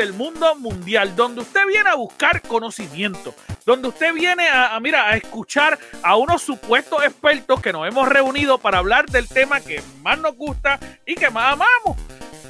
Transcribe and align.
del 0.00 0.14
mundo 0.14 0.54
mundial, 0.54 1.14
donde 1.14 1.42
usted 1.42 1.66
viene 1.66 1.90
a 1.90 1.94
buscar 1.94 2.40
conocimiento, 2.40 3.34
donde 3.66 3.88
usted 3.88 4.14
viene 4.14 4.48
a, 4.48 4.80
mira, 4.80 5.10
a 5.10 5.16
escuchar 5.16 5.78
a 6.02 6.16
unos 6.16 6.40
supuestos 6.40 7.04
expertos 7.04 7.60
que 7.60 7.70
nos 7.70 7.86
hemos 7.86 8.08
reunido 8.08 8.56
para 8.56 8.78
hablar 8.78 9.04
del 9.10 9.28
tema 9.28 9.60
que 9.60 9.82
más 10.00 10.18
nos 10.18 10.34
gusta 10.36 10.80
y 11.04 11.16
que 11.16 11.28
más 11.28 11.52
amamos, 11.52 11.98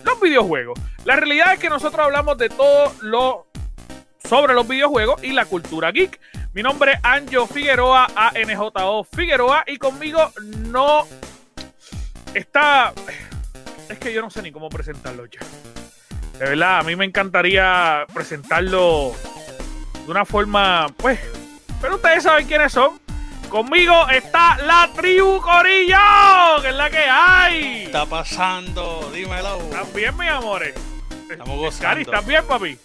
los 0.04 0.20
videojuegos. 0.20 0.78
La 1.04 1.16
realidad 1.16 1.54
es 1.54 1.58
que 1.58 1.68
nosotros 1.68 2.06
hablamos 2.06 2.38
de 2.38 2.50
todo 2.50 2.94
lo 3.00 3.48
sobre 4.22 4.54
los 4.54 4.68
videojuegos 4.68 5.24
y 5.24 5.32
la 5.32 5.44
cultura 5.44 5.90
geek. 5.90 6.20
Mi 6.52 6.62
nombre 6.62 6.92
es 6.92 6.98
Anjo 7.02 7.48
Figueroa, 7.48 8.06
ANJO 8.14 9.02
Figueroa, 9.02 9.64
y 9.66 9.76
conmigo 9.76 10.30
no 10.68 11.04
está. 12.32 12.92
Es 13.88 13.98
que 13.98 14.12
yo 14.12 14.22
no 14.22 14.30
sé 14.30 14.40
ni 14.40 14.52
cómo 14.52 14.68
presentarlo 14.68 15.26
ya. 15.26 15.40
De 16.40 16.48
verdad, 16.48 16.78
a 16.78 16.82
mí 16.84 16.96
me 16.96 17.04
encantaría 17.04 18.06
presentarlo 18.14 19.12
de 20.06 20.10
una 20.10 20.24
forma, 20.24 20.86
pues. 20.96 21.20
Pero 21.82 21.96
ustedes 21.96 22.22
saben 22.22 22.46
quiénes 22.46 22.72
son. 22.72 22.98
Conmigo 23.50 24.08
está 24.08 24.56
la 24.56 24.88
tribu 24.96 25.38
Corillo, 25.42 25.98
que 26.62 26.68
es 26.70 26.74
la 26.74 26.88
que 26.88 26.98
hay. 26.98 27.60
¿Qué 27.60 27.84
está 27.84 28.06
pasando? 28.06 29.10
Dímelo. 29.12 29.58
¿Estás 29.58 29.92
bien, 29.92 30.16
mis 30.16 30.30
amores? 30.30 30.74
Estamos 31.30 31.58
gozando. 31.58 31.88
Cari, 31.88 32.02
¿estás 32.02 32.26
bien, 32.26 32.42
papi? 32.48 32.78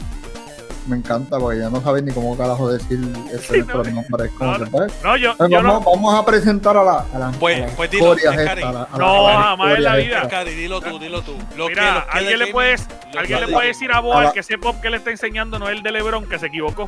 Me 0.88 0.98
encanta 0.98 1.40
porque 1.40 1.60
ya 1.60 1.70
no 1.70 1.82
sabes 1.82 2.04
ni 2.04 2.12
cómo 2.12 2.38
carajo 2.38 2.72
decir 2.72 3.00
ese 3.34 3.54
Sí, 3.56 3.60
no, 3.68 3.74
nombre. 3.74 3.92
No, 4.40 4.58
no, 4.60 4.68
no, 5.04 5.18
yo, 5.18 5.36
Pues 5.36 5.50
yo 5.50 5.62
vamos, 5.64 5.84
no. 5.84 5.92
vamos 5.92 6.16
a 6.20 6.24
presentar 6.26 6.78
a 6.78 6.84
la, 6.84 7.06
a 7.14 7.18
la, 7.18 7.32
Pues- 7.40 7.64
a 7.72 7.76
pues 7.76 7.90
dilo, 7.90 8.14
historias 8.16 8.36
Cari. 8.46 8.62
estas, 8.62 8.64
a 8.64 8.72
la- 8.80 8.88
a 8.92 8.98
No, 8.98 9.26
jamás 9.28 9.78
en 9.78 9.84
la 9.84 9.96
vida. 9.96 10.28
Cari, 10.28 10.54
dilo 10.54 10.82
tú, 10.82 11.00
dilo 11.00 11.22
tú. 11.24 11.36
Lo 11.58 11.68
Mira, 11.70 11.82
que, 11.82 11.92
lo 11.92 12.06
que 12.06 12.18
alguien 12.20 12.40
le 12.40 12.48
puede, 12.48 12.76
gaming- 12.76 12.88
lo 13.14 13.20
alguien 13.20 13.38
que 13.40 13.42
le 13.42 13.48
de- 13.48 13.54
puede 13.54 13.68
decir 13.70 13.92
a 13.92 14.00
Boal 14.00 14.32
que 14.32 14.40
ese 14.42 14.58
pop 14.60 14.76
que 14.82 14.90
le 14.92 14.98
está 14.98 15.10
enseñando 15.10 15.58
no 15.58 15.68
es 15.70 15.76
el 15.76 15.82
de 15.84 15.92
Lebron, 15.92 16.26
que 16.30 16.38
se 16.38 16.46
equivocó. 16.48 16.88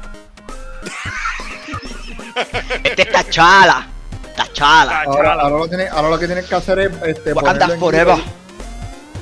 Este 2.84 3.02
está 3.02 3.24
chala. 3.30 3.88
Está 4.30 4.54
chala. 4.54 5.00
Ah, 5.00 5.04
Ahora, 5.08 5.34
ahora 5.34 5.58
lo, 5.58 5.68
tiene- 5.68 5.88
ahora 5.88 6.10
lo 6.10 6.20
que 6.20 6.28
tienes 6.28 6.46
que 6.46 6.54
hacer 6.56 6.78
es 6.80 6.92
este, 7.04 7.34
Wakanda 7.34 7.70
forever. 7.80 8.18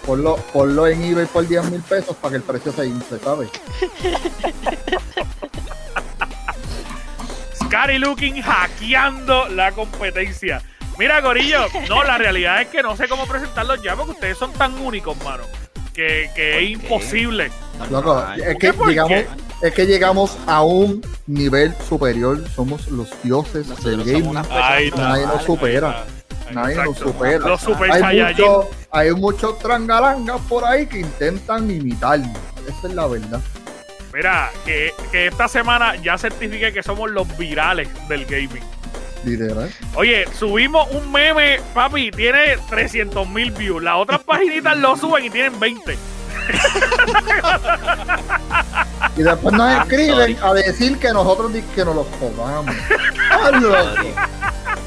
Ponlo, 0.06 0.36
ponlo 0.54 0.88
en 0.88 1.04
eBay 1.04 1.26
por 1.26 1.48
10 1.48 1.72
mil 1.72 1.82
pesos 1.82 2.16
para 2.16 2.32
que 2.32 2.38
el 2.38 2.44
precio 2.44 2.72
se 2.72 2.86
infle, 2.86 3.20
¿sabes? 3.20 3.50
Scary 7.64 7.98
Looking 7.98 8.42
hackeando 8.42 9.48
la 9.50 9.72
competencia. 9.72 10.62
Mira, 10.98 11.20
Gorillo, 11.20 11.68
no, 11.90 12.04
la 12.04 12.18
realidad 12.18 12.62
es 12.62 12.70
que 12.70 12.82
no 12.82 12.96
sé 12.96 13.08
cómo 13.08 13.26
presentarlos 13.26 13.82
ya 13.82 13.96
porque 13.96 14.12
ustedes 14.12 14.38
son 14.38 14.54
tan 14.54 14.74
únicos, 14.80 15.18
mano, 15.24 15.44
que, 15.94 16.30
que 16.36 16.64
es 16.64 16.70
imposible. 16.70 17.52
Loco, 17.90 18.16
Normal. 18.16 18.42
es 18.42 18.58
que 18.58 18.72
llegamos, 18.72 19.24
es 19.62 19.74
que 19.74 19.86
llegamos 19.86 20.38
a 20.48 20.64
un 20.64 21.02
nivel 21.28 21.74
superior, 21.88 22.48
somos 22.56 22.88
los 22.88 23.10
dioses 23.24 23.68
Nosotros 23.68 24.06
del 24.06 24.06
gaming. 24.06 24.34
Nadie 24.34 24.92
nos 24.92 25.40
Ahí 25.40 25.46
supera. 25.46 26.06
Nadie 26.52 26.76
nos 26.76 26.98
supera. 26.98 27.40
Los 27.40 27.62
Super 27.62 27.92
hay 27.92 28.22
muchos 28.22 28.66
hay 28.92 29.12
muchos 29.12 29.60
trangalangas 29.60 30.40
por 30.42 30.64
ahí 30.64 30.86
que 30.86 31.00
intentan 31.00 31.70
imitarnos. 31.70 32.38
Esa 32.68 32.88
es 32.88 32.94
la 32.94 33.08
verdad. 33.08 33.42
Mira, 34.14 34.50
que, 34.64 34.94
que 35.12 35.28
esta 35.28 35.48
semana 35.50 35.96
ya 35.98 36.18
certifique 36.18 36.72
que 36.72 36.82
somos 36.82 37.12
los 37.12 37.38
virales 37.38 37.90
del 38.08 38.26
gaming. 38.26 38.64
Literal. 39.26 39.70
Oye, 39.96 40.26
subimos 40.38 40.90
un 40.92 41.12
meme, 41.12 41.60
papi, 41.74 42.12
tiene 42.12 42.58
300 42.70 43.28
mil 43.28 43.52
views. 43.52 43.84
Las 43.84 43.96
otras 43.96 44.22
paginitas 44.22 44.78
lo 44.78 44.96
suben 44.96 45.26
y 45.26 45.30
tienen 45.30 45.60
20. 45.60 45.98
Y 49.18 49.24
después 49.24 49.56
nos 49.56 49.82
escriben 49.82 50.38
a 50.42 50.54
decir 50.54 50.98
que 51.00 51.12
nosotros 51.12 51.52
que 51.74 51.86
nos 51.86 51.96
los 51.96 52.08
comamos. 52.20 52.76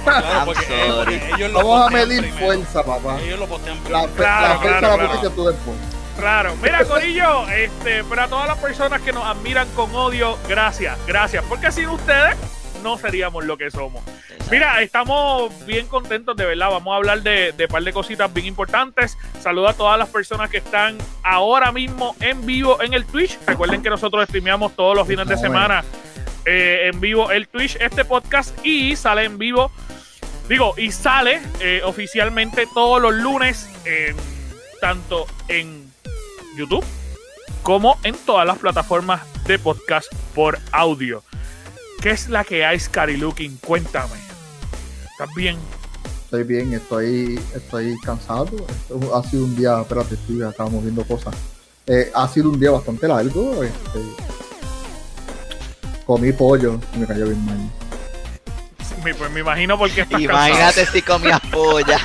Ah. 0.08 0.20
Claro, 0.22 0.44
porque 0.46 1.30
ellos 1.36 1.52
lo 1.52 1.58
Vamos 1.58 1.86
a 1.86 1.90
medir 1.90 2.20
primero. 2.22 2.46
fuerza, 2.46 2.82
papá. 2.84 3.20
Ellos 3.20 3.38
lo 3.38 3.46
postean 3.46 3.76
La, 3.76 3.82
primero. 3.84 4.08
fe- 4.08 4.16
Claro, 4.16 4.48
la 4.48 4.58
fecha 4.60 4.78
claro, 4.78 4.80
la 4.88 4.94
claro. 4.96 5.08
pusiste 5.10 5.30
tú 5.36 5.44
después. 5.46 5.76
Claro, 6.18 6.54
mira 6.60 6.84
Corillo, 6.84 7.48
este, 7.48 8.02
para 8.04 8.26
todas 8.26 8.48
las 8.48 8.58
personas 8.58 9.00
que 9.02 9.12
nos 9.12 9.24
admiran 9.24 9.68
con 9.76 9.94
odio, 9.94 10.36
gracias, 10.48 10.98
gracias, 11.06 11.44
porque 11.48 11.70
sin 11.70 11.88
ustedes 11.90 12.36
no 12.82 12.98
seríamos 12.98 13.44
lo 13.44 13.56
que 13.56 13.70
somos. 13.70 14.02
Mira, 14.50 14.82
estamos 14.82 15.52
bien 15.66 15.86
contentos, 15.86 16.36
de 16.36 16.44
verdad, 16.46 16.70
vamos 16.70 16.92
a 16.92 16.96
hablar 16.96 17.22
de, 17.22 17.52
de 17.52 17.68
par 17.68 17.82
de 17.84 17.92
cositas 17.92 18.32
bien 18.32 18.46
importantes. 18.46 19.16
Saludo 19.40 19.68
a 19.68 19.74
todas 19.74 19.96
las 19.98 20.08
personas 20.08 20.50
que 20.50 20.56
están 20.58 20.98
ahora 21.22 21.70
mismo 21.70 22.16
en 22.20 22.44
vivo 22.46 22.80
en 22.82 22.94
el 22.94 23.04
Twitch. 23.04 23.38
Recuerden 23.46 23.80
que 23.82 23.90
nosotros 23.90 24.24
streameamos 24.26 24.74
todos 24.74 24.96
los 24.96 25.06
fines 25.06 25.28
de 25.28 25.36
semana 25.36 25.84
eh, 26.46 26.90
en 26.92 26.98
vivo 27.00 27.30
el 27.30 27.46
Twitch, 27.46 27.76
este 27.78 28.04
podcast, 28.04 28.56
y 28.64 28.96
sale 28.96 29.24
en 29.24 29.38
vivo, 29.38 29.70
digo, 30.48 30.74
y 30.76 30.90
sale 30.92 31.40
eh, 31.60 31.82
oficialmente 31.84 32.66
todos 32.72 33.00
los 33.00 33.14
lunes, 33.14 33.68
tanto 34.80 35.26
en 35.48 35.90
YouTube 36.56 36.84
como 37.62 37.98
en 38.02 38.14
todas 38.14 38.46
las 38.46 38.58
plataformas 38.58 39.22
de 39.46 39.58
podcast 39.58 40.12
por 40.34 40.58
audio. 40.72 41.22
¿Qué 42.00 42.10
es 42.10 42.28
la 42.28 42.44
que 42.44 42.64
hay, 42.64 42.78
Scary 42.78 43.16
Looking? 43.16 43.56
Cuéntame. 43.58 44.14
¿Estás 45.12 45.34
bien? 45.34 45.58
Estoy 46.24 46.44
bien, 46.44 46.72
estoy, 46.72 47.40
estoy 47.54 47.98
cansado. 48.00 48.50
Ha 49.14 49.22
sido 49.24 49.44
un 49.44 49.56
día, 49.56 49.80
espérate, 49.80 50.14
estoy 50.14 50.42
acá 50.42 50.66
moviendo 50.66 51.04
cosas. 51.04 51.34
Eh, 51.86 52.10
ha 52.14 52.28
sido 52.28 52.50
un 52.50 52.60
día 52.60 52.70
bastante 52.70 53.08
largo. 53.08 53.62
Este, 53.64 54.00
comí 56.06 56.32
pollo 56.32 56.78
y 56.94 56.98
me 56.98 57.06
cayó 57.06 57.24
bien 57.24 57.44
mal. 57.44 57.87
Me- 59.04 59.14
Pues 59.14 59.30
me 59.30 59.40
imagino 59.40 59.78
porque 59.78 60.02
estás 60.02 60.20
Imagínate 60.20 60.86
si 60.86 61.02
comías 61.02 61.40
polla. 61.52 61.98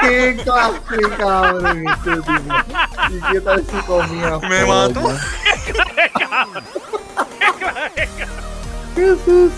¡Qué 0.00 0.36
clase, 0.44 1.16
cabrón! 1.18 1.84
Este 1.88 2.10
tipo. 2.16 2.54
¿Y 3.10 3.32
qué 3.32 3.40
tal 3.40 3.64
si 3.66 3.76
comía 3.86 4.38
Me 4.48 4.64
mató. 4.64 5.12
¡Qué 8.94 9.08
sucio! 9.24 9.50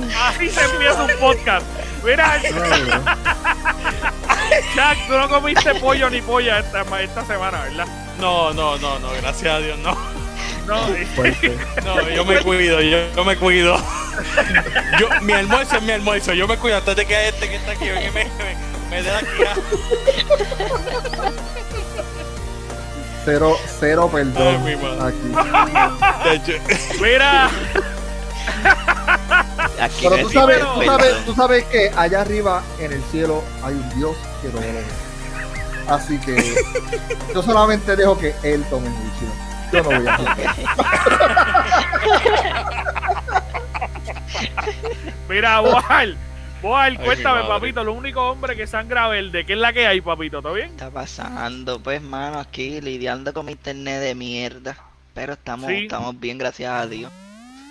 cansado. 0.00 0.28
Así 0.28 0.48
se 0.50 0.64
empieza 0.64 1.02
un 1.02 1.10
podcast. 1.20 1.66
Mira. 2.04 2.40
Jack, 4.74 5.06
tú 5.06 5.12
no 5.18 5.28
comiste 5.28 5.74
pollo 5.76 6.08
ni 6.10 6.22
polla 6.22 6.58
esta, 6.60 6.82
esta 7.00 7.24
semana, 7.24 7.62
¿verdad? 7.62 7.86
No, 8.20 8.52
no, 8.54 8.76
no, 8.78 8.98
no, 8.98 9.08
gracias 9.20 9.54
a 9.54 9.58
Dios, 9.58 9.78
no. 9.78 9.96
No. 10.66 10.88
No, 11.84 12.10
yo 12.10 12.24
me 12.24 12.40
cuido, 12.42 12.80
yo, 12.80 12.98
yo 13.14 13.24
me 13.24 13.36
cuido. 13.36 13.76
Yo, 14.98 15.08
mi 15.20 15.34
almuerzo 15.34 15.76
es 15.76 15.82
mi 15.82 15.92
almuerzo, 15.92 16.32
yo 16.32 16.48
me 16.48 16.56
cuido 16.56 16.78
antes 16.78 16.96
de 16.96 17.04
que 17.04 17.28
este 17.28 17.50
que 17.50 17.56
está 17.56 17.72
aquí 17.72 17.84
me, 17.84 18.10
me, 18.12 18.26
me 18.88 19.02
dé 19.02 19.10
aquí. 19.10 19.26
ah. 19.46 19.54
Cero, 23.26 23.58
cero 23.78 24.08
perdón. 24.10 24.62
Ay, 24.64 24.76
mi 24.76 24.82
madre. 24.82 25.08
Aquí. 25.08 26.28
De 26.28 26.34
hecho, 26.36 26.64
mira, 27.02 27.50
Aquí 29.80 29.96
Pero 30.08 30.16
tú 30.18 30.30
sabes, 30.30 30.56
el 30.58 30.62
tú 30.62 30.82
sabes, 30.84 31.24
tú 31.26 31.34
sabes 31.34 31.64
que 31.64 31.90
allá 31.96 32.20
arriba 32.22 32.62
en 32.78 32.92
el 32.92 33.02
cielo 33.10 33.42
hay 33.62 33.74
un 33.74 33.98
Dios 33.98 34.16
que 34.40 34.48
lo 34.48 34.60
ve. 34.60 34.82
Así 35.88 36.18
que 36.18 36.54
yo 37.34 37.42
solamente 37.42 37.94
dejo 37.96 38.16
que 38.18 38.34
Él 38.42 38.64
tome 38.70 38.88
juicio. 38.88 39.45
Yo 39.72 39.82
no 39.82 40.00
voy 40.00 40.06
a 40.06 40.14
hacer. 40.14 40.46
mira, 45.28 45.60
Boal. 45.60 46.16
Boal, 46.62 46.98
cuéntame, 46.98 47.42
papito, 47.46 47.84
lo 47.84 47.92
único 47.92 48.22
hombre 48.30 48.56
que 48.56 48.66
sangra 48.66 49.08
verde. 49.08 49.44
¿Qué 49.44 49.52
es 49.52 49.58
la 49.58 49.72
que 49.72 49.86
hay, 49.86 50.00
papito? 50.00 50.40
¿Todo 50.42 50.54
bien? 50.54 50.70
está 50.70 50.90
pasando? 50.90 51.78
Pues, 51.80 52.00
mano, 52.02 52.38
aquí 52.40 52.80
lidiando 52.80 53.32
con 53.34 53.46
mi 53.46 53.52
internet 53.52 54.00
de 54.00 54.14
mierda. 54.14 54.76
Pero 55.14 55.34
estamos, 55.34 55.68
Sí. 55.70 55.84
estamos 55.84 56.18
bien, 56.18 56.38
gracias 56.38 56.72
a 56.72 56.86
Dios. 56.86 57.12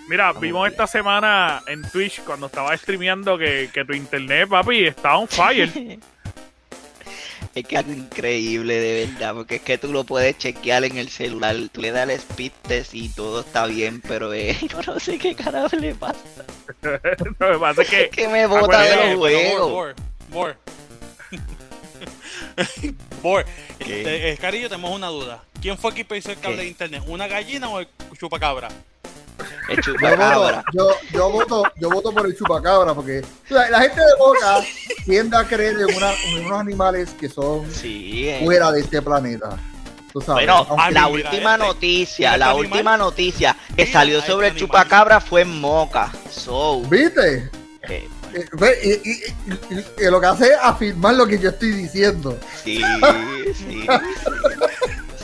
Mira, 0.08 0.26
Estamos 0.28 0.42
vimos 0.42 0.62
bien. 0.62 0.72
esta 0.72 0.86
semana 0.86 1.62
en 1.66 1.82
Twitch 1.90 2.22
cuando 2.22 2.46
estaba 2.46 2.76
streameando 2.76 3.36
que, 3.36 3.68
que 3.74 3.84
tu 3.84 3.92
internet, 3.92 4.48
papi, 4.48 4.86
está 4.86 5.16
on 5.16 5.26
fire. 5.28 5.70
Es 7.56 7.66
que 7.66 7.78
algo 7.78 7.92
increíble, 7.92 8.74
de 8.78 9.06
verdad, 9.06 9.34
porque 9.34 9.56
es 9.56 9.62
que 9.62 9.78
tú 9.78 9.90
lo 9.90 10.04
puedes 10.04 10.36
chequear 10.36 10.84
en 10.84 10.98
el 10.98 11.08
celular, 11.08 11.56
tú 11.72 11.80
le 11.80 11.90
das 11.90 12.04
el 12.08 12.10
speed 12.16 12.52
test 12.68 12.94
y 12.94 13.08
todo 13.08 13.40
está 13.40 13.64
bien, 13.66 14.02
pero 14.06 14.34
eh, 14.34 14.54
yo 14.68 14.82
no 14.82 15.00
sé 15.00 15.16
qué 15.18 15.34
carajo 15.34 15.74
le 15.76 15.94
pasa, 15.94 16.18
Lo 16.82 17.00
que 17.00 17.58
pasa 17.58 17.80
es 17.82 17.88
que 17.88 18.10
que 18.10 18.28
me 18.28 18.46
bota 18.46 18.82
de 18.82 18.88
que- 18.90 19.06
los 19.06 19.16
juegos. 19.16 19.70
more, 19.70 19.94
more, 20.30 20.56
more. 23.22 23.44
¿Qué? 23.78 23.98
Este, 24.00 24.30
eh, 24.32 24.36
Carillo, 24.36 24.68
tenemos 24.68 24.90
una 24.94 25.06
duda. 25.08 25.42
¿Quién 25.62 25.78
fue 25.78 25.92
quien 25.94 26.06
hizo 26.14 26.30
el 26.30 26.38
cable 26.38 26.56
¿Qué? 26.58 26.62
de 26.64 26.68
internet? 26.68 27.02
¿Una 27.06 27.26
gallina 27.26 27.68
o 27.70 27.80
el 27.80 27.88
chupacabra? 28.18 28.68
El 29.68 29.76
Yo 29.76 29.92
voto, 29.92 29.98
chupacabra. 29.98 30.64
yo, 30.72 30.88
yo 31.12 31.30
voto, 31.30 31.62
yo 31.76 31.90
voto 31.90 32.12
por 32.12 32.26
el 32.26 32.36
chupacabra 32.36 32.94
porque 32.94 33.22
la, 33.48 33.68
la 33.70 33.80
gente 33.80 34.00
de 34.00 34.14
Boca 34.18 34.60
tiende 35.04 35.36
a 35.36 35.44
creer 35.44 35.76
en, 35.88 35.94
una- 35.96 36.14
en 36.14 36.46
unos 36.46 36.60
animales 36.60 37.10
que 37.18 37.28
son 37.28 37.70
Sí. 37.72 38.28
eh. 38.28 38.40
fuera 38.44 38.70
de 38.72 38.80
este 38.80 39.02
planeta. 39.02 39.56
Tú 40.12 40.20
sabes, 40.22 40.46
Bueno, 40.46 40.66
la 40.92 41.08
última 41.08 41.54
este- 41.56 41.66
noticia, 41.66 42.32
mira 42.32 42.38
la 42.38 42.52
este 42.52 42.60
última 42.60 42.96
noticia 42.96 43.56
que 43.76 43.84
Mira 43.84 43.92
salió 43.98 44.18
a 44.20 44.22
sobre 44.26 44.46
el 44.48 44.52
este 44.54 44.64
animal. 44.64 44.82
chupacabra 44.84 45.20
fue 45.20 45.42
en 45.42 45.60
Moca. 45.60 46.10
So, 46.30 46.80
¿Viste? 46.82 47.50
eh, 47.88 48.08
Eh, 48.34 48.44
ve, 48.52 48.78
Y, 48.82 49.10
y- 49.10 49.12
y- 49.50 49.74
y- 50.02 50.04
y 50.06 50.10
lo 50.10 50.20
que 50.20 50.26
hace 50.26 50.46
es 50.48 50.58
afirmar 50.62 51.14
lo 51.14 51.26
que 51.26 51.38
yo 51.38 51.50
estoy 51.50 51.70
diciendo. 51.72 52.38
sí, 52.64 52.82
sí. 53.54 53.86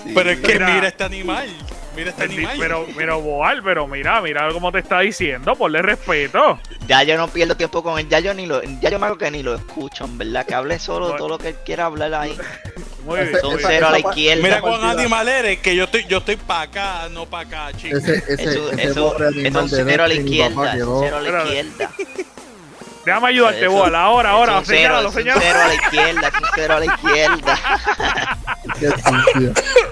sí. 0.05 0.13
Pero 0.15 0.31
es 0.31 0.41
que 0.41 0.53
Mira. 0.55 0.69
mira 0.75 0.89
este 0.89 1.05
animal. 1.05 1.49
Mira 1.95 2.11
este 2.11 2.25
animal. 2.25 2.57
Pero, 2.59 2.87
pero, 2.97 3.21
Boal, 3.21 3.63
pero 3.63 3.87
mira, 3.87 4.21
mira 4.23 4.49
cómo 4.53 4.73
te 4.73 4.79
está 4.79 5.01
diciendo, 5.01 5.55
ponle 5.55 5.83
respeto. 5.83 6.59
Ya 6.87 7.03
yo 7.03 7.17
no 7.19 7.29
pierdo 7.29 7.55
tiempo 7.57 7.83
con 7.83 7.99
él, 7.99 8.09
ya 8.09 8.19
yo 8.21 8.33
ni 8.33 8.47
lo, 8.47 8.63
ya 8.81 8.89
yo 8.91 8.99
me 8.99 9.07
hago 9.07 9.19
que 9.19 9.31
ni 9.31 9.43
lo 9.43 9.55
escucho, 9.55 10.05
en 10.07 10.17
verdad, 10.19 10.47
que 10.47 10.55
hable 10.55 10.79
solo 10.79 11.11
No. 11.11 11.17
todo 11.17 11.29
lo 11.29 11.39
que 11.39 11.49
él 11.49 11.57
quiera 11.65 11.85
hablar 11.87 12.15
ahí. 12.15 12.37
Muy 13.05 13.19
bien. 13.21 13.33
Son 13.41 13.59
esa- 13.59 13.69
cero 13.69 13.89
a 13.89 13.91
la 13.91 13.99
pa- 13.99 14.09
izquierda. 14.11 14.43
Mira 14.43 14.61
cuán 14.61 14.83
animal 14.85 15.29
eres, 15.29 15.59
que 15.59 15.75
yo 15.77 15.85
estoy, 15.85 16.05
yo 16.07 16.19
estoy 16.19 16.37
para 16.37 16.63
acá, 16.63 17.09
no 17.11 17.27
para 17.27 17.47
acá, 17.69 17.77
chico. 17.77 17.97
Ese, 17.99 18.15
ese, 18.17 18.33
Eso, 18.45 18.73
ese 18.73 18.89
eso, 18.89 19.17
es 19.19 19.71
de 19.71 19.85
cero 19.85 20.05
a 20.05 20.09
la 20.09 20.15
izquierda, 20.15 20.73
cero 20.73 21.17
a 21.19 21.21
la 21.21 21.29
izquierda. 21.45 21.91
Déjame 23.05 23.29
ayudarte, 23.29 23.61
Eso- 23.63 23.73
Boal. 23.73 23.95
Ahora, 23.97 24.31
ahora, 24.31 24.53
Es 24.53 24.59
un 24.61 24.65
cero, 24.67 24.79
señálalo, 24.79 25.09
es 25.09 25.15
un 25.17 25.21
señálalo. 25.23 25.43
cero 25.45 25.59
a 25.63 25.67
la 25.67 25.75
izquierda, 25.75 26.29
es 26.29 26.35
un 26.35 26.49
cero 26.55 26.75
a 26.75 26.79
la 26.81 26.87
izquierda. 26.87 27.59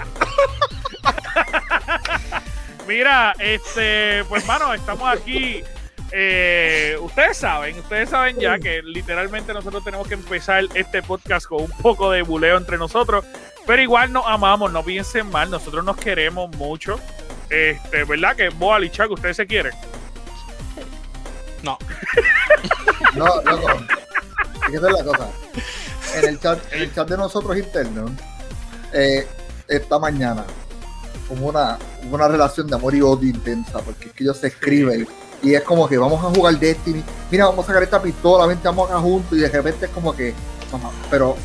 Mira, 2.91 3.33
este, 3.39 4.25
pues 4.25 4.45
mano, 4.45 4.73
estamos 4.73 5.07
aquí. 5.09 5.63
eh, 6.11 6.97
ustedes 6.99 7.37
saben, 7.37 7.79
ustedes 7.79 8.09
saben 8.09 8.37
ya 8.37 8.59
que 8.59 8.81
literalmente 8.81 9.53
nosotros 9.53 9.81
tenemos 9.81 10.09
que 10.09 10.15
empezar 10.15 10.65
este 10.73 11.01
podcast 11.01 11.45
con 11.47 11.61
un 11.61 11.71
poco 11.71 12.11
de 12.11 12.21
buleo 12.21 12.57
entre 12.57 12.77
nosotros, 12.77 13.23
pero 13.65 13.81
igual 13.81 14.11
nos 14.11 14.27
amamos, 14.27 14.73
no 14.73 14.83
piensen 14.83 15.29
mal, 15.31 15.49
nosotros 15.49 15.85
nos 15.85 15.95
queremos 15.95 16.53
mucho. 16.57 16.99
Este, 17.49 18.03
¿verdad? 18.03 18.35
Que 18.35 18.49
Boal 18.49 18.83
y 18.83 18.89
Chaco, 18.89 19.13
ustedes 19.13 19.37
se 19.37 19.47
quieren. 19.47 19.71
No. 21.63 21.77
No, 23.13 23.25
loco. 23.43 23.69
Es 24.69 24.81
la 24.81 25.03
cosa. 25.03 25.29
En 26.15 26.27
el 26.27 26.39
chat, 26.41 26.59
en 26.73 26.81
el 26.81 26.93
chat 26.93 27.07
de 27.09 27.17
nosotros 27.17 27.57
internos, 27.57 28.11
eh, 28.91 29.25
esta 29.69 29.97
mañana, 29.97 30.43
hubo 31.31 31.47
una, 31.49 31.77
una 32.11 32.27
relación 32.27 32.67
de 32.67 32.75
amor 32.75 32.93
y 32.95 33.01
odio 33.01 33.29
intensa, 33.29 33.79
porque 33.79 34.05
es 34.07 34.13
que 34.13 34.23
ellos 34.23 34.37
se 34.37 34.47
escriben 34.47 35.07
y 35.43 35.55
es 35.55 35.63
como 35.63 35.87
que 35.87 35.97
vamos 35.97 36.23
a 36.23 36.29
jugar 36.29 36.57
Destiny, 36.59 37.03
mira, 37.31 37.45
vamos 37.47 37.65
a 37.65 37.67
sacar 37.67 37.83
esta 37.83 38.01
pistola, 38.01 38.45
vente, 38.45 38.67
vamos 38.67 38.89
acá 38.89 38.99
juntos, 38.99 39.37
y 39.37 39.41
de 39.41 39.49
repente 39.49 39.85
es 39.85 39.91
como 39.91 40.15
que, 40.15 40.33
mamá, 40.71 40.91
pero, 41.09 41.35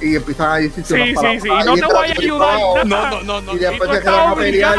y 0.00 0.16
empiezan 0.16 0.50
a 0.50 0.56
decir 0.56 0.84
Sí, 0.84 0.94
unas 0.94 1.08
sí, 1.08 1.14
palabras, 1.14 1.42
sí, 1.42 1.48
y 1.48 1.64
no 1.80 1.88
te 1.88 1.94
voy 1.94 2.08
a 2.08 2.12
ayudar. 2.12 2.86
No, 2.86 3.10
no, 3.10 3.22
no, 3.22 3.40
no. 3.40 3.54
Y 3.54 3.58
después 3.58 3.90
estás 3.90 4.02
quedan 4.02 4.30
a 4.30 4.34
pelear. 4.34 4.76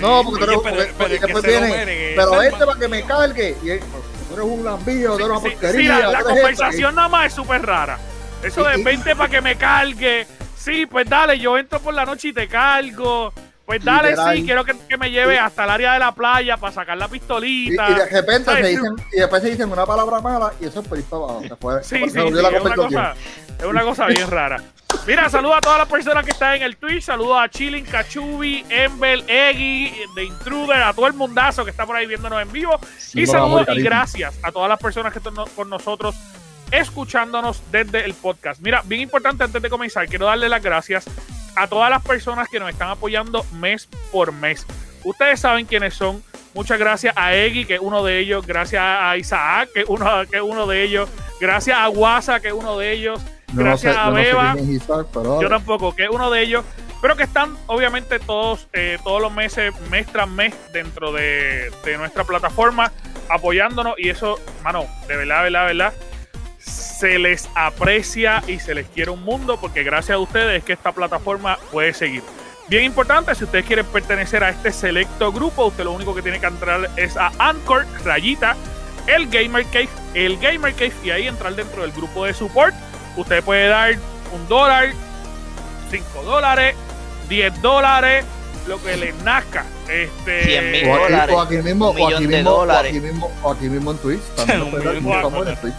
No, 0.00 0.22
porque 0.24 0.44
tú 0.44 0.50
eres- 0.68 0.88
pero- 0.98 1.08
después 1.08 1.42
viene, 1.44 2.12
pero 2.16 2.42
este 2.42 2.66
para 2.66 2.78
que 2.78 2.88
me 2.88 3.02
cargue, 3.04 3.56
y 3.62 3.66
tú 4.28 4.34
eres 4.34 4.44
un 4.44 4.64
lambillo, 4.64 5.10
tú 5.16 5.24
eres 5.24 5.28
una 5.30 5.40
porquería. 5.40 5.96
sí, 5.96 6.12
la, 6.12 6.22
conversación 6.22 6.94
nada 6.94 7.08
más 7.08 7.26
es 7.28 7.32
súper 7.34 7.62
rara. 7.64 7.98
Eso 8.42 8.62
de 8.64 8.76
Y- 8.76 8.80
y- 8.80 8.84
20 8.84 9.16
para 9.16 9.30
que 9.30 9.40
me 9.40 9.56
cargue. 9.56 10.26
Sí, 10.56 10.86
pues 10.86 11.08
dale, 11.08 11.38
yo 11.38 11.56
entro 11.58 11.78
por 11.80 11.94
la 11.94 12.04
noche 12.04 12.28
y 12.28 12.32
te 12.32 12.46
cargo. 12.48 13.32
Pues 13.66 13.82
dale, 13.82 14.10
Literal. 14.10 14.36
sí, 14.36 14.44
quiero 14.44 14.64
que, 14.64 14.74
que 14.88 14.98
me 14.98 15.10
lleve 15.10 15.34
Sí. 15.34 15.38
hasta 15.38 15.64
el 15.64 15.70
área 15.70 15.92
de 15.94 15.98
la 15.98 16.12
playa 16.12 16.56
para 16.58 16.72
sacar 16.72 16.98
la 16.98 17.08
pistolita. 17.08 17.88
y 17.90 17.94
de 17.94 18.06
repente 18.06 18.44
¿Sabes? 18.44 18.62
se 18.66 18.70
dicen, 18.72 18.94
y 19.12 19.16
después 19.20 19.42
se 19.42 19.50
dicen 19.50 19.72
una 19.72 19.86
palabra 19.86 20.20
mala 20.20 20.52
y 20.60 20.66
eso 20.66 20.80
es 20.80 20.88
por 20.88 20.98
abajo. 20.98 21.42
Se 21.48 21.56
fue, 21.56 21.82
Sí, 21.82 21.88
se 21.98 22.04
sí, 22.04 22.10
sí, 22.10 22.18
volvió 22.20 22.42
la 22.42 22.48
es 22.58 22.62
una 22.64 22.74
cosa, 22.76 23.14
es 23.58 23.64
una 23.64 23.82
cosa 23.82 24.06
bien 24.06 24.30
rara. 24.30 24.62
Mira, 25.06 25.28
saludo 25.28 25.54
a 25.54 25.60
todas 25.60 25.78
las 25.78 25.88
personas 25.88 26.24
que 26.24 26.30
están 26.30 26.54
en 26.56 26.62
el 26.62 26.76
Twitch, 26.76 27.02
saludo 27.04 27.38
a 27.38 27.48
Chilling, 27.48 27.84
Cachubi, 27.84 28.64
Embel, 28.68 29.24
Eggy, 29.28 29.92
The 30.14 30.24
Intruder, 30.24 30.82
a 30.82 30.92
todo 30.92 31.06
el 31.06 31.14
mundazo 31.14 31.64
que 31.64 31.70
está 31.70 31.84
por 31.86 31.96
ahí 31.96 32.06
viéndonos 32.06 32.40
en 32.42 32.52
vivo. 32.52 32.78
Sí, 32.98 33.22
y 33.22 33.26
saludos 33.26 33.62
y 33.62 33.66
cariño. 33.66 33.84
gracias 33.86 34.34
a 34.42 34.52
todas 34.52 34.68
las 34.68 34.78
personas 34.78 35.12
que 35.12 35.18
están 35.20 35.34
no- 35.34 35.46
con 35.46 35.68
nosotros 35.68 36.14
escuchándonos 36.70 37.62
desde 37.70 38.04
el 38.04 38.14
podcast. 38.14 38.60
Mira, 38.60 38.82
bien 38.84 39.00
importante 39.00 39.44
antes 39.44 39.60
de 39.62 39.70
comenzar, 39.70 40.06
quiero 40.08 40.26
darle 40.26 40.48
las 40.48 40.62
gracias 40.62 41.04
a 41.56 41.66
todas 41.68 41.88
las 41.90 42.02
personas 42.02 42.48
que 42.48 42.58
nos 42.60 42.68
están 42.70 42.90
apoyando 42.90 43.44
mes 43.52 43.88
por 44.10 44.32
mes. 44.32 44.66
Ustedes 45.04 45.40
saben 45.40 45.66
quiénes 45.66 45.94
son. 45.94 46.22
Muchas 46.54 46.78
gracias 46.78 47.14
a 47.16 47.34
Eggy, 47.34 47.64
que 47.64 47.74
es 47.74 47.80
uno 47.80 48.04
de 48.04 48.18
ellos. 48.20 48.46
Gracias 48.46 48.82
a 48.82 49.16
Isaac, 49.16 49.68
que 49.74 49.80
es 49.82 49.86
uno, 49.88 50.08
que 50.30 50.36
es 50.36 50.42
uno 50.42 50.66
de 50.66 50.82
ellos. 50.82 51.08
Gracias 51.40 51.76
a 51.76 51.86
Guasa, 51.88 52.40
que 52.40 52.48
es 52.48 52.54
uno 52.54 52.78
de 52.78 52.92
ellos. 52.92 53.20
No 53.52 53.62
Gracias 53.64 53.94
sé- 53.94 54.00
a 54.00 54.04
yo 54.06 54.10
no 54.10 54.16
sé 54.16 54.22
Beba. 54.22 54.54
Isaac, 54.60 55.06
pero 55.12 55.42
Yo 55.42 55.48
tampoco, 55.48 55.94
que 55.94 56.04
es 56.04 56.10
uno 56.10 56.30
de 56.30 56.42
ellos. 56.42 56.64
Pero 57.02 57.16
que 57.16 57.24
están, 57.24 57.56
obviamente, 57.66 58.18
todos, 58.18 58.66
eh, 58.72 58.98
todos 59.04 59.20
los 59.20 59.30
meses, 59.32 59.74
mes 59.90 60.06
tras 60.06 60.28
mes, 60.28 60.54
dentro 60.72 61.12
de, 61.12 61.70
de 61.84 61.98
nuestra 61.98 62.24
plataforma, 62.24 62.92
apoyándonos. 63.28 63.94
Y 63.98 64.08
eso, 64.08 64.38
mano, 64.62 64.86
de 65.06 65.16
verdad, 65.16 65.38
de 65.38 65.42
verdad, 65.50 65.60
de 65.68 65.74
verdad, 65.74 65.92
se 66.98 67.18
les 67.18 67.48
aprecia 67.54 68.42
y 68.46 68.58
se 68.60 68.74
les 68.74 68.86
quiere 68.88 69.10
un 69.10 69.22
mundo, 69.24 69.58
porque 69.60 69.82
gracias 69.82 70.14
a 70.16 70.18
ustedes 70.18 70.58
es 70.58 70.64
que 70.64 70.72
esta 70.74 70.92
plataforma 70.92 71.58
puede 71.72 71.92
seguir. 71.92 72.22
Bien 72.68 72.84
importante, 72.84 73.34
si 73.34 73.44
ustedes 73.44 73.66
quieren 73.66 73.84
pertenecer 73.86 74.42
a 74.42 74.50
este 74.50 74.72
selecto 74.72 75.32
grupo, 75.32 75.66
usted 75.66 75.84
lo 75.84 75.92
único 75.92 76.14
que 76.14 76.22
tiene 76.22 76.40
que 76.40 76.46
entrar 76.46 76.88
es 76.96 77.16
a 77.16 77.30
Anchor, 77.38 77.84
rayita, 78.04 78.56
el 79.06 79.28
Gamer 79.28 79.66
Cave, 79.66 79.88
el 80.14 80.38
Gamer 80.38 80.72
Cave, 80.72 80.92
y 81.04 81.10
ahí 81.10 81.26
entrar 81.28 81.54
dentro 81.54 81.82
del 81.82 81.92
grupo 81.92 82.24
de 82.24 82.32
support. 82.32 82.74
Usted 83.16 83.42
puede 83.44 83.68
dar 83.68 83.96
un 84.32 84.48
dólar, 84.48 84.92
cinco 85.90 86.22
dólares, 86.22 86.74
10 87.28 87.60
dólares, 87.60 88.24
lo 88.66 88.82
que 88.82 88.96
les 88.96 89.14
nazca. 89.22 89.64
Este, 89.88 90.44
100 90.44 90.70
mil 90.72 90.88
o 90.88 90.94
aquí, 90.94 91.02
dólares, 91.04 91.36
o 91.36 91.40
aquí 91.40 91.56
mismo, 91.56 91.90
un 91.90 92.00
o 92.00 92.08
aquí 92.08 92.26
mismo, 92.26 92.50
o 92.50 92.70
aquí 92.70 93.00
mismo, 93.00 93.32
o 93.42 93.50
aquí 93.50 93.68
mismo 93.68 93.90
en 93.90 93.98
Twitch. 93.98 94.22
También 94.36 94.70
dar- 94.82 94.96
en. 95.50 95.56
Twitch. 95.60 95.74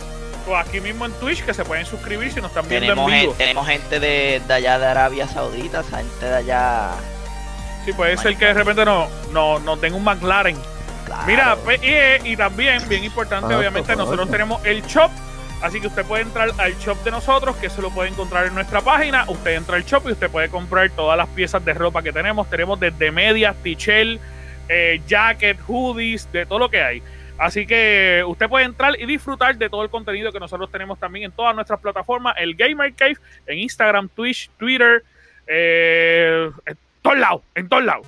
O 0.48 0.56
aquí 0.56 0.80
mismo 0.80 1.06
en 1.06 1.12
Twitch 1.14 1.44
que 1.44 1.54
se 1.54 1.64
pueden 1.66 1.86
suscribir 1.86 2.32
si 2.32 2.42
nos 2.42 2.52
están 2.52 2.68
viendo 2.68 2.88
Tenemos, 2.94 3.12
en 3.12 3.20
vivo. 3.20 3.32
gente, 3.32 3.44
tenemos 3.44 3.68
gente 3.68 4.00
de, 4.00 4.42
de 4.48 4.54
allá 4.54 4.80
de 4.80 4.86
Arabia 4.86 5.28
Saudita, 5.28 5.84
gente 5.84 6.26
de 6.26 6.36
allá. 6.36 6.92
Sí, 7.86 7.94
puede 7.94 8.18
ser 8.18 8.36
que 8.38 8.46
de 8.46 8.54
repente 8.54 8.84
no, 8.86 9.08
no, 9.32 9.60
nos 9.60 9.80
den 9.82 9.94
un 9.94 10.04
McLaren. 10.04 10.58
claro. 11.06 11.24
Mira, 11.28 11.56
pues, 11.64 11.80
y, 11.84 12.32
y 12.32 12.36
también, 12.38 12.88
bien 12.90 13.04
importante, 13.04 13.54
Ah, 13.54 13.58
obviamente, 13.58 13.96
nosotros 13.96 14.30
tenemos 14.30 14.64
el 14.66 14.82
shop. 14.84 15.12
Así 15.62 15.80
que 15.80 15.88
usted 15.88 16.04
puede 16.06 16.24
entrar 16.24 16.50
al 16.58 16.76
shop 16.80 17.02
de 17.04 17.12
nosotros, 17.12 17.56
que 17.56 17.70
se 17.70 17.82
lo 17.82 17.90
puede 17.90 18.10
encontrar 18.10 18.46
en 18.46 18.54
nuestra 18.54 18.82
página. 18.82 19.24
Usted 19.28 19.56
entra 19.56 19.78
al 19.78 19.86
shop 19.86 20.04
y 20.08 20.12
usted 20.12 20.30
puede 20.30 20.50
comprar 20.50 20.90
todas 20.92 21.18
las 21.18 21.28
piezas 21.30 21.64
de 21.64 21.74
ropa 21.74 22.04
que 22.04 22.12
tenemos. 22.12 22.50
Tenemos 22.50 22.80
desde 22.80 23.10
medias, 23.12 23.56
t-shirt, 23.64 24.20
eh, 24.68 25.02
jacket, 25.08 25.58
hoodies, 25.68 26.30
de 26.32 26.46
todo 26.46 26.60
lo 26.60 26.70
que 26.70 26.84
hay. 26.84 27.02
Así 27.38 27.68
que 27.68 28.24
usted 28.26 28.48
puede 28.48 28.66
entrar 28.66 29.00
y 29.00 29.06
disfrutar 29.06 29.58
de 29.58 29.70
todo 29.70 29.84
el 29.84 29.90
contenido 29.90 30.32
que 30.32 30.40
nosotros 30.40 30.72
tenemos 30.72 30.98
también 31.00 31.26
en 31.26 31.32
todas 31.32 31.54
nuestras 31.54 31.80
plataformas. 31.80 32.36
El 32.38 32.56
Gamer 32.56 32.94
Cave, 32.94 33.18
en 33.46 33.60
Instagram, 33.60 34.08
Twitch, 34.10 34.50
Twitter, 34.58 35.04
eh, 35.48 36.50
en 36.66 36.78
todos 37.02 37.18
lados, 37.18 37.42
en 37.56 37.68
todos 37.70 37.84
lados. 37.84 38.08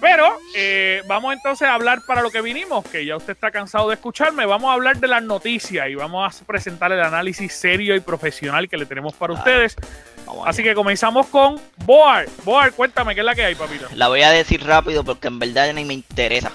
Pero 0.00 0.38
eh, 0.54 1.02
vamos 1.08 1.34
entonces 1.34 1.66
a 1.66 1.74
hablar 1.74 2.00
para 2.06 2.22
lo 2.22 2.30
que 2.30 2.40
vinimos, 2.40 2.84
que 2.86 3.04
ya 3.04 3.16
usted 3.16 3.32
está 3.32 3.50
cansado 3.50 3.88
de 3.88 3.94
escucharme. 3.94 4.46
Vamos 4.46 4.70
a 4.70 4.74
hablar 4.74 4.98
de 4.98 5.08
las 5.08 5.22
noticias 5.24 5.88
y 5.88 5.96
vamos 5.96 6.40
a 6.40 6.44
presentar 6.44 6.92
el 6.92 7.00
análisis 7.00 7.52
serio 7.52 7.96
y 7.96 8.00
profesional 8.00 8.68
que 8.68 8.76
le 8.76 8.86
tenemos 8.86 9.14
para 9.14 9.32
Ah, 9.34 9.38
ustedes. 9.38 9.74
Vamos 10.24 10.46
Así 10.46 10.62
allá. 10.62 10.70
que 10.70 10.74
comenzamos 10.76 11.26
con 11.26 11.60
Boar. 11.84 12.26
Boar, 12.44 12.72
cuéntame 12.74 13.14
qué 13.14 13.22
es 13.22 13.26
la 13.26 13.34
que 13.34 13.44
hay, 13.44 13.54
papito. 13.56 13.88
La 13.96 14.06
voy 14.06 14.22
a 14.22 14.30
decir 14.30 14.62
rápido 14.64 15.02
porque 15.02 15.26
en 15.26 15.40
verdad 15.40 15.72
ni 15.72 15.84
me 15.84 15.94
interesa. 15.94 16.52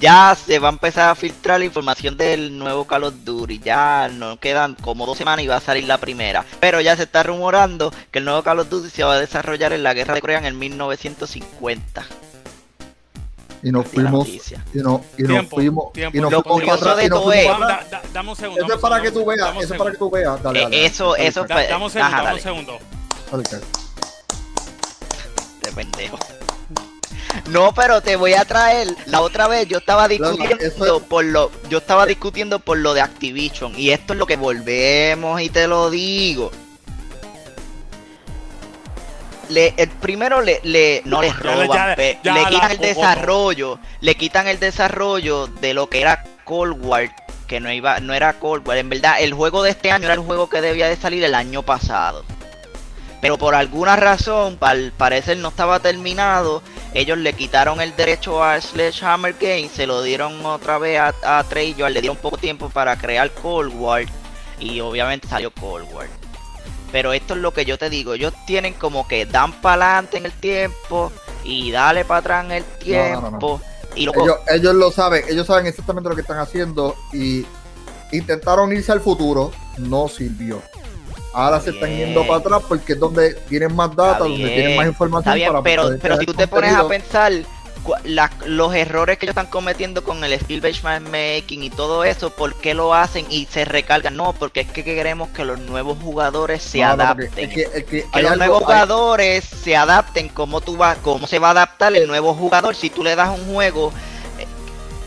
Ya 0.00 0.36
se 0.36 0.58
va 0.60 0.68
a 0.68 0.72
empezar 0.72 1.08
a 1.10 1.14
filtrar 1.16 1.58
la 1.58 1.64
información 1.66 2.16
del 2.16 2.56
nuevo 2.56 2.86
Call 2.86 3.04
of 3.04 3.14
Duty. 3.24 3.58
Ya 3.58 4.08
no 4.12 4.38
quedan 4.38 4.74
como 4.76 5.06
dos 5.06 5.18
semanas 5.18 5.44
y 5.44 5.48
va 5.48 5.56
a 5.56 5.60
salir 5.60 5.84
la 5.84 5.98
primera. 5.98 6.44
Pero 6.60 6.80
ya 6.80 6.96
se 6.96 7.02
está 7.02 7.24
rumorando 7.24 7.92
que 8.12 8.20
el 8.20 8.24
nuevo 8.24 8.42
Call 8.44 8.60
of 8.60 8.68
Duty 8.68 8.90
se 8.90 9.02
va 9.02 9.14
a 9.14 9.18
desarrollar 9.18 9.72
en 9.72 9.82
la 9.82 9.94
guerra 9.94 10.14
de 10.14 10.20
Corea 10.20 10.38
en 10.38 10.44
el 10.44 10.54
1950. 10.54 12.06
Y 13.60 13.72
nos 13.72 13.86
Así 13.86 13.94
fuimos, 13.96 14.28
y, 14.28 14.78
no, 14.78 15.04
y 15.18 15.22
nos 15.24 15.46
fuimos, 15.48 15.92
tiempo. 15.92 16.16
y 16.16 16.20
nos 16.20 16.30
Lo 16.30 16.42
fuimos 16.44 16.60
curioso 16.60 16.74
atrás, 16.84 16.96
de 16.98 17.04
y 17.04 17.08
nos 17.08 17.18
todo 17.22 17.32
fuimos 17.32 17.52
es- 17.54 17.58
Da- 17.58 17.84
da- 17.90 18.02
dame 18.12 18.30
un 18.30 18.36
segundo. 18.36 18.64
Eso 18.64 18.74
es 18.74 18.80
para 18.80 19.02
que 19.02 19.10
tú 19.10 19.24
veas, 19.24 19.56
eso 19.56 19.74
es 19.74 19.78
para 19.78 19.90
que 19.90 19.96
tú 19.96 20.10
veas. 20.10 20.40
Dale, 20.44 20.60
Eh, 20.60 20.62
dale. 20.62 20.86
eso- 20.86 21.10
Dale, 21.14 21.26
eso 21.26 21.44
Dame 21.44 21.84
un 21.84 21.90
segundo, 21.90 22.16
dame 22.16 22.34
un 22.34 22.40
segundo. 22.40 22.78
dale, 23.32 23.42
dale. 23.50 23.64
Este 25.56 25.72
pendejo. 25.72 26.18
No, 27.46 27.72
pero 27.74 28.00
te 28.00 28.16
voy 28.16 28.34
a 28.34 28.44
traer. 28.44 28.88
La 29.06 29.20
otra 29.20 29.48
vez 29.48 29.66
yo 29.68 29.78
estaba 29.78 30.08
discutiendo 30.08 30.56
es- 30.96 31.02
por 31.04 31.24
lo, 31.24 31.50
yo 31.68 31.78
estaba 31.78 32.06
discutiendo 32.06 32.58
por 32.58 32.78
lo 32.78 32.94
de 32.94 33.00
Activision 33.00 33.72
y 33.78 33.90
esto 33.90 34.12
es 34.12 34.18
lo 34.18 34.26
que 34.26 34.36
volvemos 34.36 35.40
y 35.40 35.48
te 35.50 35.66
lo 35.66 35.90
digo. 35.90 36.50
le, 39.48 39.72
el 39.78 39.88
primero 39.88 40.42
le, 40.42 40.60
le 40.62 41.00
no 41.06 41.22
les 41.22 41.34
roban, 41.38 41.68
ya 41.72 41.86
le- 41.88 41.96
pe- 41.96 42.18
ya 42.22 42.34
le 42.34 42.42
la 42.42 42.48
quitan 42.50 42.70
el 42.70 42.78
desarrollo, 42.78 43.78
le 44.02 44.14
quitan 44.14 44.46
el 44.46 44.60
desarrollo 44.60 45.46
de 45.46 45.72
lo 45.72 45.88
que 45.88 46.02
era 46.02 46.22
Cold 46.44 46.76
War, 46.84 47.08
que 47.46 47.58
no 47.58 47.72
iba, 47.72 47.98
no 48.00 48.12
era 48.12 48.34
Cold 48.34 48.68
War, 48.68 48.76
en 48.76 48.90
verdad 48.90 49.14
el 49.20 49.32
juego 49.32 49.62
de 49.62 49.70
este 49.70 49.90
año 49.90 50.04
era 50.04 50.12
el 50.12 50.20
juego 50.20 50.50
que 50.50 50.60
debía 50.60 50.86
de 50.88 50.96
salir 50.96 51.24
el 51.24 51.34
año 51.34 51.62
pasado. 51.62 52.24
Pero 53.20 53.36
por 53.36 53.54
alguna 53.54 53.96
razón, 53.96 54.58
al 54.60 54.92
parecer 54.92 55.38
no 55.38 55.48
estaba 55.48 55.80
terminado, 55.80 56.62
ellos 56.94 57.18
le 57.18 57.32
quitaron 57.32 57.80
el 57.80 57.94
derecho 57.96 58.44
a 58.44 58.60
Sledgehammer 58.60 59.34
Games, 59.40 59.72
se 59.72 59.86
lo 59.86 60.02
dieron 60.02 60.44
otra 60.46 60.78
vez 60.78 61.00
a, 61.00 61.14
a 61.22 61.44
Treyarch, 61.44 61.92
le 61.92 62.00
dieron 62.00 62.16
poco 62.16 62.38
tiempo 62.38 62.70
para 62.70 62.96
crear 62.96 63.30
Cold 63.32 63.74
War 63.74 64.04
y 64.60 64.80
obviamente 64.80 65.26
salió 65.26 65.50
Cold 65.52 65.92
War. 65.92 66.06
Pero 66.92 67.12
esto 67.12 67.34
es 67.34 67.40
lo 67.40 67.52
que 67.52 67.64
yo 67.64 67.76
te 67.76 67.90
digo, 67.90 68.14
ellos 68.14 68.32
tienen 68.46 68.72
como 68.74 69.06
que 69.08 69.26
dan 69.26 69.52
para 69.60 69.96
adelante 69.96 70.18
en 70.18 70.26
el 70.26 70.32
tiempo 70.32 71.12
y 71.44 71.72
dale 71.72 72.04
para 72.04 72.20
atrás 72.20 72.44
en 72.44 72.52
el 72.52 72.64
tiempo. 72.64 73.20
No, 73.20 73.30
no, 73.30 73.38
no, 73.38 73.60
Y 73.96 74.04
luego, 74.04 74.22
Ellos, 74.22 74.36
ellos 74.48 74.74
lo 74.74 74.92
saben, 74.92 75.24
ellos 75.28 75.46
saben 75.46 75.66
exactamente 75.66 76.08
lo 76.08 76.14
que 76.14 76.22
están 76.22 76.38
haciendo 76.38 76.94
y 77.12 77.44
intentaron 78.12 78.72
irse 78.72 78.92
al 78.92 79.00
futuro, 79.00 79.52
no 79.76 80.08
sirvió. 80.08 80.62
Ahora 81.32 81.60
se 81.60 81.70
están 81.70 81.94
yendo 81.96 82.26
para 82.26 82.38
atrás 82.40 82.62
porque 82.68 82.94
es 82.94 82.98
donde 83.00 83.34
tienen 83.48 83.74
más 83.76 83.94
data, 83.94 84.20
donde 84.20 84.48
tienen 84.48 84.76
más 84.76 84.86
información 84.86 85.22
está 85.22 85.34
bien, 85.34 85.50
para 85.52 85.62
pero, 85.62 86.18
si 86.18 86.26
tú 86.26 86.34
te 86.34 86.48
pones 86.48 86.74
a 86.74 86.88
pensar 86.88 87.32
la- 88.04 88.30
los 88.44 88.74
errores 88.74 89.16
que 89.18 89.24
ellos 89.26 89.32
están 89.32 89.46
cometiendo 89.46 90.02
con 90.04 90.22
el 90.24 90.38
skill 90.40 90.60
based 90.60 90.82
matchmaking 90.82 91.62
y 91.62 91.70
todo 91.70 92.04
eso, 92.04 92.30
¿por 92.30 92.54
qué 92.54 92.74
lo 92.74 92.92
hacen 92.92 93.24
y 93.30 93.46
se 93.46 93.64
recargan? 93.64 94.16
No, 94.16 94.32
porque 94.34 94.60
es 94.60 94.68
que 94.70 94.82
queremos 94.84 95.28
que 95.30 95.44
los 95.44 95.58
nuevos 95.60 95.96
jugadores 96.02 96.62
se 96.62 96.80
No, 96.80 96.96
no, 96.96 97.06
porque 97.06 97.24
adapten. 97.26 97.48
es 97.50 97.54
que, 97.54 97.62
es 97.62 97.70
que 97.72 97.84
que 97.84 98.06
hay 98.12 98.22
los 98.22 98.32
algo- 98.32 98.38
nuevos 98.44 98.58
hay- 98.60 98.64
jugadores 98.66 99.44
se 99.44 99.76
adapten 99.76 100.28
cómo 100.28 100.60
tú 100.60 100.76
vas 100.76 100.98
cómo 101.02 101.26
se 101.26 101.38
va 101.38 101.48
a 101.48 101.50
adaptar 101.52 101.94
el 101.94 102.06
nuevo 102.08 102.34
jugador. 102.34 102.74
Si 102.74 102.90
tú 102.90 103.02
le 103.04 103.14
das 103.16 103.30
un 103.38 103.54
juego 103.54 103.92
eh, 104.38 104.46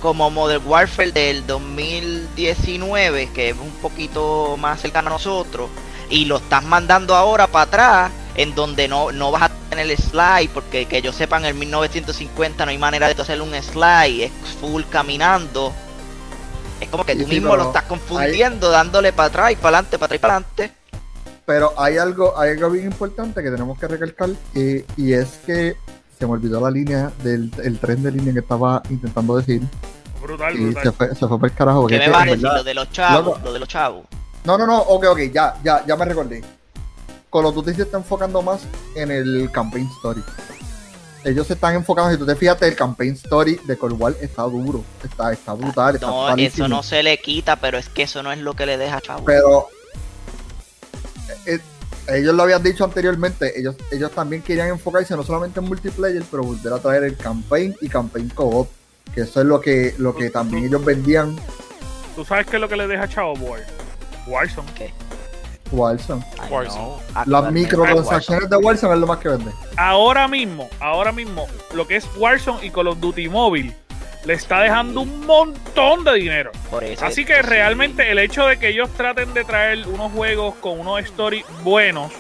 como 0.01 0.30
Modern 0.32 0.63
Warfare 0.66 1.12
del 1.12 1.46
2019 1.46 3.30
que 3.34 3.50
es 3.50 3.56
un 3.58 3.72
poquito 3.82 4.56
más 4.58 4.82
cercano 4.82 5.10
a 5.10 5.13
nosotros 5.13 5.70
y 6.12 6.25
lo 6.25 6.38
estás 6.38 6.63
mandando 6.63 7.15
ahora 7.15 7.48
para 7.48 7.63
atrás 7.63 8.12
en 8.36 8.53
donde 8.53 8.88
no, 8.88 9.12
no 9.12 9.32
vas 9.32 9.44
a 9.44 9.50
tener 9.70 9.89
el 9.89 9.98
slide 9.98 10.50
porque 10.53 10.86
que 10.86 11.01
yo 11.01 11.12
sepa 11.12 11.38
en 11.38 11.46
el 11.46 11.53
1950 11.56 12.65
no 12.65 12.72
hay 12.72 12.77
manera 12.77 13.08
de 13.12 13.20
hacer 13.22 13.41
un 13.41 13.53
slide 13.62 14.25
es 14.25 14.32
full 14.60 14.84
caminando 14.89 15.74
es 16.80 16.89
como 16.89 17.03
que 17.06 17.15
tú 17.15 17.24
sí, 17.24 17.27
mismo 17.36 17.56
lo 17.56 17.63
estás 17.63 17.84
confundiendo 17.84 18.70
dándole 18.70 19.13
para 19.13 19.27
atrás 19.27 19.51
y 19.51 19.56
para 19.56 19.77
adelante 19.80 19.98
para 19.98 20.06
atrás 20.15 20.18
y 20.18 20.22
para 20.22 20.34
adelante 20.36 20.72
Pero 21.46 21.74
hay 21.77 21.98
algo, 21.98 22.38
hay 22.39 22.51
algo 22.51 22.70
bien 22.70 22.86
importante 22.86 23.41
que 23.44 23.50
tenemos 23.51 23.77
que 23.80 23.88
recalcar 23.88 24.30
eh, 24.56 24.86
y 24.98 25.13
es 25.13 25.39
que 25.46 25.75
se 26.18 26.25
me 26.25 26.34
olvidó 26.34 26.62
la 26.62 26.70
línea 26.72 27.12
del 27.24 27.51
el 27.63 27.80
tren 27.80 28.03
de 28.03 28.12
línea 28.12 28.34
que 28.34 28.39
estaba 28.39 28.82
intentando 28.89 29.38
decir 29.38 29.62
Brutal, 30.22 30.56
y 30.56 30.65
brutal. 30.65 30.84
se 30.84 30.91
fue, 30.91 31.10
se 31.15 31.27
fue 31.27 31.39
por 31.39 31.50
el 31.50 31.56
carajo. 31.56 31.88
¿Qué 31.88 31.98
me 31.98 32.06
que, 32.06 32.10
vas 32.12 32.20
a 32.20 32.24
en 32.24 32.30
decir? 32.30 32.44
verdad- 32.44 32.58
Lo 32.58 32.63
de 32.63 32.74
los 32.75 32.91
chavos, 32.91 33.25
Loco. 33.25 33.39
lo 33.44 33.53
de 33.53 33.60
los 33.60 33.68
chavos. 33.70 34.06
No, 34.43 34.57
no, 34.57 34.65
no, 34.65 34.79
ok, 34.79 35.05
ok, 35.10 35.19
ya, 35.31 35.55
ya, 35.63 35.86
ya 35.86 35.95
me 35.95 36.05
recordé. 36.05 36.43
Call 37.31 37.45
of 37.45 37.55
Duty 37.55 37.74
se 37.75 37.81
está 37.83 37.98
enfocando 37.98 38.41
más 38.41 38.62
en 38.95 39.12
el 39.12 39.50
campaign 39.51 39.88
story. 39.98 40.24
Ellos 41.24 41.45
se 41.45 41.53
están 41.53 41.75
enfocando, 41.75 42.12
si 42.12 42.17
tú 42.17 42.25
te 42.25 42.36
fijas, 42.36 42.60
el 42.63 42.75
campaign 42.75 43.13
story 43.13 43.60
de 43.65 43.77
Call 43.77 43.91
of 43.93 44.01
War 44.01 44.15
está 44.19 44.41
duro, 44.43 44.83
está, 45.03 45.31
está 45.31 45.53
brutal, 45.53 45.95
está 45.95 46.07
No, 46.07 46.21
brutalísimo. 46.24 46.65
eso 46.65 46.67
no 46.75 46.81
se 46.83 47.03
le 47.03 47.19
quita, 47.19 47.57
pero 47.57 47.77
es 47.77 47.88
que 47.89 48.03
eso 48.03 48.24
no 48.24 48.31
es 48.31 48.39
lo 48.39 48.55
que 48.55 48.65
le 48.65 48.77
deja 48.77 48.98
a 48.98 49.01
chavos. 49.01 49.24
Pero 49.25 49.67
eh, 51.45 51.60
eh, 52.07 52.17
ellos 52.17 52.33
lo 52.33 52.41
habían 52.43 52.63
dicho 52.63 52.83
anteriormente, 52.83 53.57
ellos, 53.60 53.75
ellos 53.91 54.12
también 54.12 54.41
querían 54.41 54.69
enfocarse 54.69 55.15
no 55.15 55.24
solamente 55.24 55.60
en 55.60 55.67
multiplayer, 55.67 56.24
pero 56.31 56.43
volver 56.43 56.74
a 56.74 56.79
traer 56.79 57.03
el 57.03 57.15
campaign 57.15 57.75
y 57.81 57.88
campaign 57.88 58.29
co-op, 58.29 58.67
que 59.13 59.21
eso 59.21 59.41
es 59.41 59.45
lo 59.45 59.62
que, 59.62 59.93
lo 60.00 60.15
que 60.15 60.31
también 60.31 60.65
ellos 60.65 60.83
vendían 60.83 61.36
¿Tú 62.15 62.25
sabes 62.25 62.45
qué 62.48 62.57
es 62.57 62.62
lo 62.62 62.67
que 62.67 62.75
le 62.75 62.88
deja 62.88 63.03
a 63.03 63.07
Chavo 63.07 63.36
Boy? 63.36 63.62
Warzone. 64.28 64.68
Warzone. 65.72 66.24
I 66.38 66.50
Warzone. 66.51 66.75
know, 66.75 67.00
Las 67.13 67.18
actualmente 67.28 67.60
microtransacciones 67.62 68.50
de 68.50 68.58
Warzone 68.58 68.94
es 68.94 69.00
lo 69.00 69.08
más 69.08 69.18
que 69.20 69.30
vende. 69.30 69.51
Ahora 69.78 70.28
mismo, 70.28 70.70
ahora 70.80 71.12
mismo, 71.12 71.48
lo 71.74 71.88
que 71.88 71.96
es 71.96 72.08
Warzone 72.18 72.66
y 72.66 72.70
Call 72.72 72.88
of 72.88 73.00
Duty 73.00 73.30
Mobile 73.30 73.74
le 74.25 74.34
está 74.34 74.60
dejando 74.62 75.01
un 75.01 75.25
montón 75.25 76.04
de 76.04 76.13
dinero. 76.13 76.51
Por 76.70 76.84
eso 76.84 77.06
Así 77.06 77.22
es 77.22 77.28
que 77.28 77.36
sí. 77.36 77.42
realmente 77.42 78.12
el 78.12 78.20
hecho 78.20 78.46
de 78.46 78.60
que 78.60 78.68
ellos 78.70 78.90
traten 78.96 79.34
de 79.34 79.44
traer 79.44 79.88
unos 79.88 80.12
juegos 80.12 80.56
con 80.56 80.80
unos 80.80 81.00
stories 81.01 81.46
buenos 81.63 82.12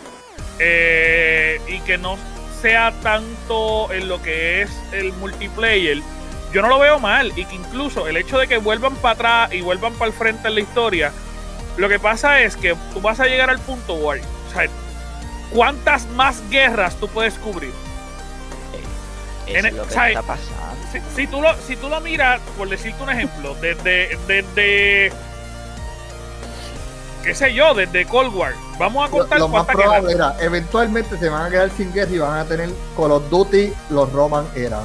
eh, 0.59 1.59
y 1.67 1.79
que 1.81 1.97
no 1.97 2.17
sea 2.61 2.91
tanto 3.03 3.91
en 3.91 4.07
lo 4.07 4.21
que 4.21 4.61
es 4.61 4.71
el 4.93 5.11
multiplayer, 5.13 5.97
yo 6.53 6.61
no 6.61 6.69
lo 6.69 6.79
veo 6.79 6.99
mal. 6.99 7.31
Y 7.35 7.45
que 7.45 7.55
incluso 7.55 8.07
el 8.07 8.17
hecho 8.17 8.37
de 8.39 8.47
que 8.47 8.57
vuelvan 8.57 8.95
para 8.95 9.13
atrás 9.13 9.53
y 9.53 9.61
vuelvan 9.61 9.93
para 9.93 10.07
el 10.07 10.13
frente 10.13 10.47
en 10.47 10.55
la 10.55 10.61
historia, 10.61 11.11
lo 11.77 11.89
que 11.89 11.99
pasa 11.99 12.41
es 12.41 12.55
que 12.55 12.75
tú 12.93 13.01
vas 13.01 13.19
a 13.19 13.25
llegar 13.25 13.49
al 13.49 13.59
punto, 13.59 13.93
War. 13.95 14.19
O 14.19 14.53
sea, 14.53 14.67
¿cuántas 15.51 16.05
más 16.09 16.41
guerras 16.49 16.95
tú 16.95 17.07
puedes 17.07 17.35
cubrir? 17.35 17.71
En 19.47 19.57
es 19.57 19.65
el- 19.65 19.77
lo 19.77 19.87
que 19.87 19.93
¿sabes? 19.93 20.15
está 20.17 20.21
pasando. 20.21 20.75
si, 20.91 20.99
si 21.15 21.27
tú 21.27 21.41
lo, 21.41 21.55
si 21.57 21.75
tú 21.75 21.89
lo 21.89 21.99
miras, 22.01 22.39
por 22.57 22.69
decirte 22.69 23.01
un 23.03 23.09
ejemplo, 23.09 23.55
desde, 23.61 24.17
desde 24.27 25.11
qué 27.23 27.35
sé 27.35 27.53
yo, 27.53 27.73
desde 27.73 28.05
Cold 28.05 28.33
War, 28.35 28.53
vamos 28.79 29.03
a 29.03 29.11
Lo, 29.11 29.17
contar 29.19 29.39
lo 29.39 29.47
más 29.47 29.63
cuántas 29.65 29.75
probable 29.75 30.13
guerras. 30.13 30.35
era, 30.35 30.45
eventualmente 30.45 31.17
se 31.17 31.29
van 31.29 31.45
a 31.45 31.49
quedar 31.49 31.69
sin 31.75 31.93
guerra 31.93 32.11
y 32.11 32.17
van 32.17 32.37
a 32.39 32.45
tener 32.45 32.69
Call 32.97 33.11
of 33.11 33.29
Duty, 33.29 33.73
los 33.89 34.11
Roman 34.11 34.47
era. 34.55 34.79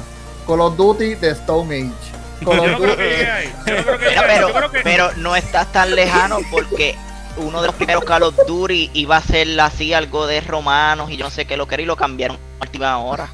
Call 0.45 0.61
of 0.61 0.75
Duty 0.77 1.15
de 1.15 1.31
Stone 1.31 1.75
Age. 1.75 2.11
Call 2.45 2.55
Yo 2.57 2.63
of 2.63 2.71
no 2.71 2.77
creo 2.79 2.89
Duty- 2.95 2.97
que 2.97 3.09
llegue 3.09 3.31
ahí. 3.31 3.53
Yo 3.65 3.75
no 3.75 3.83
creo 3.83 3.97
que 3.99 4.05
Mira, 4.09 4.09
llegue 4.09 4.19
ahí. 4.19 4.27
pero, 4.35 4.47
Yo 4.47 4.53
creo 4.53 4.71
que 4.71 4.79
pero 4.81 5.11
no 5.17 5.35
estás 5.35 5.71
tan 5.71 5.95
lejano 5.95 6.39
porque 6.51 6.95
uno 7.37 7.61
de 7.61 7.67
los 7.67 7.75
primeros 7.75 8.03
Call 8.05 8.23
of 8.23 8.35
Duty 8.47 8.91
iba 8.93 9.17
a 9.17 9.21
ser 9.21 9.59
así 9.61 9.93
algo 9.93 10.25
de 10.27 10.41
romanos 10.41 11.11
y 11.11 11.17
yo 11.17 11.25
no 11.25 11.29
sé 11.31 11.45
qué 11.45 11.55
lo 11.57 11.67
que 11.67 11.75
era 11.75 11.83
y 11.83 11.85
lo 11.85 11.95
cambiaron 11.95 12.37
a 12.59 12.63
última 12.63 12.97
hora. 12.99 13.29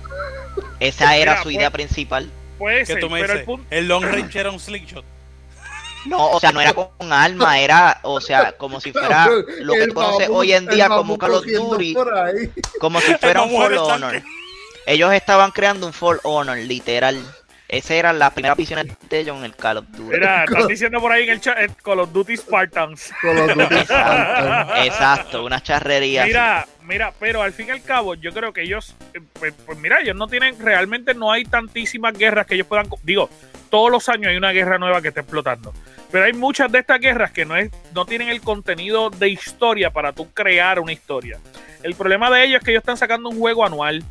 Esa 0.80 1.16
era 1.16 1.32
Mira, 1.34 1.38
su 1.38 1.44
pues- 1.44 1.56
idea 1.56 1.70
principal. 1.72 2.30
puede 2.58 2.80
¿Qué 2.80 2.86
ser, 2.86 3.00
tú 3.00 3.10
me 3.10 3.22
pero 3.22 3.34
el 3.34 3.40
dices? 3.40 3.46
punto, 3.46 3.68
El 3.70 3.88
long 3.88 4.04
range 4.04 4.40
era 4.40 4.52
un 4.52 4.60
slingshot. 4.60 5.06
No, 6.06 6.32
o 6.32 6.40
sea, 6.42 6.52
no 6.52 6.60
era 6.60 6.74
con 6.74 6.90
arma, 7.14 7.60
era, 7.60 8.00
o 8.04 8.20
sea, 8.20 8.52
como 8.58 8.82
si 8.82 8.92
fuera 8.92 9.30
lo 9.62 9.74
que 9.74 9.88
conoces 9.88 10.28
hoy 10.30 10.52
en 10.52 10.68
día 10.68 10.90
como 10.90 11.18
Call 11.18 11.36
of 11.36 11.46
Duty, 11.46 11.96
como 12.80 13.00
si 13.00 13.14
fuera 13.22 13.42
un 13.44 13.52
Fall 13.56 13.72
era 13.72 13.82
Honor. 13.84 14.22
Ellos 14.86 15.14
estaban 15.14 15.52
creando 15.52 15.88
un 15.88 15.94
Fall 15.94 16.20
Honor, 16.24 16.58
literal. 16.58 17.24
Esa 17.74 17.96
era 17.96 18.14
la 18.14 18.30
primera 18.30 18.54
visión 18.54 18.88
de 19.10 19.20
ellos 19.20 19.36
en 19.36 19.46
el 19.46 19.56
Call 19.56 19.78
of 19.78 19.86
Duty. 19.90 20.04
mira, 20.14 20.44
están 20.48 20.68
diciendo 20.68 21.02
por 21.02 21.12
ahí 21.12 21.24
en 21.24 21.30
el 21.32 21.42
chat 21.42 21.58
eh, 21.58 21.70
Call 21.84 22.02
of 22.02 22.14
Duty 22.14 22.38
Spartans. 22.38 23.12
Call 23.22 23.40
of 23.40 23.56
Duty. 23.56 23.76
Exacto, 23.82 24.84
exacto, 24.84 25.44
una 25.44 25.60
charrería. 25.60 26.22
así. 26.22 26.30
Mira, 26.30 26.68
mira, 26.84 27.14
pero 27.20 27.42
al 27.42 27.52
fin 27.52 27.68
y 27.70 27.72
al 27.72 27.82
cabo, 27.82 28.14
yo 28.14 28.32
creo 28.32 28.54
que 28.54 28.62
ellos, 28.62 28.96
eh, 29.16 29.22
pues, 29.40 29.56
pues 29.66 29.78
mira, 29.80 30.02
ellos 30.02 30.16
no 30.16 30.28
tienen, 30.28 30.58
realmente 30.60 31.16
no 31.16 31.32
hay 31.32 31.46
tantísimas 31.46 32.16
guerras 32.16 32.46
que 32.46 32.54
ellos 32.54 32.68
puedan, 32.68 32.88
digo, 33.02 33.28
todos 33.72 33.90
los 33.90 34.08
años 34.08 34.28
hay 34.30 34.38
una 34.38 34.52
guerra 34.52 34.78
nueva 34.78 35.02
que 35.02 35.08
está 35.08 35.22
explotando, 35.22 35.74
pero 36.12 36.26
hay 36.26 36.34
muchas 36.34 36.72
de 36.72 36.78
estas 36.78 37.00
guerras 37.00 37.32
que 37.32 37.44
no 37.44 37.56
es, 37.56 37.72
no 37.96 38.06
tienen 38.06 38.30
el 38.30 38.42
contenido 38.42 39.10
de 39.10 39.30
historia 39.30 39.90
para 39.90 40.14
tú 40.14 40.32
crear 40.32 40.80
una 40.80 40.92
historia. 40.92 41.40
El 41.82 41.96
problema 41.96 42.30
de 42.30 42.46
ellos 42.46 42.60
es 42.60 42.64
que 42.66 42.70
ellos 42.70 42.82
están 42.82 42.98
sacando 42.98 43.30
un 43.30 43.40
juego 43.40 43.66
anual. 43.66 44.04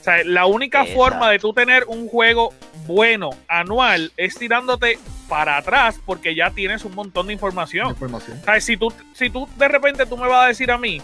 O 0.00 0.02
sea, 0.02 0.24
la 0.24 0.46
única 0.46 0.80
Exacto. 0.80 0.98
forma 0.98 1.30
de 1.30 1.38
tú 1.38 1.52
tener 1.52 1.84
un 1.86 2.08
juego 2.08 2.54
bueno 2.90 3.30
anual 3.48 4.12
es 4.16 4.34
tirándote 4.34 4.98
para 5.28 5.56
atrás 5.56 6.00
porque 6.04 6.34
ya 6.34 6.50
tienes 6.50 6.84
un 6.84 6.94
montón 6.94 7.28
de 7.28 7.32
información. 7.32 7.88
Información. 7.88 8.40
¿Sabes? 8.44 8.64
Si 8.64 8.76
tú, 8.76 8.92
si 9.14 9.30
tú 9.30 9.48
de 9.56 9.68
repente 9.68 10.06
tú 10.06 10.16
me 10.16 10.26
vas 10.26 10.44
a 10.44 10.48
decir 10.48 10.70
a 10.70 10.78
mí 10.78 11.00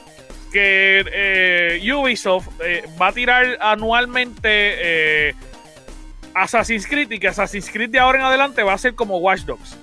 que 0.53 1.05
eh, 1.13 1.93
Ubisoft 1.93 2.49
eh, 2.65 2.85
va 3.01 3.09
a 3.09 3.13
tirar 3.13 3.59
anualmente 3.61 4.49
eh, 4.49 5.35
Assassin's 6.35 6.87
Creed 6.87 7.11
y 7.11 7.19
que 7.19 7.29
Assassin's 7.29 7.71
Creed 7.71 7.91
de 7.91 7.99
ahora 7.99 8.19
en 8.19 8.25
adelante 8.25 8.63
va 8.63 8.73
a 8.73 8.79
ser 8.79 8.95
como 8.95 9.19
Watch 9.19 9.43
Dogs. 9.43 9.77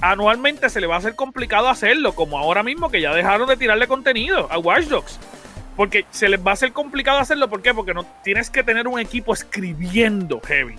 Anualmente 0.00 0.68
se 0.68 0.80
le 0.80 0.86
va 0.86 0.96
a 0.96 0.98
hacer 0.98 1.16
complicado 1.16 1.68
hacerlo, 1.68 2.14
como 2.14 2.38
ahora 2.38 2.62
mismo 2.62 2.90
que 2.90 3.00
ya 3.00 3.12
dejaron 3.12 3.48
de 3.48 3.56
tirarle 3.56 3.88
contenido 3.88 4.46
a 4.50 4.58
Watch 4.58 4.84
Dogs. 4.84 5.18
Porque 5.76 6.06
se 6.10 6.28
les 6.28 6.44
va 6.44 6.52
a 6.52 6.54
hacer 6.54 6.72
complicado 6.72 7.18
hacerlo, 7.18 7.48
¿por 7.48 7.62
qué? 7.62 7.72
Porque 7.72 7.94
no 7.94 8.04
tienes 8.22 8.50
que 8.50 8.62
tener 8.62 8.88
un 8.88 8.98
equipo 8.98 9.32
escribiendo 9.32 10.40
heavy. 10.40 10.76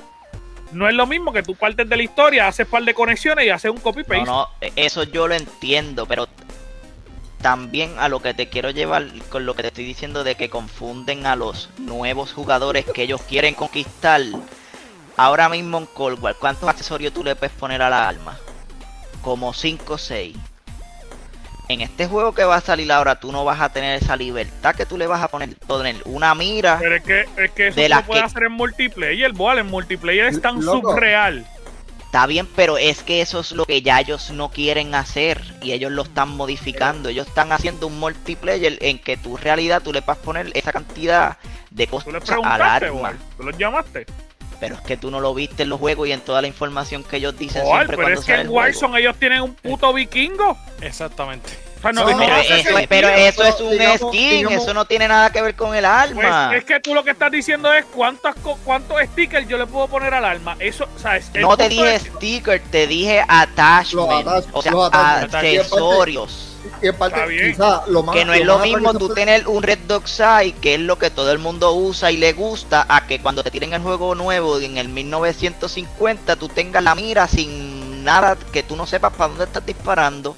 No 0.72 0.88
es 0.88 0.94
lo 0.94 1.08
mismo 1.08 1.34
que 1.34 1.44
tú 1.44 1.56
partes 1.56 1.90
de 1.90 1.98
la 1.98 2.04
historia, 2.04 2.48
haces 2.48 2.68
par 2.68 2.84
de 2.84 2.94
conexiones 2.94 3.46
y 3.46 3.50
haces 3.50 3.72
un 3.72 3.80
copy 3.80 4.04
paste. 4.04 4.26
No, 4.26 4.44
no, 4.44 4.50
eso 4.76 5.04
yo 5.04 5.28
lo 5.28 5.36
entiendo, 5.36 6.06
pero 6.06 6.28
también 7.42 7.98
a 7.98 8.10
lo 8.10 8.22
que 8.22 8.34
te 8.34 8.50
quiero 8.50 8.70
llevar 8.70 9.08
con 9.30 9.46
lo 9.46 9.56
que 9.56 9.64
te 9.64 9.70
estoy 9.70 9.86
diciendo 9.86 10.24
de 10.24 10.36
que 10.36 10.50
confunden 10.50 11.26
a 11.26 11.36
los 11.36 11.70
nuevos 11.78 12.34
jugadores 12.34 12.86
que 12.86 13.04
ellos 13.04 13.22
quieren 13.22 13.56
conquistar. 13.56 14.22
Ahora 15.18 15.50
mismo 15.50 15.78
en 15.78 15.86
Cold 15.86 16.22
War, 16.22 16.36
¿cuántos 16.36 16.70
accesorios 16.70 17.14
tú 17.14 17.24
le 17.24 17.36
puedes 17.36 17.56
poner 17.56 17.82
a 17.82 17.90
la 17.90 18.08
arma? 18.08 18.38
Como 19.22 19.54
5 19.54 19.94
o 19.94 19.98
6. 19.98 20.36
En 21.70 21.82
este 21.82 22.08
juego 22.08 22.34
que 22.34 22.44
va 22.44 22.56
a 22.56 22.62
salir 22.62 22.92
ahora 22.92 23.20
tú 23.20 23.32
no 23.32 23.46
vas 23.46 23.62
a 23.62 23.70
tener 23.72 24.02
esa 24.02 24.16
libertad 24.16 24.76
que 24.76 24.88
tú 24.88 24.98
le 24.98 25.06
vas 25.06 25.22
a 25.22 25.28
poner, 25.28 25.56
poner 25.68 25.96
una 26.06 26.34
mira. 26.34 26.78
Pero 26.80 26.96
es 26.96 27.04
que, 27.04 27.26
es 27.38 27.52
que 27.52 27.68
eso 27.68 27.76
De 27.76 27.84
se 27.84 27.90
la 27.90 28.02
puede 28.02 28.22
que- 28.22 28.26
hacer 28.26 28.44
en 28.44 28.54
multiplayer, 28.54 29.32
Boal. 29.34 29.60
En 29.60 29.68
multiplayer 29.68 30.26
es 30.26 30.42
tan 30.42 30.64
Loco. 30.66 30.92
subreal. 30.94 31.46
Está 32.06 32.26
bien, 32.26 32.48
pero 32.56 32.80
es 32.80 33.04
que 33.04 33.22
eso 33.22 33.40
es 33.42 33.52
lo 33.52 33.66
que 33.68 33.84
ya 33.84 34.00
ellos 34.00 34.32
no 34.32 34.50
quieren 34.50 34.96
hacer 34.96 35.40
y 35.62 35.74
ellos 35.74 35.92
lo 35.92 36.02
están 36.02 36.30
modificando. 36.30 37.10
Ellos 37.10 37.28
están 37.28 37.52
haciendo 37.52 37.86
un 37.86 38.00
multiplayer 38.00 38.80
en 38.82 38.98
que 38.98 39.16
tu 39.16 39.38
realidad 39.38 39.84
tú 39.84 39.94
le 39.94 40.02
vas 40.02 40.18
a 40.18 40.22
poner 40.22 40.50
esa 40.56 40.74
cantidad 40.74 41.38
de 41.70 41.86
Tú 41.86 42.00
le 42.12 42.20
cosas 42.20 42.40
al 42.44 42.62
arma. 42.64 43.14
Tú 43.38 43.44
los 43.44 43.56
llamaste. 43.56 44.08
Pero 44.60 44.76
es 44.76 44.82
que 44.82 44.98
tú 44.98 45.10
no 45.10 45.20
lo 45.22 45.34
viste 45.34 45.64
en 45.64 45.70
los 45.70 45.80
juegos 45.80 46.08
y 46.08 46.12
en 46.12 46.22
toda 46.22 46.42
la 46.42 46.48
información 46.48 47.04
que 47.04 47.18
ellos 47.18 47.38
dicen 47.38 47.64
Boal, 47.64 47.80
siempre 47.88 47.96
pero 47.98 48.06
cuando 48.08 48.20
es 48.20 48.26
que 48.26 48.34
en 48.34 48.40
el 48.42 48.48
juego. 48.48 48.60
Warzone 48.62 49.00
ellos 49.00 49.16
tienen 49.18 49.42
un 49.42 49.54
puto 49.56 49.94
vikingo. 49.94 50.58
Exactamente. 50.82 51.50
O 51.78 51.82
sea, 51.82 51.92
no, 51.94 52.04
No, 52.04 52.12
no 52.12 52.18
Pero, 52.18 52.36
eso, 52.36 52.54
sentido. 52.56 52.80
pero 52.90 53.08
eso 53.08 53.44
es 53.46 53.60
un 53.62 53.72
Digamos- 53.72 53.98
skin, 54.00 54.30
digamos- 54.32 54.64
eso 54.64 54.74
no 54.74 54.84
tiene 54.84 55.08
nada 55.08 55.32
que 55.32 55.42
ver 55.42 55.56
con 55.56 55.74
el 55.74 55.86
Pues 55.86 56.26
arma. 56.26 56.52
es 56.58 56.66
que 56.66 56.78
tú 56.82 56.94
lo 56.94 57.06
que 57.06 57.12
estás 57.12 57.32
diciendo 57.32 57.72
es 57.74 57.86
cuántos, 57.86 58.36
co- 58.44 58.60
cuántos 58.66 59.02
stickers 59.02 59.48
yo 59.48 59.58
le 59.58 59.66
puedo 59.66 59.88
poner 59.88 60.14
al 60.14 60.26
arma. 60.26 60.58
Eso, 60.60 60.90
o 60.94 61.00
sea, 61.00 61.16
es, 61.16 61.32
No 61.36 61.56
te 61.56 61.70
dije 61.70 62.00
sticker, 62.00 62.62
te 62.70 62.86
dije 62.86 63.24
attachment. 63.26 64.26
Los 64.26 64.46
attach- 64.46 64.50
o 64.52 64.62
sea, 64.62 65.20
accesorios. 65.22 66.49
Y 66.82 66.88
en 66.88 66.96
parte, 66.96 67.16
Está 67.18 67.28
bien. 67.28 67.52
quizá 67.52 67.84
lo 67.88 68.04
más, 68.04 68.16
Que 68.16 68.26
no 68.26 68.34
es 68.34 68.46
lo 68.46 68.60
mismo 68.60 68.94
tú 68.94 69.10
que- 69.10 69.16
tener 69.16 69.48
un 69.48 69.64
Red 69.64 69.80
Dog 69.88 70.08
Sight, 70.08 70.60
que 70.60 70.76
es 70.76 70.80
lo 70.80 70.98
que 70.98 71.10
todo 71.10 71.32
el 71.32 71.40
mundo 71.40 71.74
usa 71.74 72.12
y 72.12 72.18
le 72.18 72.34
gusta, 72.34 72.86
a 72.90 73.06
que 73.08 73.20
cuando 73.22 73.44
te 73.44 73.52
tiren 73.52 73.74
el 73.74 73.82
juego 73.82 74.16
nuevo 74.16 74.60
en 74.60 74.78
el 74.78 74.90
1950 74.90 76.36
tú 76.36 76.48
tengas 76.50 76.84
la 76.84 76.96
mira 76.96 77.28
sin 77.28 78.04
nada 78.04 78.38
que 78.52 78.64
tú 78.64 78.76
no 78.76 78.86
sepas 78.86 79.14
para 79.14 79.30
dónde 79.30 79.44
estás 79.46 79.66
disparando. 79.66 80.36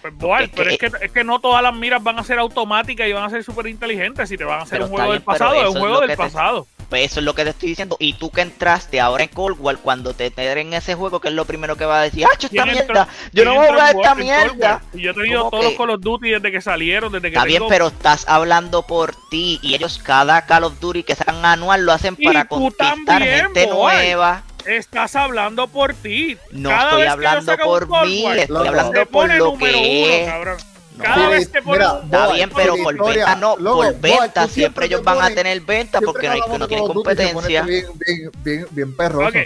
Pues, 0.00 0.14
Boal, 0.16 0.44
Es 0.44 0.50
que- 0.50 0.56
pero 0.56 0.70
es 0.70 0.78
que, 0.78 0.86
es 1.06 1.12
que 1.12 1.24
no 1.24 1.40
todas 1.40 1.62
las 1.62 1.74
miras 1.74 2.02
van 2.02 2.18
a 2.18 2.24
ser 2.24 2.38
automáticas 2.38 3.08
y 3.08 3.12
van 3.12 3.24
a 3.24 3.30
ser 3.30 3.42
súper 3.44 3.66
inteligentes. 3.66 4.28
Si 4.28 4.36
te 4.36 4.44
van 4.44 4.60
a 4.60 4.62
hacer 4.62 4.80
un 4.82 4.88
juego 4.88 5.04
bien, 5.04 5.12
del 5.14 5.22
pasado, 5.22 5.54
es 5.54 5.68
un 5.74 5.80
juego 5.80 6.00
del 6.00 6.10
te- 6.10 6.16
pasado. 6.16 6.66
Pues 6.88 7.10
eso 7.10 7.20
es 7.20 7.26
lo 7.26 7.34
que 7.34 7.44
te 7.44 7.50
estoy 7.50 7.68
diciendo. 7.70 7.96
Y 8.00 8.14
tú 8.14 8.30
que 8.30 8.40
entraste 8.40 9.00
ahora 9.00 9.22
en 9.24 9.28
Cold 9.28 9.58
War, 9.60 9.76
cuando 9.78 10.14
te 10.14 10.32
en 10.38 10.72
ese 10.72 10.94
juego, 10.94 11.20
que 11.20 11.28
es 11.28 11.34
lo 11.34 11.44
primero 11.44 11.76
que 11.76 11.84
vas 11.84 11.98
a 11.98 12.02
decir, 12.02 12.24
¡ah, 12.24 12.30
esta 12.32 12.48
¿Quién 12.48 12.62
entró- 12.68 12.74
mierda! 12.94 13.08
Yo 13.32 13.44
no 13.44 13.54
voy 13.54 13.66
a 13.66 13.72
jugar 13.72 13.96
esta 13.96 14.14
mierda. 14.14 14.82
Y 14.94 15.02
yo 15.02 15.10
he 15.10 15.14
tenido 15.14 15.38
¿Cómo 15.40 15.50
todos 15.50 15.64
que? 15.64 15.70
los 15.70 15.78
Call 15.78 15.90
of 15.90 16.00
Duty 16.00 16.30
desde 16.30 16.52
que 16.52 16.60
salieron, 16.60 17.12
desde 17.12 17.30
que 17.30 17.36
Está 17.36 17.44
bien, 17.44 17.62
pero 17.68 17.88
estás 17.88 18.26
hablando 18.28 18.82
por 18.86 19.14
ti 19.30 19.58
y 19.62 19.74
ellos 19.74 20.00
cada 20.02 20.46
Call 20.46 20.64
of 20.64 20.80
Duty 20.80 21.02
que 21.02 21.14
sacan 21.14 21.44
anual 21.44 21.84
lo 21.84 21.92
hacen 21.92 22.16
para 22.16 22.46
conquistar 22.46 22.96
también, 23.04 23.44
gente 23.44 23.66
boy. 23.66 23.92
nueva. 23.94 24.42
Estás 24.66 25.16
hablando 25.16 25.66
por 25.68 25.94
ti. 25.94 26.36
No 26.50 26.68
Cada 26.70 26.90
estoy 26.90 27.02
hablando 27.06 27.56
por 27.56 28.06
mí, 28.06 28.22
War, 28.24 28.38
estoy 28.38 28.66
hablando 28.66 29.06
por 29.06 29.28
lo 29.34 29.46
número 29.52 29.78
que 29.78 30.02
uno, 30.04 30.14
es. 30.14 30.28
cabrón. 30.30 30.56
Cada 31.02 31.28
vez 31.28 31.48
que 31.48 31.62
ponen 31.62 31.88
un 31.88 32.04
Está 32.04 32.32
bien, 32.32 32.50
pero 32.54 32.76
por 32.76 32.96
venta 32.96 33.36
no, 33.36 33.56
por 33.56 34.00
venta 34.00 34.48
siempre 34.48 34.86
ellos 34.86 35.02
van 35.02 35.22
a 35.22 35.30
tener 35.34 35.60
venta 35.60 36.00
porque 36.00 36.28
que 36.28 36.58
no, 36.58 36.68
tienen 36.68 36.86
competencia. 36.86 37.62
Bien, 37.62 37.86
bien, 37.94 38.30
bien, 38.42 38.66
bien 38.70 38.94
ok. 38.98 39.36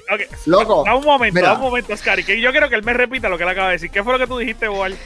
Loco, 0.47 0.85
Da 0.85 0.95
un 0.95 1.05
momento, 1.05 1.41
da 1.41 1.55
un 1.55 1.61
momento, 1.61 1.93
Oscar, 1.93 2.25
que 2.25 2.41
yo 2.41 2.51
quiero 2.51 2.69
que 2.69 2.77
él 2.77 2.83
me 2.83 2.93
repita 2.93 3.29
lo 3.29 3.37
que 3.37 3.45
él 3.45 3.51
acaba 3.51 3.69
de 3.69 3.75
decir. 3.75 3.91
¿Qué 3.91 4.03
fue 4.03 4.13
lo 4.13 4.19
que 4.19 4.27
tú 4.27 4.39
dijiste, 4.39 4.69
Boal? 4.69 4.97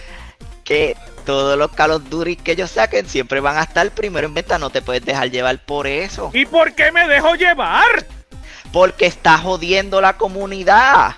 Que 0.65 0.97
todos 1.25 1.59
los 1.59 1.71
Call 1.73 1.93
of 1.93 2.09
Duty 2.09 2.37
que 2.37 2.53
ellos 2.53 2.71
saquen 2.71 3.09
siempre 3.09 3.41
van 3.41 3.57
a 3.57 3.63
estar 3.63 3.89
primero 3.91 4.27
en 4.27 4.35
venta, 4.35 4.59
no 4.59 4.71
te 4.71 4.83
puedes 4.83 5.05
dejar 5.05 5.31
llevar 5.31 5.65
por 5.65 5.87
eso. 5.87 6.31
¿Y 6.33 6.47
por 6.47 6.75
qué 6.75 6.93
me 6.93 7.07
dejo 7.07 7.35
llevar? 7.35 8.07
Porque 8.73 9.07
está 9.07 9.39
jodiendo 9.39 10.01
la 10.01 10.17
comunidad. 10.17 11.17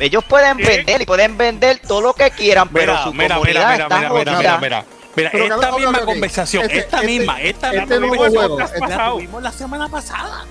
Ellos 0.00 0.24
pueden 0.24 0.56
¿Qué? 0.56 0.64
vender 0.66 1.02
y 1.02 1.06
pueden 1.06 1.36
vender 1.36 1.78
todo 1.86 2.00
lo 2.00 2.14
que 2.14 2.30
quieran, 2.30 2.68
pero 2.70 2.92
Mira, 2.92 3.04
su 3.04 3.12
mira, 3.14 3.34
comunidad 3.36 3.60
mira, 3.60 3.70
mira, 3.72 3.84
está 3.84 3.96
mira, 3.96 4.08
mira, 4.10 4.32
jodida. 4.32 4.38
mira, 4.38 4.58
mira. 4.60 4.84
Mira, 5.16 5.30
Pero, 5.32 5.44
esta 5.54 5.72
misma 5.76 6.00
conversación, 6.04 6.62
Este- 6.64 6.78
esta 6.78 6.96
este- 6.98 7.06
misma, 7.08 7.40
esta 7.42 7.66
este 7.72 7.80
misma 7.80 7.96
tuvimos 7.96 8.26
el 8.26 8.32
juego, 8.32 8.60
este- 8.60 8.78
la 8.80 8.86
pasado 8.86 9.14
tuvimos 9.16 9.42
la 9.42 9.52
semana 9.52 9.88
pasada. 9.88 10.44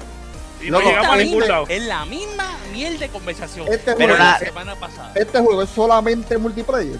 y 0.61 0.69
no 0.69 0.79
llegamos 0.81 1.07
a 1.07 1.11
este- 1.13 1.23
ningún 1.25 1.47
lado. 1.47 1.65
Es 1.69 1.81
la 1.83 2.05
misma 2.05 2.57
miel 2.73 2.99
de 2.99 3.07
conversación. 3.09 3.67
Este 3.69 3.95
Pero 3.95 3.97
juego, 3.97 4.17
la 4.17 4.31
la- 4.31 4.39
semana 4.39 4.75
pasada. 4.75 5.11
este 5.15 5.39
juego 5.39 5.61
es 5.63 5.69
solamente 5.69 6.37
multiplayer. 6.37 6.97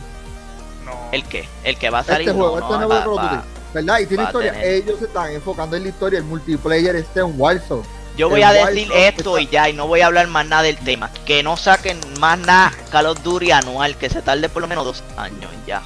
¿El 1.12 1.22
No. 1.24 1.30
qué? 1.30 1.48
El 1.64 1.78
que 1.78 1.90
va 1.90 2.00
a 2.00 2.04
salir. 2.04 2.30
Este 2.30 2.40
juego, 2.40 2.60
no, 2.60 2.66
este 2.66 2.80
no, 2.80 2.88
nuevo 2.88 3.16
va-. 3.16 3.44
¿Verdad? 3.74 4.00
Y 4.00 4.06
tiene 4.08 4.24
historia. 4.24 4.64
Ellos 4.64 4.98
se 5.00 5.06
están 5.06 5.32
enfocando 5.32 5.76
en 5.76 5.84
la 5.84 5.90
historia. 5.90 6.18
El 6.20 6.26
multiplayer 6.26 6.96
este 6.96 7.20
en 7.20 7.34
Warzone. 7.40 7.84
Yo 8.20 8.28
voy 8.28 8.44
a 8.44 8.52
decir 8.52 8.92
esto 8.94 9.40
y 9.40 9.48
ya, 9.48 9.70
y 9.70 9.74
no 9.74 9.88
voy 9.88 10.02
a 10.02 10.08
hablar 10.08 10.28
más 10.28 10.46
nada 10.46 10.64
del 10.64 10.76
tema. 10.78 11.10
Que 11.26 11.42
no 11.42 11.56
saquen 11.56 11.98
más 12.20 12.38
nada 12.38 12.74
Call 12.92 13.06
of 13.06 13.24
Duty 13.24 13.52
anual, 13.52 13.96
que 13.96 14.10
se 14.10 14.22
tarde 14.22 14.50
por 14.50 14.62
lo 14.62 14.68
menos 14.68 14.84
dos 14.84 15.04
años 15.16 15.50
ya. 15.66 15.82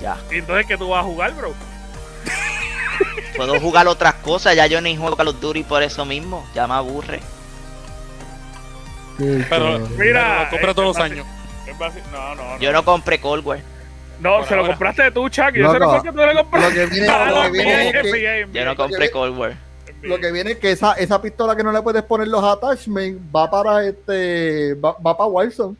Ya. 0.00 0.16
¿Y 0.32 0.38
entonces 0.38 0.66
qué 0.66 0.76
tú 0.76 0.88
vas 0.88 0.98
a 0.98 1.04
jugar, 1.04 1.32
bro? 1.34 1.54
Puedo 3.36 3.60
jugar 3.60 3.86
otras 3.86 4.14
cosas, 4.14 4.56
ya 4.56 4.66
yo 4.66 4.80
ni 4.80 4.96
juego 4.96 5.14
Call 5.14 5.28
of 5.28 5.40
Duty 5.40 5.62
por 5.62 5.80
eso 5.84 6.04
mismo. 6.04 6.44
Ya 6.56 6.66
me 6.66 6.74
aburre. 6.74 7.20
Pero- 9.48 9.78
Mira, 9.96 10.42
lo 10.42 10.50
compra 10.50 10.74
todos 10.74 10.96
los 10.96 11.04
años. 11.04 11.24
No, 12.12 12.34
no, 12.34 12.54
no. 12.54 12.58
Yo 12.58 12.72
no 12.72 12.84
compré 12.84 13.20
Cold 13.20 13.46
War. 13.46 13.60
No, 14.18 14.38
Por 14.38 14.48
se 14.48 14.56
lo 14.56 14.66
compraste 14.66 15.08
tú, 15.12 15.28
Chuck. 15.28 15.52
Yo 15.54 15.72
sé 15.72 15.78
no 15.78 15.86
Loco, 15.86 16.00
fue 16.00 16.02
que 16.02 16.10
tú 16.10 16.18
le 16.18 16.34
compraste. 16.34 16.68
Lo 16.68 16.74
que 16.74 16.86
viene, 16.86 17.08
Ah, 17.08 17.26
lo 17.30 17.36
no, 17.36 17.42
que 17.42 17.50
viene 17.50 17.76
bien, 17.76 17.96
es 17.96 18.02
que, 18.02 18.12
bien, 18.12 18.52
Yo 18.52 18.64
no 18.64 18.76
compré 18.76 18.98
bien. 18.98 19.71
Lo 20.02 20.18
que 20.18 20.32
viene 20.32 20.52
es 20.52 20.58
que 20.58 20.72
esa, 20.72 20.92
esa 20.94 21.20
pistola 21.22 21.54
que 21.56 21.62
no 21.62 21.72
le 21.72 21.80
puedes 21.82 22.02
poner 22.02 22.28
los 22.28 22.42
attachments 22.44 23.20
va 23.34 23.50
para 23.50 23.86
este 23.86 24.74
va, 24.74 24.92
va 25.04 25.16
para 25.16 25.26
Warzone 25.28 25.76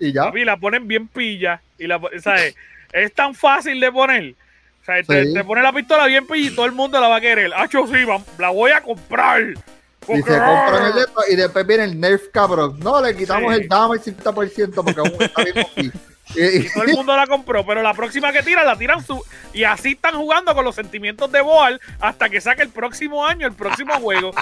y 0.00 0.12
ya. 0.12 0.24
Papi, 0.24 0.44
la 0.44 0.56
ponen 0.56 0.86
bien 0.88 1.08
pilla 1.08 1.60
y 1.78 1.86
la, 1.86 2.00
¿sabes? 2.22 2.54
es 2.92 3.12
tan 3.12 3.34
fácil 3.34 3.78
de 3.80 3.92
poner. 3.92 4.34
O 4.82 4.84
sea, 4.86 5.02
te, 5.02 5.24
Sí. 5.26 5.34
te 5.34 5.44
pone 5.44 5.62
la 5.62 5.72
pistola 5.72 6.06
bien 6.06 6.26
pilla 6.26 6.50
y 6.50 6.54
todo 6.54 6.66
el 6.66 6.72
mundo 6.72 7.00
la 7.00 7.08
va 7.08 7.16
a 7.16 7.20
querer. 7.20 7.52
Hacho, 7.54 7.86
sí, 7.86 8.04
va- 8.04 8.22
la 8.38 8.50
voy 8.50 8.70
a 8.70 8.80
comprar. 8.82 9.42
Y 10.08 10.16
se 10.18 10.22
compran 10.22 10.92
el 10.96 11.32
y 11.32 11.36
después 11.36 11.66
viene 11.66 11.84
el 11.84 11.98
Nerf 11.98 12.28
cabrón. 12.32 12.78
No, 12.80 13.00
le 13.02 13.16
quitamos 13.16 13.52
Sí. 13.54 13.62
el 13.62 13.68
damage 13.68 14.04
50% 14.04 14.84
porque 14.84 15.00
aún 15.00 15.12
está 15.20 15.42
bien. 15.44 15.92
Y- 16.34 16.66
Y 16.66 16.68
todo 16.72 16.84
el 16.84 16.92
mundo 16.94 17.16
la 17.16 17.26
compró, 17.26 17.64
pero 17.64 17.82
la 17.82 17.94
próxima 17.94 18.32
que 18.32 18.42
tiran, 18.42 18.66
la 18.66 18.76
tiran 18.76 19.04
su. 19.04 19.22
Y 19.52 19.64
así 19.64 19.92
están 19.92 20.14
jugando 20.16 20.54
con 20.54 20.64
los 20.64 20.74
sentimientos 20.74 21.30
de 21.32 21.40
Boal 21.40 21.80
hasta 22.00 22.28
que 22.28 22.40
saque 22.40 22.62
el 22.62 22.70
próximo 22.70 23.24
año, 23.26 23.46
el 23.46 23.54
próximo 23.54 23.94
juego. 23.94 24.32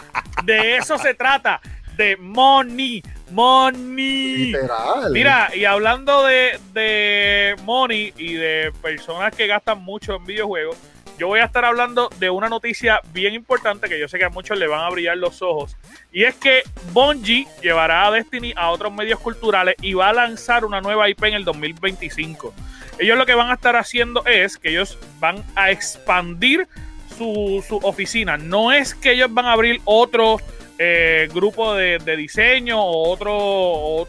De 0.44 0.76
eso 0.76 0.98
se 0.98 1.14
trata. 1.14 1.60
De 1.96 2.16
money. 2.16 3.02
Money. 3.30 4.46
Literal. 4.46 5.10
Mira, 5.12 5.50
y 5.54 5.64
hablando 5.64 6.24
de, 6.24 6.58
de 6.72 7.54
money 7.62 8.12
y 8.16 8.34
de 8.34 8.72
personas 8.82 9.34
que 9.34 9.46
gastan 9.46 9.80
mucho 9.82 10.16
en 10.16 10.24
videojuegos, 10.24 10.76
yo 11.18 11.28
voy 11.28 11.40
a 11.40 11.44
estar 11.44 11.64
hablando 11.64 12.08
de 12.18 12.30
una 12.30 12.48
noticia 12.48 13.00
bien 13.12 13.34
importante 13.34 13.88
que 13.88 13.98
yo 13.98 14.08
sé 14.08 14.18
que 14.18 14.24
a 14.24 14.30
muchos 14.30 14.58
le 14.58 14.66
van 14.66 14.80
a 14.80 14.90
brillar 14.90 15.16
los 15.16 15.42
ojos. 15.42 15.76
Y 16.12 16.24
es 16.24 16.34
que 16.34 16.62
Bungie 16.92 17.46
llevará 17.62 18.06
a 18.06 18.10
Destiny 18.10 18.52
a 18.56 18.70
otros 18.70 18.92
medios 18.92 19.20
culturales 19.20 19.76
y 19.80 19.94
va 19.94 20.08
a 20.08 20.12
lanzar 20.12 20.64
una 20.64 20.80
nueva 20.80 21.08
IP 21.08 21.22
en 21.24 21.34
el 21.34 21.44
2025. 21.44 22.52
Ellos 22.98 23.18
lo 23.18 23.26
que 23.26 23.34
van 23.34 23.50
a 23.50 23.54
estar 23.54 23.76
haciendo 23.76 24.24
es 24.26 24.56
que 24.56 24.70
ellos 24.70 24.98
van 25.20 25.44
a 25.54 25.70
expandir 25.70 26.68
su, 27.16 27.64
su 27.66 27.76
oficina. 27.78 28.36
No 28.36 28.72
es 28.72 28.94
que 28.94 29.12
ellos 29.12 29.32
van 29.32 29.46
a 29.46 29.52
abrir 29.52 29.80
otro 29.84 30.38
eh, 30.78 31.28
grupo 31.32 31.74
de, 31.74 31.98
de 31.98 32.16
diseño 32.16 32.80
o 32.80 33.08
otro... 33.08 34.06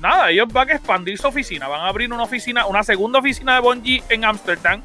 nada, 0.00 0.30
ellos 0.30 0.48
van 0.52 0.70
a 0.70 0.72
expandir 0.74 1.18
su 1.18 1.28
oficina. 1.28 1.68
Van 1.68 1.82
a 1.82 1.88
abrir 1.88 2.12
una 2.12 2.24
oficina, 2.24 2.66
una 2.66 2.82
segunda 2.82 3.18
oficina 3.18 3.54
de 3.54 3.60
Bungie 3.60 4.02
en 4.08 4.24
Amsterdam. 4.24 4.82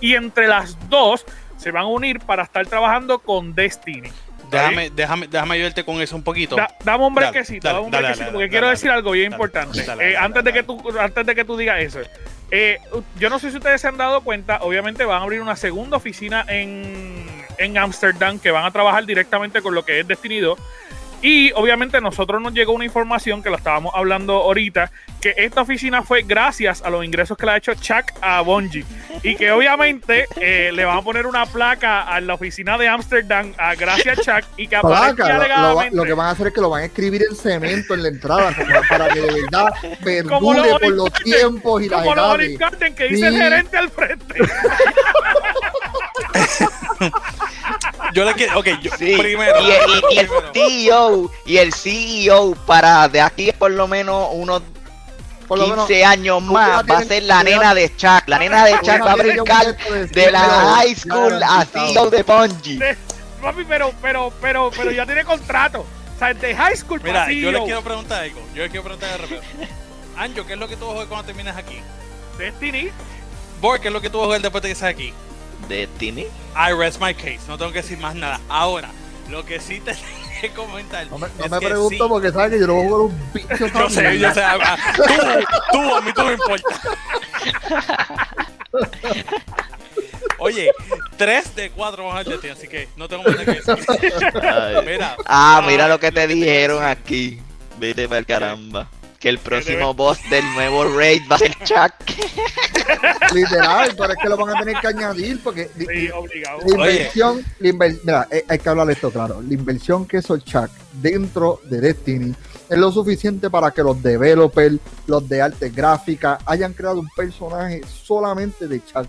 Y 0.00 0.14
entre 0.14 0.46
las 0.48 0.76
dos 0.88 1.24
se 1.56 1.70
van 1.70 1.82
a 1.82 1.86
unir 1.86 2.20
para 2.20 2.42
estar 2.44 2.66
trabajando 2.66 3.18
con 3.18 3.54
Destiny. 3.54 4.10
Déjame, 4.50 4.90
déjame, 4.90 5.28
déjame 5.28 5.54
ayudarte 5.54 5.84
con 5.84 6.00
eso 6.02 6.16
un 6.16 6.24
poquito. 6.24 6.56
Da- 6.56 6.74
dame 6.82 7.04
un 7.06 7.14
brequecito, 7.14 7.68
dale, 7.68 7.74
dame 7.78 7.84
un 7.84 7.90
brequecito, 7.92 8.24
dale, 8.24 8.32
porque 8.32 8.38
dale, 8.38 8.48
quiero 8.50 8.66
dale, 8.66 8.76
decir 8.76 8.90
algo 8.90 9.10
bien 9.12 9.30
dale, 9.30 9.36
importante. 9.36 9.82
dale, 9.84 10.02
Eh, 10.10 10.12
dale, 10.14 10.16
antes, 10.26 10.42
de 10.44 10.52
que 10.52 10.62
tú, 10.64 10.82
antes 10.98 11.26
de 11.26 11.34
que 11.36 11.44
tú 11.44 11.56
digas 11.56 11.80
eso, 11.80 12.00
eh, 12.50 12.78
yo 13.16 13.30
no 13.30 13.38
sé 13.38 13.50
si 13.52 13.58
ustedes 13.58 13.80
se 13.80 13.86
han 13.86 13.96
dado 13.96 14.22
cuenta, 14.22 14.58
obviamente 14.62 15.04
van 15.04 15.20
a 15.20 15.22
abrir 15.24 15.40
una 15.40 15.54
segunda 15.54 15.98
oficina 15.98 16.44
en, 16.48 17.26
en 17.58 17.78
Amsterdam 17.78 18.40
que 18.40 18.50
van 18.50 18.64
a 18.64 18.72
trabajar 18.72 19.06
directamente 19.06 19.62
con 19.62 19.72
lo 19.72 19.84
que 19.84 20.00
es 20.00 20.08
Destiny 20.08 20.40
2. 20.40 20.58
Y 21.22 21.52
obviamente 21.52 22.00
nosotros 22.00 22.40
nos 22.40 22.54
llegó 22.54 22.72
una 22.72 22.84
información 22.84 23.42
que 23.42 23.50
lo 23.50 23.56
estábamos 23.56 23.92
hablando 23.94 24.34
ahorita, 24.34 24.90
que 25.20 25.34
esta 25.36 25.60
oficina 25.60 26.02
fue 26.02 26.22
gracias 26.22 26.80
a 26.82 26.88
los 26.88 27.04
ingresos 27.04 27.36
que 27.36 27.44
le 27.44 27.52
ha 27.52 27.56
hecho 27.58 27.74
Chuck 27.74 28.12
a 28.22 28.40
Bungie. 28.40 28.86
Y 29.22 29.36
que 29.36 29.52
obviamente 29.52 30.26
eh, 30.40 30.70
le 30.72 30.84
van 30.84 30.96
a 30.98 31.02
poner 31.02 31.26
una 31.26 31.44
placa 31.44 32.02
a 32.02 32.20
la 32.22 32.34
oficina 32.34 32.78
de 32.78 32.88
Amsterdam 32.88 33.52
a 33.58 33.74
gracias 33.74 34.20
Chuck 34.20 34.44
y 34.56 34.66
que 34.66 34.78
Placa, 34.80 34.80
lo, 34.80 35.16
lo 35.16 35.26
va- 35.28 35.34
alegadamente. 35.36 35.96
lo 35.96 36.04
que 36.04 36.12
van 36.14 36.26
a 36.28 36.30
hacer 36.30 36.46
es 36.46 36.54
que 36.54 36.60
lo 36.62 36.70
van 36.70 36.82
a 36.82 36.84
escribir 36.86 37.22
en 37.28 37.36
cemento 37.36 37.92
en 37.94 38.02
la 38.02 38.08
entrada 38.08 38.54
como 38.54 38.80
para 38.88 39.08
que 39.08 39.20
de 39.20 39.42
verdad 39.42 39.68
perdure 40.04 40.70
por 40.80 40.92
los 40.92 41.12
tiempos 41.12 41.82
y 41.82 41.88
las 41.90 42.02
como 42.02 42.14
los 42.14 42.38
que 42.96 43.08
dice 43.08 43.26
el 43.26 43.36
gerente 43.36 43.76
al 43.76 43.90
frente. 43.90 44.34
Yo 48.14 48.24
le 48.24 48.34
quiero. 48.34 48.58
Ok, 48.58 48.66
yo, 48.82 48.90
Sí, 48.98 49.16
primero. 49.18 49.54
y, 49.60 49.64
y- 49.70 50.14
y 50.14 50.18
el. 50.18 50.28
CEO 50.54 51.30
y 51.46 51.56
el 51.58 51.72
CEO 51.74 52.54
para 52.66 53.08
de 53.08 53.20
aquí 53.20 53.52
por 53.52 53.70
lo 53.70 53.86
menos 53.88 54.28
unos 54.32 54.62
por 55.48 55.58
lo 55.58 55.66
menos 55.66 55.86
15 55.88 56.04
años 56.04 56.42
más 56.42 56.84
va 56.88 56.98
a 56.98 57.04
ser 57.04 57.24
la 57.24 57.42
nena 57.42 57.74
de 57.74 57.94
Chuck. 57.96 58.22
La 58.26 58.38
nena 58.38 58.64
de 58.64 58.72
Chuck 58.80 59.04
va 59.04 59.12
a 59.12 59.16
brincar 59.16 59.76
de 59.76 60.30
la 60.30 60.40
100 60.40 60.74
high 60.74 60.94
school 60.94 61.42
a. 61.42 61.64
CEO 61.64 62.10
de 62.10 62.22
Bungie. 62.22 62.96
Papi, 63.42 63.64
pero, 63.64 63.92
pero, 64.02 64.32
pero, 64.40 64.70
pero 64.76 64.90
ya 64.92 65.06
tiene 65.06 65.24
contrato. 65.24 65.80
O 66.14 66.18
sea, 66.18 66.34
de 66.34 66.54
high 66.54 66.76
school 66.76 67.00
Mira, 67.02 67.20
para 67.20 67.32
yo 67.32 67.50
les 67.50 67.62
quiero 67.62 67.82
preguntar 67.82 68.22
algo. 68.22 68.40
Yo 68.54 68.62
les 68.62 68.70
quiero 68.70 68.84
preguntar 68.84 69.10
de 69.12 69.16
repente. 69.18 69.46
Anjo, 70.16 70.46
¿qué 70.46 70.52
es 70.52 70.58
lo 70.58 70.68
que 70.68 70.76
tú 70.76 70.82
vas 70.84 70.90
a 70.90 70.92
jugar 70.92 71.08
cuando 71.08 71.26
termines 71.26 71.56
aquí? 71.56 71.80
Destiny. 72.38 72.90
Boy, 73.60 73.80
¿qué 73.80 73.88
es 73.88 73.94
lo 73.94 74.00
que 74.02 74.10
tú 74.10 74.18
vas 74.18 74.24
a 74.24 74.26
jugar 74.26 74.40
después 74.42 74.62
de 74.62 74.68
que 74.68 74.72
estés 74.72 74.88
aquí? 74.88 75.14
Destiny. 75.68 76.26
I 76.56 76.72
rest 76.72 77.00
my 77.00 77.14
case. 77.14 77.40
No 77.48 77.56
tengo 77.58 77.72
que 77.72 77.82
decir 77.82 77.98
más 77.98 78.14
nada. 78.14 78.40
Ahora, 78.48 78.90
lo 79.28 79.44
que 79.44 79.60
sí 79.60 79.80
te 79.80 79.92
tengo 79.94 80.04
que 80.40 80.50
comentar. 80.50 81.06
No 81.08 81.18
me, 81.18 81.28
no 81.38 81.44
es 81.44 81.50
me 81.50 81.58
que 81.60 81.66
pregunto 81.66 82.04
sí, 82.04 82.08
porque 82.08 82.30
sabes 82.32 82.50
que 82.52 82.60
yo 82.60 82.66
no 82.66 82.74
voy 82.74 82.84
a 82.84 82.88
jugar 82.88 83.00
un 83.02 83.32
bicho 83.32 83.66
Yo 83.78 83.90
sé, 83.90 84.18
yo 84.18 84.34
sé. 84.34 84.42
ah, 84.42 84.76
Tú, 84.96 85.02
tú, 85.72 85.94
a 85.96 86.00
mí 86.00 86.12
tú 86.12 86.22
me 86.24 86.32
importa. 86.32 86.68
Oye, 90.38 90.70
3 91.18 91.54
de 91.54 91.70
4 91.70 92.02
vamos 92.04 92.18
al 92.18 92.24
Destiny, 92.24 92.52
así 92.52 92.66
que 92.66 92.88
no 92.96 93.06
tengo 93.08 93.22
más 93.24 93.36
que 93.36 93.44
decir. 93.44 93.76
Mira, 94.86 95.16
Ah, 95.26 95.62
mira 95.66 95.86
lo 95.86 96.00
que 96.00 96.10
te 96.10 96.22
lo 96.22 96.28
que 96.28 96.34
te 96.34 96.34
dijeron 96.34 96.82
aquí. 96.84 97.40
Vete 97.78 98.08
para 98.08 98.18
el 98.20 98.26
caramba. 98.26 98.88
Que 99.20 99.28
el 99.28 99.38
próximo 99.38 99.92
boss 99.94 100.18
del 100.30 100.42
nuevo 100.54 100.84
raid 100.96 101.20
va 101.30 101.36
a 101.36 101.38
ser 101.38 101.54
Chuck. 101.62 101.92
Literal, 103.34 103.94
pero 103.96 104.12
es 104.14 104.18
que 104.20 104.28
lo 104.30 104.36
van 104.38 104.56
a 104.56 104.58
tener 104.60 104.76
que 104.80 104.86
añadir 104.88 105.40
porque 105.44 105.68
Sí, 105.76 106.10
obligado. 106.10 106.58
la 106.64 106.70
inversión, 106.90 107.44
la 107.58 107.68
inver- 107.68 108.00
mira, 108.02 108.26
eh, 108.30 108.44
hay 108.48 108.58
que 108.58 108.68
hablar 108.68 108.90
esto 108.90 109.10
claro. 109.10 109.42
La 109.46 109.52
inversión 109.54 110.06
que 110.06 110.18
hizo 110.18 110.38
Chuck 110.38 110.70
dentro 110.94 111.60
de 111.64 111.80
Destiny 111.82 112.34
es 112.68 112.78
lo 112.78 112.90
suficiente 112.90 113.50
para 113.50 113.70
que 113.72 113.82
los 113.82 114.02
developers, 114.02 114.76
los 115.06 115.28
de 115.28 115.42
arte 115.42 115.68
gráfica, 115.68 116.38
hayan 116.46 116.72
creado 116.72 117.00
un 117.00 117.08
personaje 117.14 117.82
solamente 117.86 118.66
de 118.66 118.82
Chuck. 118.84 119.06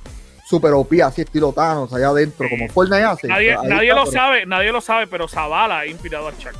Super 0.48 0.74
OP, 0.74 1.02
así 1.02 1.22
estilo 1.22 1.54
Thanos, 1.54 1.94
allá 1.94 2.10
adentro, 2.10 2.50
como 2.50 2.68
Fortnite 2.68 3.04
hace. 3.06 3.28
Nadie, 3.28 3.56
nadie 3.64 3.88
está, 3.90 3.96
lo 3.96 4.04
pero- 4.04 4.12
sabe, 4.12 4.46
nadie 4.46 4.72
lo 4.74 4.82
sabe, 4.82 5.08
pero 5.08 5.28
Zavala 5.30 5.80
ha 5.80 5.86
inspirado 5.88 6.28
a 6.28 6.38
Chuck. 6.38 6.54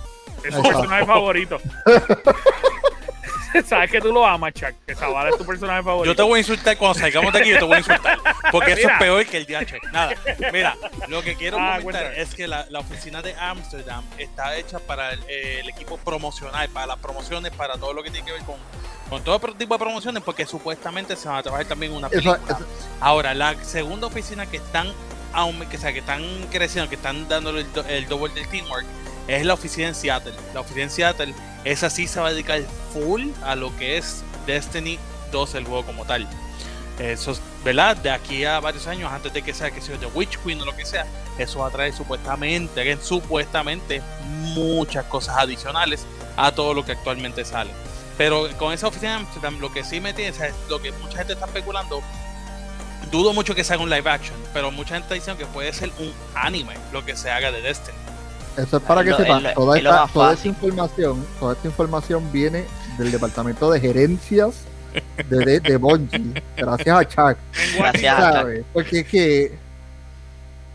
Es 0.46 0.56
su 0.56 0.62
personaje 0.64 1.06
favorito. 1.06 1.58
Sabes 3.66 3.92
que 3.92 4.00
tú 4.02 4.12
lo 4.12 4.26
amas, 4.26 4.54
Chuck. 4.54 4.74
Que 4.86 4.96
Zavala 4.96 5.30
es 5.30 5.38
tu 5.38 5.46
personaje 5.46 5.84
favorito. 5.84 6.12
yo 6.12 6.16
te 6.16 6.22
voy 6.24 6.38
a 6.38 6.40
insultar 6.40 6.78
cuando 6.78 7.00
salgamos 7.00 7.34
de 7.34 7.40
aquí, 7.40 7.50
yo 7.50 7.60
te 7.60 7.66
voy 7.66 7.76
a 7.76 7.80
insultar. 7.80 8.20
Porque 8.52 8.72
eso 8.74 8.82
Mira. 8.84 8.94
es 8.94 9.00
peor 9.00 9.26
que 9.26 9.38
el 9.38 9.46
DH. 9.46 9.80
Nada, 9.92 10.14
mira, 10.52 10.78
lo 11.08 11.22
que 11.22 11.36
quiero 11.36 11.58
Ah, 11.60 11.78
comentar 11.80 12.04
cuéntame. 12.04 12.22
es 12.22 12.34
que 12.36 12.48
la, 12.48 12.66
la 12.70 12.80
oficina 12.80 13.22
de 13.22 13.36
Amsterdam 13.36 14.04
está 14.18 14.56
hecha 14.58 14.80
para 14.80 15.12
el, 15.14 15.20
eh, 15.28 15.60
el 15.62 15.70
equipo 15.70 15.98
promocional, 15.98 16.70
para 16.70 16.88
las 16.88 16.98
promociones, 17.00 17.52
para 17.52 17.78
todo 17.78 17.94
lo 17.94 18.04
que 18.04 18.10
tiene 18.12 18.26
que 18.26 18.34
ver 18.34 18.42
con, 18.44 18.56
con 19.10 19.24
todo 19.24 19.40
tipo 19.54 19.74
de 19.76 19.80
promociones, 19.80 20.24
porque 20.24 20.46
supuestamente 20.46 21.16
se 21.16 21.28
va 21.30 21.38
a 21.40 21.44
trabajar 21.44 21.66
también 21.68 21.92
una 21.94 22.10
película. 22.10 22.40
eso- 22.46 22.66
Ahora, 23.00 23.34
la 23.34 23.56
segunda 23.64 24.08
oficina 24.08 24.46
que 24.46 24.58
están 24.58 24.92
que, 25.70 25.78
o 25.78 25.80
sea, 25.80 25.94
que 25.94 26.00
están 26.00 26.22
creciendo, 26.52 26.90
que 26.90 26.96
están 26.96 27.28
dándole 27.30 27.62
el, 27.62 27.74
do- 27.74 27.86
el 27.88 28.06
double 28.08 28.34
del 28.34 28.48
teamwork, 28.50 28.86
es 29.38 29.46
la 29.46 29.54
oficina 29.54 29.88
en 29.90 29.96
Seattle. 29.96 30.34
La 30.54 30.62
oficina 30.62 30.84
en 30.84 30.90
Seattle, 30.92 31.34
esa 31.64 31.90
sí 31.90 32.08
se 32.08 32.20
va 32.20 32.28
a 32.28 32.32
dedicar 32.32 32.62
full 32.94 33.28
a 33.44 33.56
lo 33.56 33.76
que 33.78 33.98
es 33.98 34.24
Destiny 34.46 34.98
2, 35.32 35.56
el 35.56 35.66
juego 35.66 35.86
como 35.86 36.06
tal. 36.06 36.28
Eso, 37.00 37.32
es- 37.32 37.42
¿verdad? 37.64 37.96
De 37.98 38.10
aquí 38.12 38.44
a 38.46 38.60
varios 38.60 38.86
años, 38.88 39.12
antes 39.12 39.32
de 39.34 39.42
que 39.42 39.54
sea 39.54 39.72
que 39.72 39.82
sea 39.82 39.98
de 39.98 40.06
Witch 40.08 40.38
Queen 40.40 40.62
o 40.62 40.66
lo 40.66 40.76
que 40.76 40.86
sea, 40.86 41.06
eso 41.38 41.60
va 41.60 41.68
a 41.68 41.72
traer 41.72 41.94
supuestamente, 41.94 42.98
supuestamente, 43.02 44.02
muchas 44.54 45.06
cosas 45.06 45.38
adicionales 45.38 46.06
a 46.38 46.52
todo 46.52 46.74
lo 46.74 46.86
que 46.86 46.92
actualmente 46.92 47.46
sale. 47.46 47.72
Pero 48.18 48.48
con 48.58 48.74
esa 48.74 48.88
oficina 48.88 49.26
lo 49.60 49.72
que 49.72 49.84
sí 49.84 50.00
me 50.00 50.14
tiene, 50.14 50.38
o 50.38 50.70
lo 50.70 50.82
que 50.82 50.92
mucha 50.92 51.18
gente 51.20 51.34
está 51.34 51.46
especulando, 51.46 52.04
dudo 53.10 53.34
mucho 53.34 53.56
que 53.56 53.64
se 53.64 53.74
haga 53.74 53.82
un 53.84 53.90
live 53.90 54.10
action, 54.10 54.38
pero 54.54 54.70
mucha 54.72 54.90
gente 54.96 55.06
está 55.06 55.16
diciendo 55.16 55.40
que 55.40 55.46
puede 55.52 55.74
ser 55.74 55.92
un 56.00 56.14
anime 56.36 56.76
lo 56.92 57.04
que 57.06 57.16
se 57.16 57.32
haga 57.32 57.52
de 57.52 57.62
Destiny. 57.62 57.98
Eso 58.58 58.78
es 58.78 58.84
para 58.84 59.04
que 59.04 59.14
sepan, 59.14 59.44
toda, 59.54 59.78
esta, 59.78 60.08
toda 60.14 60.34
esta 60.34 60.48
información, 60.48 61.26
toda 61.40 61.54
esta 61.54 61.68
información 61.68 62.32
viene 62.32 62.66
del 62.98 63.12
departamento 63.12 63.72
de 63.72 63.80
gerencias 63.80 64.66
de, 65.30 65.38
de, 65.46 65.60
de 65.62 65.78
Bungie, 65.78 66.44
gracias 66.58 66.98
a 66.98 67.06
Chuck, 67.08 67.38
Gracias 67.78 68.14
a 68.14 68.18
Chuck. 68.28 68.34
¿sabes? 68.34 68.66
Porque 68.74 69.00
es 69.00 69.08
que 69.08 69.58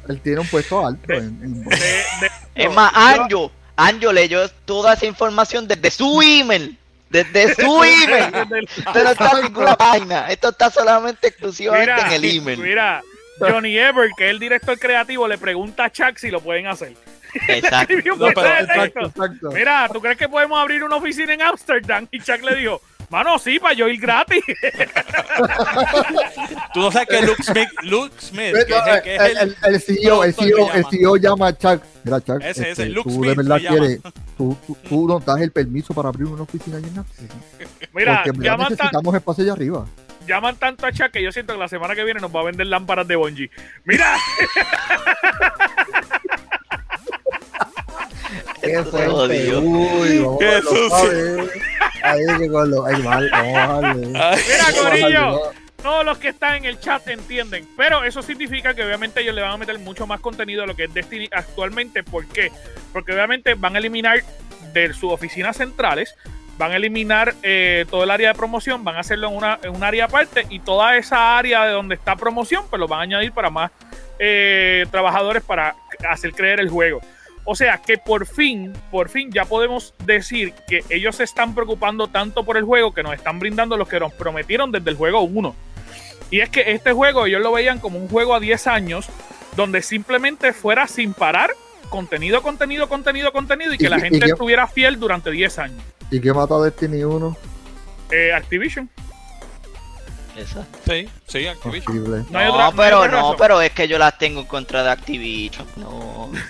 él 0.09 0.21
tiene 0.23 0.41
un 0.41 0.47
puesto 0.49 0.87
alto 0.87 1.13
en, 1.13 1.39
en 1.43 1.63
Bungie. 1.65 1.79
De- 1.79 1.87
de- 2.21 2.31
Es 2.55 2.73
más, 2.75 2.91
Anjo, 2.95 3.51
Anjo 3.77 4.13
leyó 4.13 4.49
toda 4.65 4.95
esa 4.95 5.05
información 5.07 5.69
desde 5.69 5.91
su 5.91 6.23
email. 6.23 6.79
Desde 7.11 7.55
su 7.57 7.85
email. 7.85 8.67
Esto 8.67 9.05
no 9.05 9.11
está 9.11 9.31
en 9.39 9.43
ninguna 9.45 9.77
página. 9.77 10.29
Esto 10.31 10.49
está 10.49 10.71
solamente 10.71 11.29
exclusivamente 11.29 11.93
Mira, 11.93 12.07
en 12.07 12.13
el 12.13 12.37
email. 12.39 12.59
mira, 12.59 13.03
Johnny 13.39 13.77
Ever, 13.77 14.09
que 14.17 14.25
es 14.25 14.31
el 14.31 14.39
director 14.39 14.79
creativo, 14.79 15.29
le 15.29 15.37
pregunta 15.37 15.85
a 15.85 15.91
Chuck 15.93 16.17
si 16.17 16.31
lo 16.31 16.41
pueden 16.41 16.67
hacer. 16.69 16.95
Exacto. 17.49 17.95
No, 18.17 18.29
pero-. 18.35 19.53
Mira, 19.53 19.89
¿tú 19.93 20.01
crees 20.01 20.17
que 20.19 20.29
podemos 20.29 20.59
abrir 20.59 20.83
una 20.85 20.97
oficina 20.97 21.35
en 21.35 21.43
Amsterdam? 21.43 22.07
Y 22.11 22.21
Chuck 22.21 22.43
le 22.43 22.57
dijo, 22.57 22.81
mano, 23.11 23.39
sí, 23.39 23.59
para 23.59 23.75
yo 23.75 23.89
ir 23.89 24.01
gratis. 24.01 24.43
Tú 26.75 26.81
no 26.81 26.91
sabes 26.91 27.09
que 27.09 27.23
Luke 27.23 27.43
Smith, 27.43 27.69
Luke 27.83 28.15
Smith, 28.19 28.53
Ve, 28.53 28.67
que 28.67 28.75
es 28.77 28.87
el, 28.87 29.03
que 29.03 29.17
es 29.17 29.23
el, 29.23 29.37
el- 29.39 29.57
el 29.75 29.81
CEO, 29.81 30.25
el 30.25 30.35
CEO, 30.35 30.71
que 30.71 30.79
el 30.79 30.83
llama. 30.83 30.91
CEO 30.91 31.17
llama 31.17 31.47
a 31.49 31.57
Chuck. 31.59 31.83
Mira, 32.05 32.21
Chuck, 32.21 32.41
Ese, 32.43 32.51
ese, 32.63 32.71
este, 32.71 32.87
Luke 32.87 33.09
tú 33.09 33.15
Smith 33.17 33.29
de 33.31 33.35
verdad 33.37 33.59
quieres, 33.59 34.01
tú, 34.37 34.57
tú, 34.67 34.77
tú 34.89 35.09
nos 35.09 35.25
das 35.25 35.41
el 35.41 35.51
permiso 35.53 35.95
para 35.95 36.09
abrir 36.09 36.27
una 36.29 36.43
oficina 36.43 36.77
allá 36.79 36.89
en 36.89 36.99
Amsterdam? 36.99 37.39
Mira, 37.93 38.15
Porque 38.17 38.31
en 38.31 38.37
verdad 38.39 38.53
llaman, 38.53 38.67
tan- 38.69 38.77
necesitamos 38.77 39.15
espacio 39.15 39.45
allá 39.45 39.53
arriba. 39.53 39.87
llaman 40.27 40.57
tanto 40.57 40.87
a 40.87 40.93
Chuck 40.93 41.11
que 41.11 41.23
yo 41.23 41.33
siento 41.33 41.53
que 41.55 41.59
la 41.59 41.69
semana 41.69 41.95
que 41.95 42.05
viene 42.05 42.21
nos 42.21 42.35
va 42.35 42.41
a 42.41 42.45
vender 42.45 42.67
lámparas 42.67 43.07
de 43.09 43.17
Bungie. 43.17 43.51
Mira, 43.85 44.17
Qué 48.63 48.73
Esto 48.73 48.85
se 48.85 48.91
fuerte. 48.91 49.11
jodió. 49.13 49.61
Uy, 49.61 50.19
vamos 50.19 50.35
a 50.37 50.39
Qué 50.39 50.45
verlo, 50.47 50.71
sucio. 50.71 50.89
¿sabes? 50.91 51.51
Ahí 52.03 52.21
que 52.39 52.49
con 52.51 52.71
lo. 52.71 52.87
Ay, 52.87 53.03
mal, 53.03 53.29
vamos 53.31 53.57
a 53.57 53.67
darle. 53.83 54.19
Ay, 54.21 54.41
mira, 54.49 54.81
Corillo. 54.83 55.41
todos 55.83 56.05
los 56.05 56.19
que 56.19 56.29
están 56.29 56.55
en 56.57 56.65
el 56.65 56.81
chat 56.81 57.07
entienden. 57.09 57.69
Pero 57.77 58.05
eso 58.05 58.23
significa 58.23 58.75
que 58.75 58.85
obviamente 58.85 59.21
ellos 59.21 59.35
le 59.35 59.43
van 59.43 59.53
a 59.53 59.57
meter 59.57 59.79
mucho 59.79 60.07
más 60.07 60.21
contenido 60.21 60.63
a 60.63 60.67
lo 60.67 60.75
que 60.77 60.85
es 60.85 60.95
Destiny 60.95 61.29
actualmente. 61.33 62.03
¿Por 62.03 62.27
qué? 62.27 62.51
Porque 62.93 63.13
obviamente 63.13 63.55
van 63.55 63.77
a 63.77 63.79
eliminar 63.79 64.23
de 64.73 64.93
sus 64.93 65.13
oficinas 65.13 65.57
centrales, 65.57 66.15
van 66.59 66.73
a 66.73 66.77
eliminar 66.77 67.35
eh, 67.43 67.87
todo 67.91 68.05
el 68.05 68.11
área 68.11 68.29
de 68.31 68.35
promoción, 68.35 68.85
van 68.85 68.97
a 68.97 69.01
hacerlo 69.01 69.29
en, 69.29 69.37
una, 69.37 69.59
en 69.63 69.75
un 69.75 69.83
área 69.83 70.05
aparte 70.07 70.47
y 70.51 70.59
toda 70.61 70.97
esa 70.97 71.39
área 71.39 71.65
de 71.65 71.73
donde 71.73 71.95
está 71.95 72.17
promoción, 72.17 72.65
pues 72.69 72.79
lo 72.81 72.87
van 72.89 73.01
a 73.01 73.03
añadir 73.03 73.33
para 73.33 73.49
más 73.51 73.71
eh, 74.19 74.85
trabajadores 74.91 75.43
para 75.43 75.77
hacer 76.09 76.33
creer 76.33 76.61
el 76.61 76.69
juego. 76.69 77.01
O 77.47 77.55
sea 77.55 77.79
que 77.79 77.97
por 77.97 78.27
fin, 78.27 78.73
por 78.91 79.09
fin 79.09 79.31
ya 79.33 79.45
podemos 79.45 79.95
decir 80.05 80.53
que 80.69 80.83
ellos 80.91 81.17
se 81.17 81.25
están 81.25 81.55
preocupando 81.55 82.09
tanto 82.09 82.45
por 82.45 82.57
el 82.57 82.65
juego 82.65 82.93
que 82.93 83.03
nos 83.05 83.15
están 83.15 83.39
brindando 83.39 83.77
lo 83.77 83.87
que 83.87 84.01
nos 84.01 84.13
prometieron 84.13 84.73
desde 84.73 84.91
el 84.91 84.97
juego 84.97 85.21
1. 85.23 85.55
Y 86.31 86.41
es 86.41 86.51
que 86.51 86.73
este 86.73 86.93
juego 86.93 87.27
ellos 87.27 87.41
lo 87.41 87.53
veían 87.53 87.79
como 87.79 87.99
un 87.99 88.09
juego 88.09 88.35
a 88.35 88.41
10 88.41 88.67
años 88.67 89.07
donde 89.57 89.81
simplemente 89.81 90.53
fuera 90.53 90.89
sin 90.89 91.15
parar 91.15 91.51
contenido, 91.89 92.43
contenido, 92.43 92.89
contenido, 92.89 93.33
contenido 93.33 93.73
y 93.75 93.79
que 93.79 93.87
Y- 93.87 93.89
la 93.89 93.99
y 93.99 94.01
gente 94.01 94.27
estuviera 94.27 94.67
fiel 94.67 94.99
durante 94.99 95.31
10 95.31 95.59
años. 95.61 95.81
¿Y 96.11 96.21
qué 96.21 96.33
mata 96.33 96.59
Destiny 96.59 97.05
1? 97.05 97.37
Eh, 98.11 98.33
Activision. 98.33 98.91
Exacto. 100.37 100.79
Sí, 100.87 101.09
sí, 101.27 101.47
Activision. 101.47 101.85
Posible. 102.03 102.25
No 102.31 102.39
hay 102.39 102.47
No, 102.47 102.53
otra- 102.55 102.65
no 102.65 102.67
hay 102.67 102.73
pero 102.77 102.99
otra 103.01 103.11
no, 103.21 103.37
pero 103.37 103.61
es 103.63 103.71
que 103.73 103.89
yo 103.89 103.99
las 103.99 104.19
tengo 104.19 104.41
en 104.41 104.47
contra 104.47 104.83
de 104.83 104.91
Activision. 104.91 105.67
No. 105.77 106.31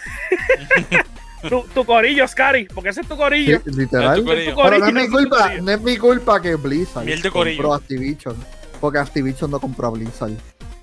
Tu, 1.48 1.62
tu 1.74 1.84
corillo, 1.84 2.26
Scary, 2.26 2.64
porque 2.64 2.88
ese 2.90 3.02
es 3.02 3.06
tu 3.08 3.16
corillo. 3.16 3.60
Sí, 3.64 3.70
literal. 3.70 4.14
Es 4.18 4.24
tu 4.24 4.24
corillo. 4.24 4.56
Pero 4.56 4.78
no 4.78 4.86
es 4.86 4.92
mi 4.94 5.08
culpa, 5.08 5.52
no 5.60 5.70
es 5.70 5.80
mi 5.80 5.96
culpa 5.96 6.40
que 6.42 6.54
Blizzard 6.56 7.04
Miel 7.04 7.22
de 7.22 7.30
corillo. 7.30 7.58
compró 7.62 7.74
Activision. 7.74 8.36
Porque 8.80 8.98
Activision 8.98 9.50
no 9.50 9.60
compró 9.60 9.86
a 9.88 9.90
Blizzard. 9.90 10.32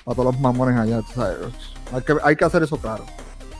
A 0.06 0.12
todos 0.13 0.26
los 0.26 0.39
mamones 0.39 0.80
allá, 0.80 1.02
¿sabes? 1.13 1.38
Hay 1.92 2.02
que, 2.04 2.16
hay 2.24 2.36
que 2.38 2.46
hacer 2.46 2.63
eso 2.63 2.78
claro. 2.78 3.06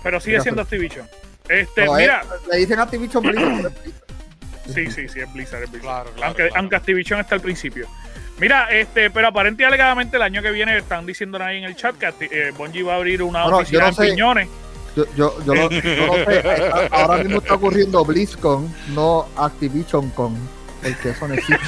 Pero 0.02 0.20
sigue 0.22 0.40
siendo 0.42 0.62
Activision. 0.62 1.06
Este, 1.50 1.86
No, 1.86 1.98
eh, 1.98 2.02
mira, 2.04 2.24
le 2.50 2.58
dicen 2.60 2.80
Activision 2.80 3.22
Blizzard. 3.24 3.54
pero 3.54 3.68
es 3.68 3.84
Blizzard. 3.84 4.74
Sí, 4.74 4.92
sí, 4.92 5.10
sí, 5.10 5.20
es 5.20 5.34
Blizzard, 5.34 5.64
es 5.64 5.72
Blizzard. 5.72 5.82
Claro, 5.82 6.12
claro, 6.12 6.28
aunque, 6.28 6.44
claro. 6.44 6.56
aunque 6.60 6.76
Activision 6.78 7.20
está 7.20 7.36
al 7.36 7.42
principio. 7.42 7.88
Mira, 8.40 8.68
este, 8.72 9.10
pero 9.12 9.28
aparente 9.28 9.62
y 9.64 9.66
alegadamente 9.66 10.16
el 10.18 10.24
año 10.24 10.42
que 10.42 10.52
viene 10.52 10.76
están 10.78 11.06
diciendo 11.06 11.42
ahí 11.44 11.58
en 11.60 11.64
el 11.66 11.76
chat 11.76 11.96
que 11.98 12.12
eh, 12.32 12.52
Bungie 12.58 12.82
va 12.84 12.94
a 12.94 12.96
abrir 12.98 13.22
una 13.24 13.44
Bueno, 13.44 13.58
oficina 13.58 13.82
no 13.84 13.88
en 13.90 13.94
sé. 13.94 14.04
Piñones. 14.10 14.48
Yo, 14.96 15.06
yo, 15.16 15.36
yo, 15.46 15.56
lo, 15.56 15.70
yo 15.72 16.06
lo 16.08 16.14
sé. 16.26 16.44
Ahora 16.92 17.18
mismo 17.24 17.40
está 17.40 17.54
ocurriendo 17.56 18.04
BlizzCon, 18.06 18.74
no 18.90 19.28
Activision 19.38 20.10
con. 20.12 20.36
Porque 20.84 21.10
eso 21.12 21.28
no 21.28 21.34
existe. 21.36 21.66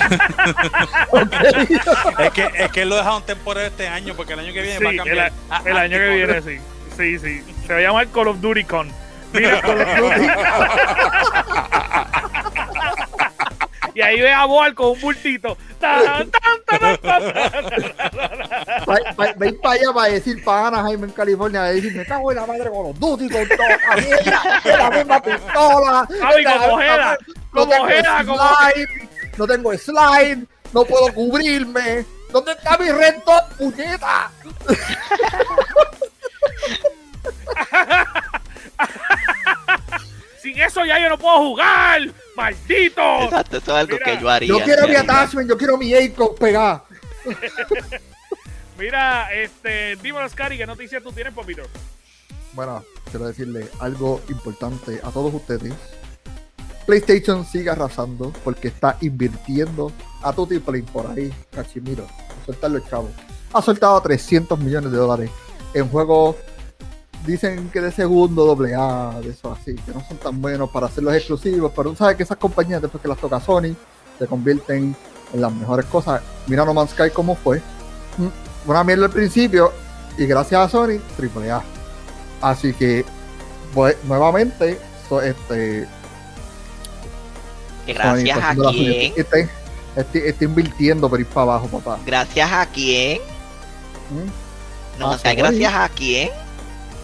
Ok. 1.11 1.31
Es 2.19 2.31
que, 2.31 2.49
es 2.57 2.71
que 2.71 2.85
lo 2.85 2.95
dejaron 2.97 3.23
temporal 3.25 3.65
este 3.65 3.87
año, 3.87 4.13
porque 4.15 4.33
el 4.33 4.39
año 4.39 4.53
que 4.53 4.61
viene 4.61 4.77
Sí, 4.77 4.83
va 4.83 4.91
a 4.91 4.95
cambiar. 4.95 5.31
a- 5.49 5.61
El 5.69 5.77
a- 5.77 5.81
año 5.81 5.97
que 5.97 6.09
viene, 6.09 6.41
sí. 6.41 6.57
Sí, 6.97 7.17
sí. 7.19 7.43
Se 7.65 7.73
va 7.73 7.79
a 7.79 7.81
llamar 7.81 8.07
Call 8.09 8.27
of 8.27 8.39
Duty 8.41 8.63
Con. 8.65 8.89
Mira, 9.33 9.61
Y 13.95 14.01
ahí 14.01 14.19
ve 14.19 14.31
a 14.33 14.43
Boal 14.45 14.75
con 14.75 14.89
un 14.91 14.99
bultito. 15.01 15.57
Tan, 15.79 16.29
tan, 16.29 16.29
tan, 16.65 16.97
tan, 16.97 16.97
tan, 17.01 17.23
Ve 19.37 19.53
para 19.53 19.73
allá 19.75 19.93
para 19.93 20.11
decir 20.13 20.43
para 20.43 20.67
Anaheim 20.67 21.05
en 21.05 21.11
California, 21.11 21.63
a 21.63 21.71
decir, 21.71 21.95
me 21.95 22.05
cago 22.05 22.31
en 22.31 22.37
la 22.37 22.45
madre 22.45 22.69
con 22.69 22.87
los 22.87 22.99
duty, 22.99 23.29
con 23.29 23.47
todo, 23.47 24.77
la 24.77 24.89
misma 24.91 25.21
pistola. 25.21 26.07
Javi, 26.21 26.43
como 26.43 26.55
no 26.55 26.67
como 27.51 27.73
Ojeda, 27.83 28.25
como- 28.25 28.43
no 29.37 29.47
tengo 29.47 29.73
slide, 29.77 30.45
no 30.73 30.83
puedo 30.83 31.13
cubrirme. 31.13 32.05
¿Dónde 32.31 32.51
está 32.51 32.77
mi 32.77 32.91
reto, 32.91 33.31
puñeta? 33.57 34.29
Sin 40.45 40.61
eso 40.61 40.85
ya 40.85 40.99
yo 40.99 41.09
no 41.09 41.17
puedo 41.17 41.39
jugar. 41.39 42.01
¡Maldito! 42.35 43.23
Exacto, 43.23 43.57
eso 43.57 43.71
es 43.71 43.77
algo 43.77 43.93
Mira, 43.93 44.05
que 44.05 44.21
yo 44.21 44.29
haría. 44.29 44.47
Yo 44.47 44.59
quiero 44.59 44.87
mi 44.87 44.93
attachment, 44.93 45.49
yo 45.49 45.57
quiero 45.57 45.75
mi 45.75 45.91
ACO 45.91 46.35
pegada. 46.35 46.83
Mira, 48.77 49.33
este, 49.33 49.95
dímelo, 49.95 50.29
Scary, 50.29 50.59
¿qué 50.59 50.67
noticias 50.67 51.01
tú 51.01 51.11
tienes, 51.11 51.33
papito? 51.33 51.63
Bueno, 52.53 52.85
quiero 53.09 53.25
decirle 53.25 53.67
algo 53.79 54.21
importante 54.29 54.99
a 55.03 55.09
todos 55.09 55.33
ustedes. 55.33 55.73
PlayStation 56.85 57.43
sigue 57.43 57.71
arrasando 57.71 58.31
porque 58.43 58.67
está 58.67 58.99
invirtiendo 59.01 59.91
a 60.21 60.31
Tutti 60.31 60.59
Play 60.59 60.83
por 60.83 61.07
ahí, 61.07 61.33
Cachimiro, 61.49 62.05
a 62.05 62.45
soltar 62.45 62.69
los 62.69 62.87
chavos. 62.87 63.09
Ha 63.51 63.63
soltado 63.63 63.99
300 63.99 64.59
millones 64.59 64.91
de 64.91 64.97
dólares 64.99 65.31
en 65.73 65.89
juegos, 65.89 66.35
dicen 67.25 67.69
que 67.69 67.81
de 67.81 67.91
segundo 67.91 68.45
doble 68.45 68.73
A, 68.75 69.19
de 69.21 69.29
eso 69.29 69.51
así, 69.51 69.75
que 69.75 69.91
no 69.93 70.03
son 70.07 70.17
tan 70.17 70.41
buenos 70.41 70.69
para 70.69 70.87
hacerlos 70.87 71.13
exclusivos, 71.15 71.71
pero 71.75 71.89
tú 71.91 71.95
sabes 71.97 72.15
que 72.17 72.23
esas 72.23 72.37
compañías 72.37 72.81
después 72.81 73.01
que 73.01 73.07
las 73.07 73.17
toca 73.17 73.39
Sony, 73.39 73.75
se 74.19 74.27
convierten 74.27 74.95
en 75.33 75.41
las 75.41 75.51
mejores 75.51 75.85
cosas. 75.87 76.21
Mira 76.47 76.63
No 76.65 76.73
Man's 76.73 76.91
Sky 76.91 77.09
cómo 77.13 77.35
fue. 77.35 77.59
Mm, 78.17 78.69
Una 78.69 78.83
mierda 78.83 79.05
al 79.05 79.11
principio 79.11 79.71
y 80.17 80.25
gracias 80.25 80.59
a 80.61 80.69
Sony, 80.69 80.99
triple 81.17 81.51
A. 81.51 81.61
Así 82.41 82.73
que, 82.73 83.05
pues, 83.73 83.95
nuevamente, 84.05 84.79
so- 85.09 85.21
este, 85.21 85.85
Sony 87.85 87.93
Gracias 87.93 88.39
a 88.43 88.55
quién. 88.55 89.13
Está, 89.15 89.37
está- 89.95 90.17
está 90.19 90.43
invirtiendo 90.45 91.09
por 91.09 91.19
ir 91.19 91.27
para 91.27 91.41
abajo, 91.43 91.67
papá. 91.67 91.99
Gracias 92.05 92.51
a 92.51 92.65
quién. 92.67 93.19
¿Mm? 94.09 94.99
No, 94.99 95.11
Ah, 95.11 95.15
o 95.15 95.17
sea, 95.17 95.33
gracias 95.35 95.73
a 95.73 95.89
quién. 95.89 96.29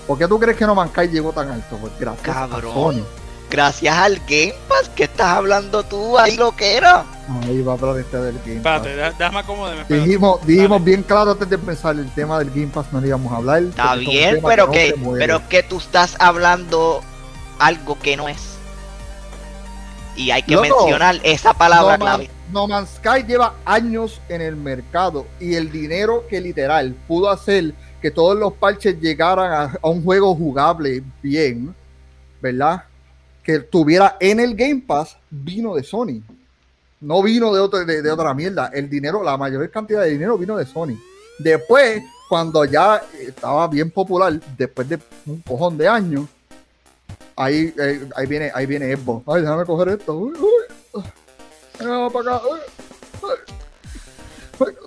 ¿Por 0.08 0.18
qué 0.18 0.28
tú 0.28 0.40
crees 0.40 0.58
que 0.58 0.66
No 0.66 0.76
Man's 0.76 0.92
Sky 0.92 1.08
llegó 1.08 1.32
tan 1.32 1.50
alto? 1.50 1.78
Pues 1.78 1.94
gracias 2.00 2.26
Cabrón. 2.36 2.72
a 2.72 2.74
Sony. 2.74 3.04
Gracias 3.50 3.96
al 3.98 4.16
Game 4.28 4.54
Pass. 4.70 4.90
¿Qué 4.96 5.04
estás 5.04 5.28
hablando 5.28 5.84
tú 5.84 6.18
ahí, 6.18 6.38
lo 6.38 6.56
que 6.56 6.78
era? 6.78 7.04
Ahí 7.44 7.62
va 7.62 7.74
a 7.74 7.76
hablar 7.76 7.98
este 8.00 8.18
del 8.18 8.40
Game 8.46 8.62
Pass. 8.62 8.78
Espérate, 8.86 8.96
da- 8.96 9.12
déjame 9.12 9.40
acomodarme. 9.40 9.86
Dijimos, 9.90 10.46
dijimos 10.46 10.84
bien 10.84 11.04
claro 11.04 11.32
antes 11.32 11.50
de 11.50 11.56
empezar 11.56 11.96
el 11.98 12.10
tema 12.14 12.40
del 12.40 12.50
Game 12.50 12.68
Pass, 12.68 12.86
no 12.94 13.02
le 13.02 13.08
íbamos 13.10 13.32
a 13.34 13.36
hablar. 13.38 13.62
Está 13.64 13.94
es 13.96 14.00
bien, 14.00 14.40
pero 14.46 14.68
no 14.68 14.72
que, 14.72 14.96
pero 15.18 15.48
que 15.50 15.64
tú 15.64 15.78
estás 15.80 16.16
hablando 16.20 17.02
algo 17.60 18.00
que 18.00 18.16
no 18.16 18.30
es. 18.30 18.40
Y 20.16 20.32
hay 20.32 20.44
que 20.44 20.54
Loco, 20.56 20.64
mencionar 20.86 21.20
esa 21.24 21.54
palabra 21.54 21.98
no, 21.98 22.06
clave. 22.06 22.28
Man- 22.28 22.36
no 22.54 22.68
Man's 22.68 22.90
Sky 22.98 23.24
lleva 23.26 23.54
años 23.66 24.22
en 24.30 24.42
el 24.42 24.56
mercado 24.58 25.26
y 25.40 25.56
el 25.56 25.72
dinero 25.72 26.26
que 26.30 26.42
literal 26.42 26.96
pudo 27.08 27.30
hacer 27.30 27.74
que 28.02 28.12
todos 28.12 28.38
los 28.38 28.54
parches 28.54 29.00
llegaran 29.00 29.78
a, 29.82 29.88
un 29.88 30.04
juego 30.04 30.36
jugable 30.36 31.04
bien, 31.22 31.74
¿verdad? 32.42 32.84
Que 33.44 33.60
tuviera 33.60 34.18
en 34.20 34.40
el 34.40 34.56
Game 34.56 34.84
Pass 34.86 35.18
vino 35.30 35.76
de 35.76 35.84
Sony. 35.84 36.22
No 37.00 37.22
vino 37.24 37.54
de, 37.54 38.02
de, 38.02 38.12
otra 38.12 38.34
mierda. 38.34 38.72
El 38.74 38.90
dinero, 38.90 39.24
la 39.24 39.38
mayor 39.38 39.70
cantidad 39.70 40.02
de 40.02 40.12
dinero 40.12 40.38
vino 40.38 40.58
de 40.58 40.66
Sony. 40.66 40.98
Después, 41.40 42.04
cuando 42.30 42.66
ya 42.66 43.02
estaba 43.20 43.68
bien 43.68 43.90
popular, 43.90 44.40
después 44.58 44.88
de 44.90 45.00
un 45.26 45.42
cojón 45.42 45.78
de 45.78 45.88
años, 45.88 46.26
ahí, 47.36 47.74
eh, 47.80 48.08
ahí 48.16 48.28
viene, 48.28 48.52
ahí 48.54 48.66
viene 48.66 48.96
Xbox. 48.96 49.28
Ay, 49.28 49.42
déjame 49.42 49.66
coger 49.66 49.90
esto. 49.90 50.14
Uy, 50.16 50.34
uy. 50.40 51.04
Para 51.78 52.36
acá. 52.36 52.42
Uy, 52.48 52.60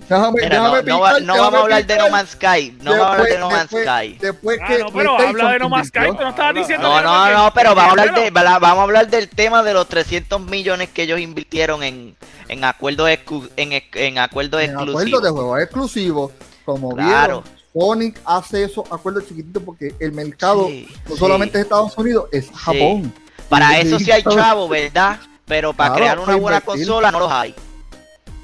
Déjame, 0.09 0.43
Mira, 0.43 0.49
déjame 0.49 0.83
no, 0.83 0.89
no, 0.97 1.01
va- 1.01 1.09
picar, 1.11 1.23
no 1.23 1.33
déjame 1.35 1.39
vamos 1.41 1.55
a 1.55 1.63
hablar 1.63 1.87
de. 1.87 1.97
No 1.97 2.11
Man's 2.11 2.31
Sky. 2.31 2.79
No 2.83 2.91
vamos 2.91 3.07
a 3.07 3.13
hablar 3.13 3.27
de 3.29 3.39
No 3.39 3.51
Man's 3.51 3.71
Después- 3.71 3.85
Sky. 3.87 4.19
Después 4.21 4.59
Ah, 4.63 4.67
que 4.69 4.79
no, 4.79 4.87
pero 4.93 5.19
habla 5.19 5.51
de 5.53 5.59
No 5.59 5.69
Man's 5.69 5.89
Sky, 5.89 6.01
tú 6.09 6.15
no 6.23 6.29
estabas 6.31 6.55
diciendo. 6.55 6.89
No, 6.89 7.03
no, 7.03 7.31
no, 7.31 7.53
pero 7.55 7.75
vamos 7.75 7.89
a 7.99 8.03
hablar 8.03 8.15
de, 8.15 8.31
vamos 8.31 8.63
a 8.79 8.83
hablar 8.83 9.09
del 9.09 9.29
tema 9.29 9.63
de 9.63 9.73
los 9.75 9.89
300 9.89 10.41
millones 10.41 10.89
que 10.91 11.03
ellos 11.03 11.21
invirtieron 11.21 11.83
en, 11.83 12.17
en 12.49 12.65
acuerdos 12.65 13.09
en, 13.57 13.73
en 13.95 14.19
acuerdos 14.19 14.63
en 14.63 14.71
acuerdos 14.71 15.03
de 15.03 15.05
exclusivos. 15.05 15.31
juegos 15.33 15.61
exclusivos, 15.61 16.33
como 16.65 16.91
Claro. 16.95 17.43
vieron, 17.43 17.65
Sonic 17.77 18.21
hace 18.25 18.65
esos 18.65 18.85
acuerdos 18.93 19.27
chiquititos 19.27 19.63
porque 19.65 19.95
el 19.99 20.13
mercado 20.13 20.67
Sí, 20.69 20.89
no 21.09 21.15
sí. 21.15 21.19
solamente 21.19 21.59
es 21.59 21.65
Estados 21.65 21.97
Unidos, 21.99 22.27
es 22.31 22.49
Japón. 22.55 23.13
Para 23.49 23.79
eso 23.79 23.99
sí 23.99 24.11
hay 24.11 24.23
chavo, 24.23 24.69
¿verdad? 24.69 25.19
Pero 25.47 25.73
para 25.75 25.91
Claro, 25.95 26.03
crear 26.05 26.19
una 26.21 26.37
buena 26.37 26.59
invertir. 26.59 26.87
consola 26.87 27.11
no 27.11 27.19
los 27.19 27.31
hay. 27.33 27.55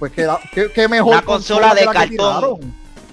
Pues 0.00 0.10
que, 0.12 0.28
que, 0.52 0.72
que 0.72 0.88
mejor 0.88 1.12
Una 1.12 1.22
consola 1.22 1.74
de 1.74 1.84
cartón, 1.84 2.08
tiraron. 2.08 2.60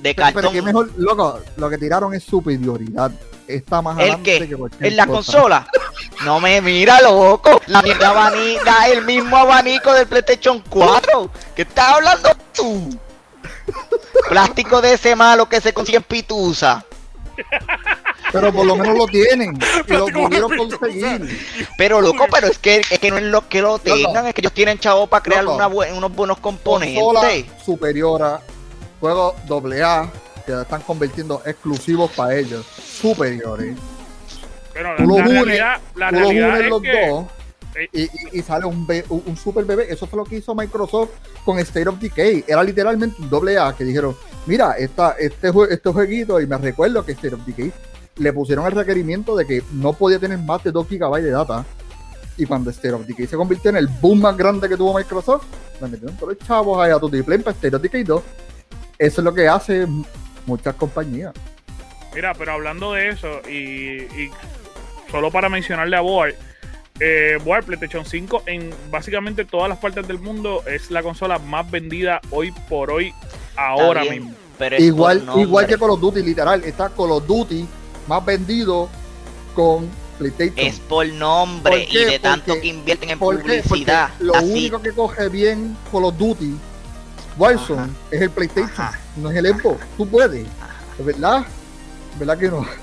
De 0.02 0.16
Pero, 0.16 0.16
pero 0.16 0.34
cartón. 0.34 0.54
que 0.54 0.62
mejor, 0.64 0.90
loco, 0.98 1.40
lo 1.58 1.70
que 1.70 1.78
tiraron 1.78 2.14
es 2.16 2.24
superioridad. 2.24 3.12
Está 3.48 3.82
más 3.82 3.96
¿El 3.98 4.02
adelante 4.04 4.40
qué? 4.40 4.48
que 4.50 4.56
cualquier 4.56 4.86
¿En 4.88 4.98
la 4.98 5.06
cosa. 5.06 5.16
consola? 5.34 5.68
No 6.26 6.40
me 6.40 6.60
mira, 6.62 7.00
loco. 7.02 7.62
La 7.68 7.82
mierda 7.82 8.10
abanica, 8.10 8.88
el 8.90 9.06
mismo 9.06 9.38
abanico 9.38 9.94
del 9.94 10.08
PlayStation 10.08 10.64
4. 10.70 11.30
¿Qué 11.56 11.62
estás 11.64 11.90
hablando 11.96 12.30
tú? 12.54 12.98
Plástico 14.30 14.82
de 14.82 14.94
ese 14.94 15.16
malo 15.16 15.48
que 15.48 15.60
se 15.62 15.74
consigue 15.74 15.98
en 15.98 16.04
Pitusa. 16.04 16.84
Pero 18.32 18.52
por 18.54 18.66
lo 18.66 18.76
menos 18.76 18.98
lo 18.98 19.08
tienen. 19.08 19.58
y 19.88 19.94
lo 19.94 20.08
pudieron 20.08 20.52
conseguir. 20.58 21.40
Pero 21.78 22.02
loco, 22.02 22.26
pero 22.32 22.48
es 22.48 22.58
que, 22.60 22.82
es 22.90 23.00
que 23.00 23.10
no 23.12 23.18
es 23.18 23.24
lo 23.24 23.48
que 23.48 23.62
lo 23.62 23.80
tengan, 23.80 24.28
es 24.28 24.34
que 24.34 24.42
ellos 24.42 24.54
tienen 24.54 24.80
chavo 24.80 25.08
para 25.08 25.24
crear 25.24 25.44
Loco. 25.44 25.56
una 25.56 25.70
bue- 25.70 25.96
unos 25.98 26.14
buenos 26.16 26.38
Consola 26.40 26.86
componentes. 26.86 27.64
superior 27.64 28.22
a 28.24 28.42
juegos 29.00 29.36
AA 29.50 30.12
que 30.46 30.62
están 30.62 30.82
convirtiendo 30.82 31.42
exclusivos 31.46 32.12
para 32.12 32.36
ellos. 32.36 32.66
Superiores. 32.66 33.76
Pero 34.74 34.96
Tú 34.98 35.04
lo 35.04 35.18
la, 35.18 35.24
unes, 35.24 35.34
realidad, 35.46 35.82
la 35.96 36.10
Tú 36.10 36.16
los 36.16 36.24
realidad 36.24 36.50
unes 36.50 36.62
es 36.64 36.70
los 36.70 36.82
que 36.82 37.08
dos. 37.10 37.26
Eh. 37.76 37.90
Y, 37.94 38.02
y- 38.04 38.10
y 38.40 38.42
sale 38.42 38.66
un, 38.66 38.88
be- 38.88 39.06
un, 39.10 39.24
un 39.28 39.38
super 39.38 39.64
bebé. 39.64 39.86
Eso 39.92 40.08
fue 40.08 40.18
lo 40.18 40.24
que 40.26 40.38
hizo 40.38 40.56
Microsoft 40.56 41.10
con 41.46 41.60
State 41.60 41.88
of 41.88 42.00
Decay. 42.00 42.44
Era 42.48 42.64
literalmente 42.64 43.22
un 43.22 43.30
doble 43.30 43.58
A 43.58 43.74
que 43.76 43.84
dijeron: 43.84 44.16
Mira, 44.48 44.74
esta, 44.80 45.12
este, 45.20 45.52
jue- 45.52 45.68
este 45.72 45.90
jueguito, 45.92 46.42
y 46.42 46.48
me 46.48 46.58
recuerdo 46.58 47.06
que 47.06 47.12
State 47.12 47.36
of 47.36 47.42
Decay 47.46 47.72
le 48.18 48.34
pusieron 48.34 48.66
el 48.66 48.72
requerimiento 48.74 49.36
de 49.36 49.46
que 49.46 49.64
no 49.74 49.94
podía 49.94 50.20
tener 50.20 50.38
más 50.40 50.64
de 50.64 50.72
2 50.72 50.88
GB 50.90 51.22
de 51.22 51.32
data. 51.32 51.66
Y 52.38 52.46
cuando 52.46 52.70
State 52.70 52.94
of 52.94 53.06
Decay 53.06 53.26
se 53.28 53.36
convirtió 53.36 53.72
en 53.72 53.78
el 53.78 53.88
boom 53.88 54.22
más 54.22 54.38
grande 54.38 54.70
que 54.70 54.78
tuvo 54.78 54.96
Microsoft, 54.96 55.46
le 55.82 55.88
metieron 55.88 56.16
todos 56.18 56.34
los 56.34 56.48
chavos 56.48 56.80
ahí 56.80 56.92
a 56.92 57.00
tu 57.00 57.10
display 57.10 57.40
para 57.40 57.56
State 57.56 57.76
of 57.76 57.82
Decay 57.82 58.04
2. 58.04 58.24
Eso 59.00 59.22
es 59.22 59.26
lo 59.26 59.34
que 59.34 59.48
hace 59.48 59.88
muchas 60.46 60.76
compañías. 60.76 61.34
Mira, 62.14 62.34
pero 62.34 62.54
hablando 62.54 62.94
de 62.94 63.10
eso, 63.10 63.42
y, 63.50 64.02
y 64.02 64.32
solo 65.12 65.32
para 65.32 65.50
mencionarle 65.50 65.98
a 65.98 66.02
Boar, 66.02 66.34
eh, 67.00 67.38
Boar 67.44 67.64
PlayStation 67.64 68.06
5 68.06 68.44
en 68.48 68.72
básicamente 68.90 69.46
todas 69.46 69.70
las 69.70 69.78
partes 69.78 70.08
del 70.08 70.20
mundo 70.20 70.64
es 70.66 70.90
la 70.90 71.04
consola 71.04 71.38
más 71.38 71.70
vendida 71.70 72.20
hoy 72.32 72.52
por 72.70 72.90
hoy, 72.90 73.14
ahora 73.56 74.04
mismo. 74.04 74.34
Pero 74.58 74.78
Igual, 74.78 75.24
igual 75.38 75.68
que 75.68 75.78
Call 75.78 75.92
of 75.92 76.02
Duty, 76.02 76.24
literal. 76.24 76.64
Está 76.64 76.90
Call 76.90 77.12
of 77.12 77.28
Duty 77.28 77.68
más 78.08 78.24
vendido 78.26 78.90
con 79.56 79.90
PlayStation. 80.18 80.58
Es 80.58 80.80
por 80.80 81.06
nombre 81.08 81.88
y 81.90 82.06
de 82.06 82.20
tanto 82.20 82.46
Porque- 82.48 82.62
que 82.62 82.68
invierten 82.68 83.10
en 83.12 83.20
publicidad. 83.20 84.10
Porque 84.10 84.24
lo 84.24 84.36
Así. 84.36 84.52
único 84.52 84.82
que 84.82 84.92
coge 84.92 85.30
bien 85.30 85.78
Call 85.92 86.06
of 86.06 86.18
Duty, 86.18 86.56
Warzone, 87.38 87.82
Ajá. 87.84 87.90
es 88.12 88.22
el 88.22 88.30
PlayStation, 88.32 88.72
Ajá. 88.72 89.00
no 89.16 89.30
es 89.30 89.38
el 89.38 89.48
Xbox. 89.56 89.86
Tú 89.98 90.08
puedes, 90.08 90.48
¿Es 91.00 91.06
¿verdad? 91.06 91.46
¿Verdad 92.18 92.38
que 92.40 92.48
no? 92.50 92.66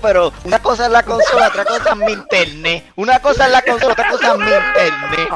Pero 0.00 0.32
una 0.44 0.58
cosa 0.60 0.86
es 0.86 0.92
la 0.92 1.02
consola, 1.02 1.48
otra 1.48 1.64
cosa 1.66 1.90
es 1.90 1.96
mi 1.96 2.12
internet. 2.12 2.84
Una 2.96 3.18
cosa 3.20 3.46
es 3.46 3.52
la 3.52 3.60
consola, 3.62 3.92
otra 3.92 4.10
cosa 4.10 4.32
es 4.32 4.38
mi 4.38 4.44
internet. 4.44 5.28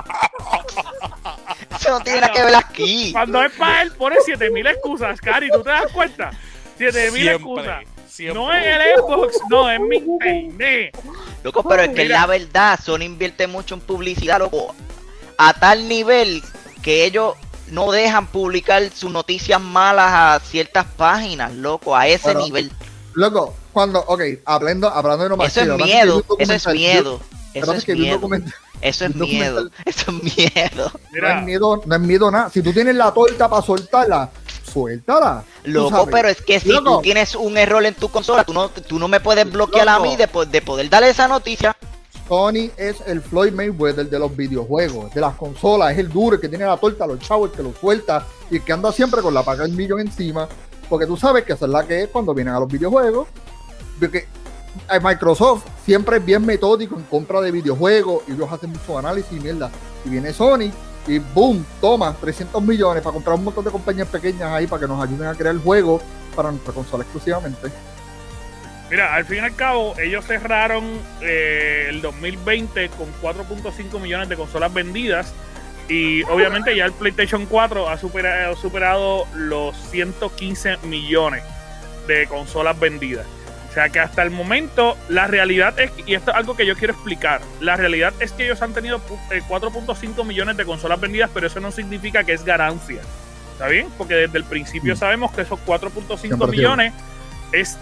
Eso 1.78 1.90
no 1.90 2.00
tiene 2.00 2.20
nada 2.22 2.32
que 2.32 2.42
ver 2.44 2.54
aquí. 2.56 3.12
Cuando 3.12 3.42
es 3.42 3.52
para 3.52 3.82
él, 3.82 3.92
pone 3.92 4.16
7000 4.24 4.66
excusas, 4.66 5.20
Cari, 5.20 5.50
¿tú 5.50 5.62
te 5.62 5.70
das 5.70 5.92
cuenta? 5.92 6.30
7000 6.78 7.28
excusas. 7.28 7.84
Siempre. 8.08 8.40
No 8.40 8.52
es 8.52 8.66
el 8.66 8.80
Xbox, 8.96 9.36
no, 9.50 9.70
es 9.70 9.80
mi 9.80 9.96
internet. 9.96 10.98
Loco, 11.42 11.62
pero 11.62 11.82
es 11.82 11.90
que 11.90 12.04
Mira. 12.04 12.20
la 12.20 12.26
verdad, 12.26 12.80
Sony 12.82 13.02
invierte 13.02 13.46
mucho 13.46 13.74
en 13.74 13.80
publicidad, 13.80 14.38
loco. 14.38 14.74
A 15.36 15.54
tal 15.54 15.88
nivel 15.88 16.42
que 16.82 17.04
ellos 17.04 17.34
no 17.70 17.92
dejan 17.92 18.26
publicar 18.26 18.90
sus 18.90 19.12
noticias 19.12 19.60
malas 19.60 20.10
a 20.10 20.40
ciertas 20.44 20.86
páginas, 20.96 21.52
loco, 21.52 21.94
a 21.94 22.08
ese 22.08 22.34
nivel. 22.34 22.72
Loco, 23.14 23.54
cuando, 23.72 24.00
ok, 24.00 24.22
hablando, 24.44 24.88
hablando 24.88 25.24
de 25.24 25.30
no 25.30 25.36
más 25.36 25.56
Eso 25.56 25.74
es 25.74 25.84
miedo, 25.84 26.24
eso 26.38 26.54
es 26.54 26.66
miedo. 26.74 27.20
Eso 27.54 27.72
es, 27.72 27.88
miedo. 27.88 28.30
Eso 28.80 29.04
es 29.06 29.14
miedo. 29.16 29.70
Eso 29.84 30.10
es 30.10 30.22
miedo. 30.22 30.92
No 31.12 31.28
es 31.28 31.44
miedo, 31.44 31.82
no 31.84 31.94
es 31.94 32.00
miedo 32.00 32.30
nada. 32.30 32.50
Si 32.50 32.62
tú 32.62 32.72
tienes 32.72 32.94
la 32.94 33.12
torta 33.12 33.48
para 33.48 33.62
soltarla, 33.62 34.30
suéltala. 34.68 35.44
Loco, 35.64 36.06
pero 36.10 36.28
es 36.28 36.40
que 36.40 36.60
si 36.60 36.68
tú 36.68 37.00
tienes 37.00 37.34
un 37.34 37.56
error 37.56 37.84
en 37.84 37.94
tu 37.94 38.08
consola, 38.08 38.44
tú 38.44 38.52
no, 38.52 38.68
tú 38.68 38.98
no 38.98 39.08
me 39.08 39.20
puedes 39.20 39.50
bloquear 39.50 39.88
a 39.88 39.98
mí 39.98 40.16
de, 40.16 40.28
de 40.50 40.62
poder 40.62 40.88
darle 40.88 41.10
esa 41.10 41.26
noticia. 41.28 41.76
Sony 42.28 42.70
es 42.76 42.96
el 43.06 43.22
Floyd 43.22 43.52
Mayweather 43.52 44.08
de 44.08 44.18
los 44.18 44.36
videojuegos, 44.36 45.14
de 45.14 45.20
las 45.20 45.34
consolas, 45.34 45.92
es 45.92 45.98
el 45.98 46.10
duro 46.10 46.36
el 46.36 46.40
que 46.42 46.48
tiene 46.48 46.66
la 46.66 46.76
torta, 46.76 47.06
los 47.06 47.18
chavos, 47.20 47.50
el 47.50 47.56
que 47.56 47.62
lo 47.62 47.72
suelta 47.72 48.26
y 48.50 48.56
el 48.56 48.62
que 48.62 48.72
anda 48.72 48.92
siempre 48.92 49.22
con 49.22 49.32
la 49.32 49.42
paga 49.42 49.62
del 49.62 49.72
millón 49.72 50.00
encima, 50.00 50.46
porque 50.88 51.06
tú 51.06 51.16
sabes 51.16 51.44
que 51.44 51.54
esa 51.54 51.64
es 51.64 51.70
la 51.70 51.86
que 51.86 52.02
es 52.02 52.08
cuando 52.08 52.34
vienen 52.34 52.54
a 52.54 52.60
los 52.60 52.68
videojuegos. 52.68 53.28
Porque 53.98 54.28
eh, 54.90 55.00
Microsoft 55.02 55.64
siempre 55.84 56.18
es 56.18 56.24
bien 56.24 56.44
metódico 56.44 56.96
en 56.96 57.02
compra 57.04 57.40
de 57.40 57.50
videojuegos 57.50 58.22
y 58.28 58.32
ellos 58.32 58.50
hacen 58.50 58.70
mucho 58.70 58.98
análisis 58.98 59.32
y 59.32 59.40
mierda. 59.40 59.70
Y 60.04 60.10
viene 60.10 60.32
Sony 60.32 60.70
y 61.08 61.18
boom, 61.18 61.64
toma 61.80 62.14
300 62.14 62.62
millones 62.62 63.02
para 63.02 63.14
comprar 63.14 63.36
un 63.36 63.44
montón 63.44 63.64
de 63.64 63.70
compañías 63.70 64.08
pequeñas 64.08 64.52
ahí 64.52 64.66
para 64.66 64.80
que 64.80 64.86
nos 64.86 65.02
ayuden 65.02 65.26
a 65.26 65.34
crear 65.34 65.54
el 65.54 65.60
juego 65.60 66.00
para 66.36 66.50
nuestra 66.50 66.72
consola 66.72 67.02
exclusivamente. 67.02 67.68
Mira, 68.90 69.14
al 69.14 69.24
fin 69.24 69.38
y 69.38 69.40
al 69.40 69.54
cabo, 69.54 69.94
ellos 69.98 70.24
cerraron 70.26 70.84
eh, 71.20 71.86
el 71.88 72.00
2020 72.00 72.88
con 72.90 73.06
4.5 73.22 74.00
millones 74.00 74.28
de 74.28 74.36
consolas 74.36 74.72
vendidas. 74.72 75.34
Y 75.88 76.22
obviamente 76.24 76.76
ya 76.76 76.84
el 76.84 76.92
PlayStation 76.92 77.46
4 77.46 77.88
ha 77.88 77.96
superado, 77.96 78.56
superado 78.56 79.26
los 79.34 79.76
115 79.90 80.78
millones 80.84 81.42
de 82.06 82.26
consolas 82.26 82.78
vendidas. 82.78 83.26
O 83.78 83.80
sea 83.80 83.90
que 83.90 84.00
hasta 84.00 84.24
el 84.24 84.32
momento 84.32 84.98
la 85.08 85.28
realidad 85.28 85.78
es, 85.78 85.92
y 86.04 86.14
esto 86.14 86.32
es 86.32 86.36
algo 86.36 86.56
que 86.56 86.66
yo 86.66 86.74
quiero 86.74 86.94
explicar, 86.94 87.40
la 87.60 87.76
realidad 87.76 88.12
es 88.18 88.32
que 88.32 88.46
ellos 88.46 88.60
han 88.60 88.74
tenido 88.74 89.00
4.5 89.30 90.20
eh, 90.20 90.24
millones 90.24 90.56
de 90.56 90.64
consolas 90.64 91.00
vendidas, 91.00 91.30
pero 91.32 91.46
eso 91.46 91.60
no 91.60 91.70
significa 91.70 92.24
que 92.24 92.32
es 92.32 92.44
ganancia. 92.44 93.00
¿Está 93.52 93.68
bien? 93.68 93.86
Porque 93.96 94.14
desde 94.14 94.36
el 94.36 94.42
principio 94.42 94.94
mm. 94.94 94.96
sabemos 94.96 95.30
que 95.30 95.42
esos 95.42 95.60
4.5 95.64 96.50
millones 96.50 96.92
es 97.52 97.78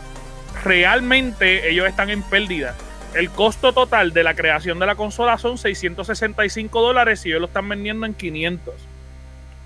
realmente 0.63 1.71
ellos 1.71 1.87
están 1.87 2.11
en 2.11 2.23
pérdida. 2.23 2.75
El 3.15 3.31
costo 3.31 3.73
total 3.73 4.13
de 4.13 4.23
la 4.23 4.35
creación 4.35 4.79
de 4.79 4.85
la 4.85 4.97
consola 4.97 5.39
son 5.39 5.57
665 5.57 6.79
dólares 6.79 7.25
y 7.25 7.31
ellos 7.31 7.41
lo 7.41 7.47
están 7.47 7.71
vendiendo 7.71 8.05
en 8.05 8.13
500. 8.13 8.75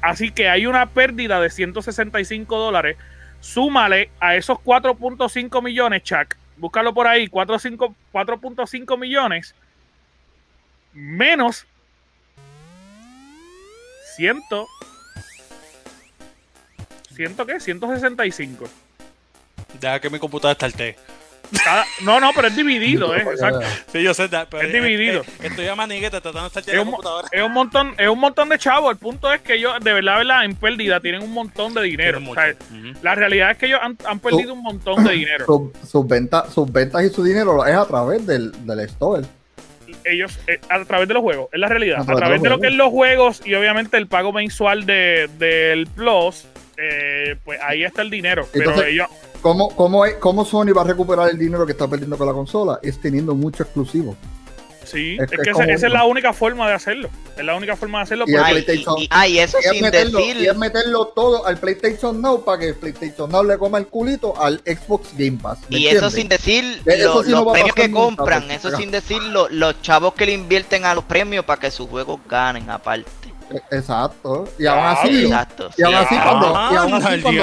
Así 0.00 0.30
que 0.30 0.48
hay 0.48 0.66
una 0.66 0.86
pérdida 0.90 1.40
de 1.40 1.50
165 1.50 2.56
dólares. 2.56 2.96
Súmale 3.40 4.11
a 4.20 4.37
esos 4.37 4.59
4.5 4.59 5.62
millones, 5.62 6.03
Chuck. 6.03 6.37
Búscalo 6.57 6.92
por 6.92 7.07
ahí, 7.07 7.26
4.5 7.29 8.98
millones. 8.98 9.55
Menos 10.92 11.66
100. 14.16 14.42
¿Ciento 17.14 17.46
qué? 17.46 17.61
165. 17.61 18.68
Deja 19.81 20.00
que 20.00 20.11
mi 20.11 20.18
computadora 20.18 20.53
está 20.53 20.66
no, 22.02 22.20
no, 22.20 22.30
pero 22.34 22.48
es 22.48 22.56
dividido, 22.56 23.14
¿eh? 23.14 23.22
Exacto. 23.22 23.60
Sí, 23.92 24.02
yo 24.02 24.14
sé, 24.14 24.28
pero 24.28 24.62
es, 24.62 24.72
dividido. 24.72 25.22
estoy 25.42 25.66
a 25.66 25.74
manigueta 25.74 26.20
tratando 26.20 26.48
de 26.48 26.60
estar 26.60 26.74
es 26.74 26.80
un, 26.80 26.90
computadora. 26.90 27.28
Es 27.32 27.42
un 27.42 27.52
montón, 27.52 27.94
es 27.98 28.08
un 28.08 28.18
montón 28.18 28.48
de 28.48 28.58
chavos. 28.58 28.92
El 28.92 28.98
punto 28.98 29.32
es 29.32 29.40
que 29.40 29.54
ellos, 29.54 29.72
de 29.80 29.92
verdad, 29.92 30.18
verdad, 30.18 30.44
en 30.44 30.54
pérdida 30.54 31.00
tienen 31.00 31.22
un 31.22 31.32
montón 31.32 31.74
de 31.74 31.82
dinero. 31.82 32.20
La 33.02 33.14
realidad 33.14 33.52
es 33.52 33.58
que 33.58 33.66
ellos 33.66 33.80
han, 33.82 34.20
perdido 34.20 34.54
un 34.54 34.62
montón 34.62 35.04
de 35.04 35.12
dinero. 35.12 35.72
sus, 35.86 36.06
ventas, 36.06 36.52
sus 36.52 36.70
ventas 36.70 37.02
y 37.04 37.10
su 37.10 37.22
dinero 37.22 37.64
es 37.64 37.74
a 37.74 37.86
través 37.86 38.26
del, 38.26 38.52
del 38.66 38.80
store. 38.80 39.22
Ellos, 40.04 40.38
eh, 40.46 40.60
a 40.68 40.84
través 40.84 41.08
de 41.08 41.14
los 41.14 41.22
juegos, 41.22 41.48
es 41.52 41.58
la 41.58 41.68
realidad. 41.68 42.00
A 42.00 42.14
través, 42.14 42.40
de, 42.40 42.48
lo 42.48 42.60
que 42.60 42.68
es 42.68 42.74
los 42.74 42.90
juegos 42.90 43.42
y 43.44 43.54
obviamente 43.54 43.96
el 43.96 44.06
pago 44.06 44.32
mensual 44.32 44.86
de, 44.86 45.28
del 45.38 45.86
Plus, 45.88 46.46
eh, 46.76 47.36
pues 47.44 47.58
ahí 47.62 47.84
está 47.84 48.02
el 48.02 48.10
dinero. 48.10 48.46
pero 48.52 48.82
ellos 48.82 49.08
¿Cómo, 49.40 49.74
cómo, 49.74 50.05
¿Cómo 50.18 50.44
Sony 50.44 50.72
va 50.76 50.83
a 50.83 50.85
recuperar 50.85 51.31
el 51.31 51.38
dinero 51.38 51.64
que 51.64 51.72
está 51.72 51.88
perdiendo 51.88 52.18
con 52.18 52.26
la 52.26 52.33
consola? 52.33 52.79
Es 52.83 53.00
teniendo 53.00 53.35
mucho 53.35 53.62
exclusivo. 53.62 54.16
Sí, 54.85 55.16
es, 55.20 55.31
que 55.31 55.50
esa, 55.50 55.64
es 55.64 55.83
la 55.83 56.05
única 56.05 56.33
forma 56.33 56.66
de 56.66 56.74
hacerlo. 56.74 57.11
Es 57.37 57.44
la 57.44 57.55
única 57.55 57.76
forma 57.76 57.98
de 57.98 58.03
hacerlo. 58.05 58.24
Y, 58.26 58.33
y, 58.33 59.38
eso 59.38 59.59
sin 59.61 59.83
meterlo, 59.83 60.18
decir... 60.18 60.37
y 60.38 60.46
es 60.46 60.57
meterlo 60.57 61.07
todo 61.14 61.46
al 61.46 61.59
PlayStation 61.59 62.20
Now 62.20 62.44
para 62.44 62.59
que 62.59 62.68
el 62.70 62.74
PlayStation 62.74 63.31
Now 63.31 63.44
le 63.44 63.57
coma 63.57 63.79
el 63.79 63.87
culito 63.87 64.40
al 64.40 64.61
Xbox 64.64 65.11
Game 65.16 65.38
Pass. 65.40 65.59
Y 65.68 65.87
eso 65.87 66.11
sin 66.11 66.29
decir 66.29 66.83
los 66.85 67.53
premios 67.53 67.74
que 67.74 67.90
compran, 67.90 68.50
eso 68.50 68.76
sin 68.76 68.90
decir 68.90 69.22
los 69.22 69.83
chavos 69.83 70.14
que 70.14 70.26
le 70.26 70.33
invierten 70.33 70.85
a 70.85 70.94
los 70.94 71.05
premios 71.05 71.44
para 71.44 71.61
que 71.61 71.70
sus 71.70 71.88
juegos 71.88 72.18
ganen 72.29 72.68
aparte. 72.68 73.29
Exacto. 73.70 74.48
Y 74.58 74.66
aún 74.66 74.84
así, 74.84 75.28
y 75.76 75.82
aún 75.82 75.94
así 75.94 76.16
cuando, 76.16 76.52
y 76.52 76.76
aún 76.76 76.94
así, 76.94 77.22
cuando, 77.22 77.42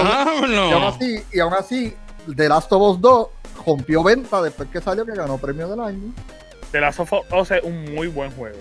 y 0.49 0.71
aún 0.71 0.83
así, 0.83 1.23
y 1.33 1.39
aún 1.39 1.53
así, 1.53 1.95
The 2.35 2.49
Last 2.49 2.71
of 2.71 2.81
Us 2.81 3.01
2 3.01 3.27
rompió 3.65 4.03
venta 4.03 4.41
después 4.41 4.69
que 4.69 4.81
salió 4.81 5.05
que 5.05 5.13
ganó 5.13 5.37
premio 5.37 5.67
del 5.67 5.79
año. 5.79 6.13
The 6.71 6.81
Last 6.81 6.99
of 6.99 7.13
Us 7.13 7.51
es 7.51 7.63
un 7.63 7.93
muy 7.93 8.07
buen 8.07 8.31
juego. 8.31 8.59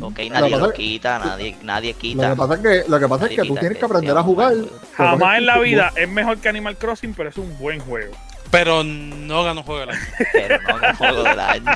Ok, 0.00 0.18
nadie 0.30 0.56
lo 0.56 0.72
quita, 0.72 1.18
nadie, 1.18 1.56
nadie 1.62 1.94
quita. 1.94 2.30
Lo 2.30 2.34
que 2.34 2.38
pasa 2.38 2.54
es 2.54 2.60
que, 2.60 2.90
lo 2.90 2.98
que, 2.98 3.08
pasa 3.08 3.26
es 3.26 3.36
que 3.36 3.42
tú 3.42 3.54
tienes 3.56 3.78
que 3.78 3.84
aprender 3.84 4.16
a 4.16 4.22
jugar. 4.22 4.54
Jamás 4.96 5.38
en 5.38 5.46
la 5.46 5.58
vida 5.58 5.92
es 5.94 6.08
mejor 6.08 6.38
que 6.38 6.48
Animal 6.48 6.76
Crossing, 6.76 7.14
pero 7.14 7.28
es 7.28 7.36
un 7.36 7.56
buen 7.58 7.78
juego. 7.80 8.12
Pero 8.52 8.84
no 8.84 9.44
ganó 9.44 9.62
juego 9.62 9.80
del 9.80 9.90
año. 9.90 10.00
Pero 10.34 10.58
no 10.60 10.78
ganó 10.78 10.96
juego 10.98 11.22
del 11.22 11.40
año. 11.40 11.72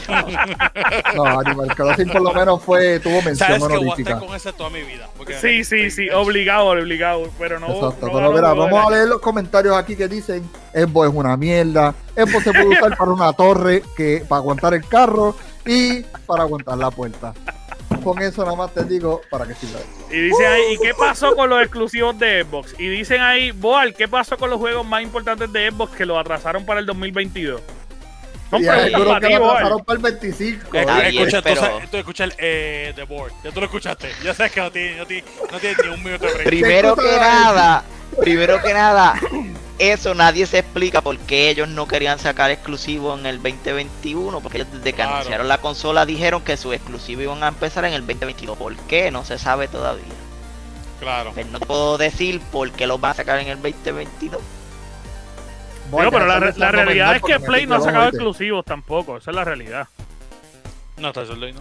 no, 1.16 1.40
Animal 1.40 1.74
Crossing 1.74 2.08
por 2.10 2.20
lo 2.20 2.34
menos 2.34 2.62
fue, 2.62 3.00
tuvo 3.00 3.22
mención 3.22 3.48
¿Sabes 3.48 3.66
que 3.66 3.78
voy 3.78 3.88
a 3.88 3.94
estar 3.96 4.18
con 4.18 4.36
ese 4.36 4.52
toda 4.52 4.68
mi 4.68 4.82
vida? 4.82 5.08
Sí, 5.40 5.64
sí, 5.64 5.90
sí, 5.90 6.10
obligado, 6.10 6.66
obligado. 6.66 7.30
Pero 7.38 7.58
no. 7.58 7.68
Exacto, 7.68 8.10
pero 8.12 8.30
mira, 8.30 8.52
vamos 8.52 8.86
a 8.86 8.90
leer 8.90 9.08
los 9.08 9.20
comentarios 9.20 9.74
aquí 9.74 9.96
que 9.96 10.06
dicen: 10.06 10.48
Xbox 10.74 11.08
es 11.08 11.14
una 11.14 11.36
mierda. 11.38 11.94
Xbox 12.14 12.44
se 12.44 12.52
puede 12.52 12.68
usar 12.68 12.94
para 12.94 13.10
una 13.10 13.32
torre 13.32 13.82
que 13.96 14.22
para 14.28 14.40
aguantar 14.40 14.74
el 14.74 14.86
carro 14.86 15.34
y 15.64 16.02
para 16.26 16.42
aguantar 16.42 16.76
la 16.76 16.90
puerta 16.90 17.32
con 18.06 18.22
eso 18.22 18.44
nada 18.44 18.56
más 18.56 18.72
te 18.72 18.84
digo 18.84 19.20
para 19.28 19.46
que 19.46 19.54
sirva. 19.54 19.80
Y 20.10 20.20
dicen 20.20 20.46
ahí, 20.46 20.74
¿y 20.74 20.78
qué 20.78 20.94
pasó 20.94 21.34
con 21.34 21.50
los 21.50 21.60
exclusivos 21.60 22.16
de 22.16 22.44
Xbox? 22.44 22.76
Y 22.78 22.88
dicen 22.88 23.20
ahí, 23.20 23.50
Boal, 23.50 23.94
¿qué 23.94 24.06
pasó 24.06 24.36
con 24.36 24.48
los 24.48 24.60
juegos 24.60 24.86
más 24.86 25.02
importantes 25.02 25.52
de 25.52 25.70
Xbox 25.72 25.96
que 25.96 26.06
lo 26.06 26.16
atrasaron 26.16 26.64
para 26.64 26.78
el 26.78 26.86
2022? 26.86 27.60
Son 28.48 28.62
y 28.62 28.64
preguntas 28.64 29.20
que 29.20 29.38
lo 29.38 29.50
atrasaron 29.50 29.84
para 29.84 29.96
el 29.96 30.02
25. 30.02 30.78
escucha, 30.78 31.42
tú, 31.90 31.96
escuchas 31.96 32.28
el 32.28 32.34
eh, 32.38 32.92
The 32.94 33.02
Board, 33.02 33.32
ya 33.42 33.50
tú 33.50 33.58
lo 33.58 33.66
escuchaste. 33.66 34.08
Ya 34.22 34.32
sabes 34.34 34.52
que 34.52 34.60
no 34.60 34.70
tiene, 34.70 34.98
no 34.98 35.06
tiene, 35.06 35.24
no 35.50 35.58
tiene 35.58 35.76
ni 35.82 35.88
un 35.88 36.04
minuto 36.04 36.26
de 36.26 36.32
break. 36.32 36.46
Primero 36.46 36.94
que 36.94 37.16
nada, 37.18 37.82
primero 38.20 38.60
que 38.62 38.72
nada, 38.72 39.14
eso 39.78 40.14
nadie 40.14 40.46
se 40.46 40.58
explica 40.58 41.00
por 41.00 41.18
qué 41.18 41.50
ellos 41.50 41.68
no 41.68 41.86
querían 41.86 42.18
sacar 42.18 42.50
exclusivos 42.50 43.18
en 43.18 43.26
el 43.26 43.42
2021, 43.42 44.40
porque 44.40 44.58
ellos 44.58 44.72
desde 44.72 44.92
que 44.92 45.02
anunciaron 45.02 45.48
la 45.48 45.58
consola 45.58 46.06
dijeron 46.06 46.42
que 46.42 46.56
sus 46.56 46.74
exclusivos 46.74 47.24
iban 47.24 47.42
a 47.42 47.48
empezar 47.48 47.84
en 47.84 47.92
el 47.92 48.00
2022. 48.00 48.56
¿Por 48.56 48.76
qué? 48.76 49.10
No 49.10 49.24
se 49.24 49.38
sabe 49.38 49.68
todavía. 49.68 50.04
Claro. 51.00 51.32
Pero 51.34 51.48
no 51.50 51.60
puedo 51.60 51.98
decir 51.98 52.40
por 52.52 52.70
qué 52.72 52.86
los 52.86 53.00
van 53.00 53.10
a 53.10 53.14
sacar 53.14 53.38
en 53.38 53.48
el 53.48 53.60
2022. 53.60 54.40
Bueno, 55.90 56.10
pero 56.10 56.26
la, 56.26 56.40
realidad 56.72 57.16
es 57.16 57.22
que 57.22 57.38
Play 57.38 57.66
no 57.66 57.76
ha 57.76 57.80
sacado 57.80 58.08
exclusivos 58.08 58.64
tampoco, 58.64 59.18
esa 59.18 59.30
es 59.30 59.36
la 59.36 59.44
realidad. 59.44 59.86
No, 60.96 61.08
está 61.08 61.26
solo 61.26 61.46
¿no? 61.52 61.60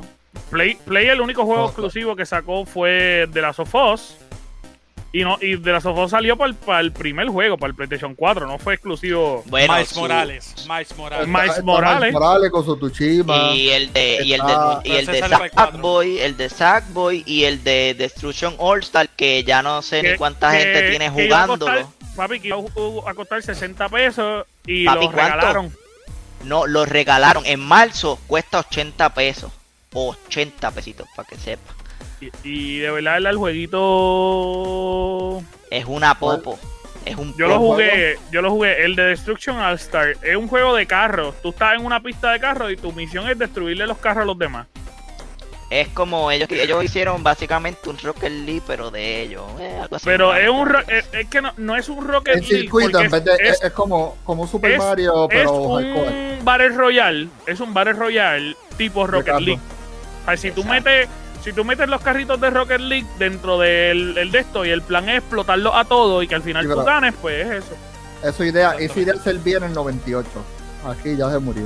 Play, 0.49 0.75
Play 0.85 1.07
el 1.07 1.21
único 1.21 1.45
juego 1.45 1.65
exclusivo 1.65 2.15
que 2.15 2.25
sacó 2.25 2.65
fue 2.65 3.27
de 3.29 3.41
la 3.41 3.53
Sofos 3.53 4.17
y, 5.11 5.23
no, 5.23 5.37
y 5.41 5.55
de 5.55 5.71
la 5.71 5.79
Sofos 5.79 6.11
salió 6.11 6.35
para 6.37 6.81
el, 6.81 6.91
primer 6.91 7.29
juego, 7.29 7.57
para 7.57 7.69
el 7.69 7.75
PlayStation 7.75 8.15
4, 8.15 8.47
no 8.47 8.57
fue 8.57 8.73
exclusivo. 8.73 9.43
Bueno, 9.47 9.73
Miles 9.73 9.95
Morales. 9.95 10.55
Miles 10.67 10.97
Morales. 10.97 11.27
Miles 11.27 11.63
Morales. 11.63 12.13
Morales 12.13 12.51
con 12.51 12.65
su 12.65 12.75
Y 12.99 13.69
el 13.69 13.93
de, 13.93 14.23
y 14.23 14.33
el 14.33 14.41
de, 14.41 14.55
y 14.83 14.91
el 14.91 15.05
de 15.05 15.19
Sackboy, 15.19 16.19
el 16.19 16.37
de 16.37 16.49
Sackboy 16.49 17.23
y 17.25 17.45
el 17.45 17.63
de 17.63 17.95
Destruction 17.97 18.55
All 18.57 18.81
Star, 18.81 19.07
que 19.09 19.43
ya 19.43 19.61
no 19.61 19.81
sé 19.81 20.03
ni 20.03 20.17
cuánta 20.17 20.51
gente 20.51 20.89
tiene 20.89 21.09
jugándolo. 21.09 21.89
papi, 22.15 22.39
que 22.39 22.49
iba 22.49 22.57
a 23.07 23.13
costar 23.13 23.41
60 23.41 23.89
pesos 23.89 24.45
y 24.67 24.83
lo 24.83 25.11
regalaron. 25.11 25.71
No, 26.43 26.67
lo 26.67 26.85
regalaron. 26.85 27.45
En 27.45 27.59
marzo 27.59 28.19
cuesta 28.27 28.59
80 28.59 29.13
pesos. 29.13 29.51
80 29.93 30.71
pesitos, 30.71 31.07
para 31.15 31.27
que 31.27 31.37
sepa. 31.37 31.73
Y, 32.43 32.79
de 32.79 32.91
verdad 32.91 33.17
el 33.17 33.37
jueguito 33.37 33.73
es 35.69 35.85
una 35.85 36.17
popo. 36.17 36.59
Es 37.05 37.15
un 37.17 37.35
yo 37.37 37.47
lo 37.47 37.59
jugué, 37.59 38.17
yo 38.31 38.41
lo 38.41 38.49
jugué, 38.49 38.83
el 38.83 38.95
de 38.95 39.03
Destruction 39.03 39.57
All 39.57 39.75
Star. 39.75 40.17
Es 40.23 40.35
un 40.35 40.47
juego 40.47 40.75
de 40.75 40.87
carros. 40.87 41.35
Tú 41.41 41.49
estás 41.49 41.75
en 41.75 41.85
una 41.85 42.01
pista 42.01 42.31
de 42.31 42.39
carros 42.39 42.71
y 42.71 42.77
tu 42.77 42.91
misión 42.93 43.29
es 43.29 43.37
destruirle 43.37 43.85
los 43.85 43.99
carros 43.99 44.23
a 44.23 44.25
los 44.25 44.37
demás. 44.37 44.65
Es 45.69 45.87
como 45.89 46.31
ellos 46.31 46.47
ellos 46.51 46.83
hicieron 46.83 47.23
básicamente 47.23 47.89
un 47.89 47.97
Rocket 47.97 48.31
League, 48.31 48.61
pero 48.67 48.91
de 48.91 49.23
ellos. 49.23 49.43
Eh, 49.59 49.81
pero 50.03 50.35
es 50.35 50.49
un 50.49 50.69
que 51.29 51.41
no, 51.57 51.75
es 51.75 51.89
un 51.89 52.07
Rocket 52.07 52.43
League. 52.43 52.69
es, 53.61 53.71
como, 53.71 54.15
como 54.23 54.45
Super 54.47 54.77
Mario, 54.77 55.27
pero 55.27 55.79
es 55.79 56.37
un 56.37 56.45
Battle 56.45 56.69
Royale, 56.69 57.27
es 57.47 57.59
un 57.59 57.73
Battle 57.73 57.93
Royale 57.93 58.55
tipo 58.77 59.07
Rocket. 59.07 59.39
League. 59.39 59.61
O 60.21 60.25
sea, 60.25 60.37
si 60.37 60.51
tú 60.51 60.61
Exacto. 60.61 60.89
metes, 60.89 61.09
si 61.45 61.53
tú 61.53 61.63
metes 61.63 61.87
los 61.87 62.01
carritos 62.01 62.41
de 62.41 62.49
Rocket 62.49 62.81
League 62.81 63.07
dentro 63.19 63.57
del 63.59 64.17
el 64.17 64.31
de 64.31 64.39
esto 64.39 64.65
y 64.65 64.69
el 64.71 64.81
plan 64.81 65.07
es 65.07 65.19
explotarlos 65.19 65.73
a 65.75 65.85
todos 65.85 66.23
y 66.23 66.27
que 66.27 66.35
al 66.35 66.41
final 66.41 66.63
Sí, 66.65 66.69
tú 66.73 66.83
ganes, 66.83 67.13
pues 67.21 67.45
es 67.45 67.63
eso. 67.63 67.75
Esa 68.23 68.45
idea, 68.45 68.71
esa 68.79 68.99
idea 68.99 69.15
servía 69.23 69.57
en 69.57 69.65
el 69.65 69.73
98. 69.73 70.27
Aquí 70.89 71.15
ya 71.15 71.29
se 71.29 71.37
murió. 71.39 71.65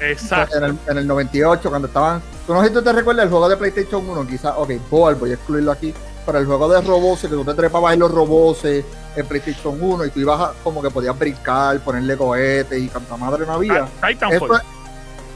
Exacto. 0.00 0.58
En 0.58 0.64
el, 0.64 0.78
en 0.88 0.98
el 0.98 1.06
98, 1.06 1.68
cuando 1.70 1.88
estaban. 1.88 2.20
Tú 2.46 2.52
no 2.52 2.60
sé 2.62 2.68
si 2.68 2.74
tú 2.74 2.82
te 2.82 2.92
recuerdas 2.92 3.24
el 3.24 3.30
juego 3.30 3.48
de 3.48 3.56
PlayStation 3.56 4.06
1, 4.08 4.26
quizás, 4.26 4.52
ok, 4.56 4.70
Ball, 4.90 5.14
voy 5.14 5.30
a 5.30 5.34
excluirlo 5.34 5.72
aquí. 5.72 5.94
Pero 6.26 6.38
el 6.38 6.46
juego 6.46 6.68
de 6.68 6.80
robots, 6.82 7.22
que 7.22 7.28
tú 7.28 7.44
te 7.44 7.54
trepabas 7.54 7.94
en 7.94 8.00
los 8.00 8.10
robots 8.10 8.64
en 8.64 9.26
PlayStation 9.26 9.78
1 9.80 10.04
y 10.06 10.10
tú 10.10 10.20
ibas 10.20 10.40
a- 10.40 10.52
como 10.62 10.82
que 10.82 10.90
podías 10.90 11.18
brincar, 11.18 11.80
ponerle 11.80 12.16
cohetes 12.16 12.78
y 12.82 12.88
canta 12.88 13.16
madre 13.16 13.46
no 13.46 13.52
había. 13.54 13.86
Ah, 14.02 14.08
Titanfall. 14.08 14.50
Esto- 14.56 14.60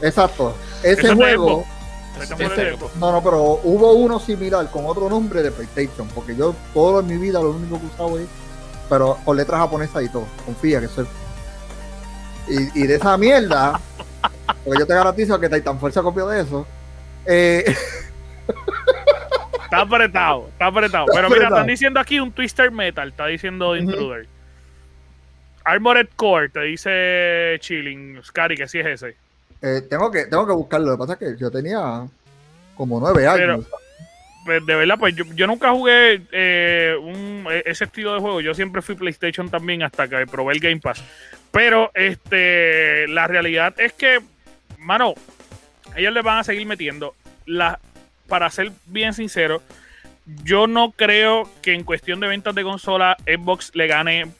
exacto. 0.01 0.55
Ese 0.83 1.01
Eso 1.07 1.15
juego. 1.15 1.61
Es 1.61 1.78
no, 2.99 3.11
no, 3.11 3.23
pero 3.23 3.59
hubo 3.63 3.93
uno 3.93 4.19
similar 4.19 4.69
con 4.71 4.85
otro 4.85 5.09
nombre 5.09 5.41
de 5.41 5.51
PlayStation, 5.51 6.07
porque 6.09 6.35
yo 6.35 6.55
todo 6.73 6.99
en 6.99 7.07
mi 7.07 7.17
vida 7.17 7.39
lo 7.41 7.51
único 7.51 7.77
que 7.79 7.85
he 7.85 7.89
usado 7.89 8.19
es, 8.19 8.27
pero 8.89 9.17
con 9.23 9.37
letras 9.37 9.59
japonesas 9.59 10.03
y 10.03 10.09
todo. 10.09 10.25
Confía 10.45 10.79
que 10.79 10.85
es. 10.85 10.93
Y, 12.47 12.83
y 12.83 12.87
de 12.87 12.95
esa 12.95 13.17
mierda, 13.17 13.79
porque 14.65 14.79
yo 14.79 14.87
te 14.87 14.93
garantizo 14.93 15.39
que 15.39 15.49
Titanfall 15.49 15.93
se 15.93 16.01
copió 16.01 16.27
de 16.27 16.41
eso. 16.41 16.65
Eh, 17.25 17.75
Está 19.63 19.81
apretado, 19.81 20.47
está 20.47 20.65
apretado. 20.65 21.05
Está 21.05 21.15
Pero 21.15 21.29
mira, 21.29 21.41
apretado. 21.41 21.55
están 21.57 21.67
diciendo 21.67 21.99
aquí 21.99 22.19
un 22.19 22.31
Twister 22.31 22.71
Metal, 22.71 23.09
está 23.09 23.27
diciendo. 23.27 23.75
Intruder. 23.75 24.27
Armored 25.63 26.07
Core, 26.15 26.49
te 26.49 26.61
dice 26.61 27.57
Chilling, 27.59 28.19
Scary, 28.23 28.57
que 28.57 28.67
sí 28.67 28.79
es 28.79 28.87
ese. 28.87 29.15
Eh, 29.61 29.81
tengo, 29.89 30.11
que, 30.11 30.25
tengo 30.25 30.47
que 30.47 30.53
buscarlo. 30.53 30.87
Lo 30.87 30.93
que 30.93 30.99
pasa 30.99 31.13
es 31.13 31.19
que 31.19 31.37
yo 31.37 31.51
tenía 31.51 32.07
como 32.75 32.99
nueve 32.99 33.27
años. 33.27 33.65
Pues 34.45 34.65
de 34.65 34.75
verdad, 34.75 34.95
pues 34.97 35.15
yo, 35.15 35.25
yo 35.35 35.47
nunca 35.47 35.71
jugué 35.71 36.21
eh, 36.31 36.95
e- 37.51 37.63
ese 37.65 37.83
estilo 37.83 38.13
de 38.13 38.21
juego. 38.21 38.41
Yo 38.41 38.53
siempre 38.53 38.81
fui 38.81 38.95
PlayStation 38.95 39.49
también 39.49 39.83
hasta 39.83 40.07
que 40.07 40.25
probé 40.27 40.53
el 40.53 40.59
Game 40.59 40.79
Pass. 40.79 41.03
Pero 41.51 41.91
este 41.93 43.07
la 43.07 43.27
realidad 43.27 43.73
es 43.79 43.93
que, 43.93 44.19
mano, 44.77 45.13
ellos 45.95 46.13
le 46.13 46.21
van 46.21 46.39
a 46.39 46.43
seguir 46.43 46.65
metiendo. 46.65 47.15
La, 47.45 47.79
para 48.27 48.49
ser 48.49 48.71
bien 48.85 49.13
sincero, 49.13 49.61
yo 50.43 50.67
no 50.67 50.91
creo 50.91 51.49
que 51.61 51.73
en 51.73 51.83
cuestión 51.83 52.19
de 52.19 52.27
ventas 52.27 52.55
de 52.55 52.63
consola 52.63 53.17
Xbox 53.25 53.71
le 53.73 53.87
gane 53.87 54.31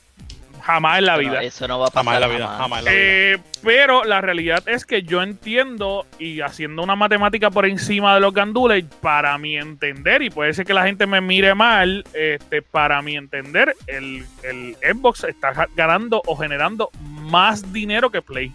jamás 0.70 0.98
en 0.98 1.06
la 1.06 1.16
vida. 1.16 1.42
Eso 1.42 1.66
no 1.68 1.78
va 1.78 1.86
a 1.86 1.90
pasar 1.90 2.04
Jamás 2.04 2.14
en 2.16 2.20
la 2.20 2.26
vida, 2.28 2.46
jamás. 2.46 2.60
jamás 2.60 2.78
en 2.80 2.84
la 2.84 2.90
vida. 2.90 3.00
Eh, 3.02 3.38
pero 3.62 4.04
la 4.04 4.20
realidad 4.20 4.62
es 4.68 4.84
que 4.86 5.02
yo 5.02 5.22
entiendo 5.22 6.06
y 6.18 6.40
haciendo 6.40 6.82
una 6.82 6.96
matemática 6.96 7.50
por 7.50 7.66
encima 7.66 8.14
de 8.14 8.20
los 8.20 8.32
gandules, 8.32 8.84
para 9.00 9.36
mi 9.38 9.56
entender, 9.56 10.22
y 10.22 10.30
puede 10.30 10.52
ser 10.54 10.64
que 10.66 10.74
la 10.74 10.84
gente 10.84 11.06
me 11.06 11.20
mire 11.20 11.54
mal, 11.54 12.04
este, 12.14 12.62
para 12.62 13.02
mi 13.02 13.16
entender, 13.16 13.74
el, 13.86 14.24
el 14.42 14.76
Xbox 14.82 15.24
está 15.24 15.52
ganando 15.76 16.22
o 16.26 16.36
generando 16.36 16.90
más 17.02 17.72
dinero 17.72 18.10
que 18.10 18.22
Play. 18.22 18.52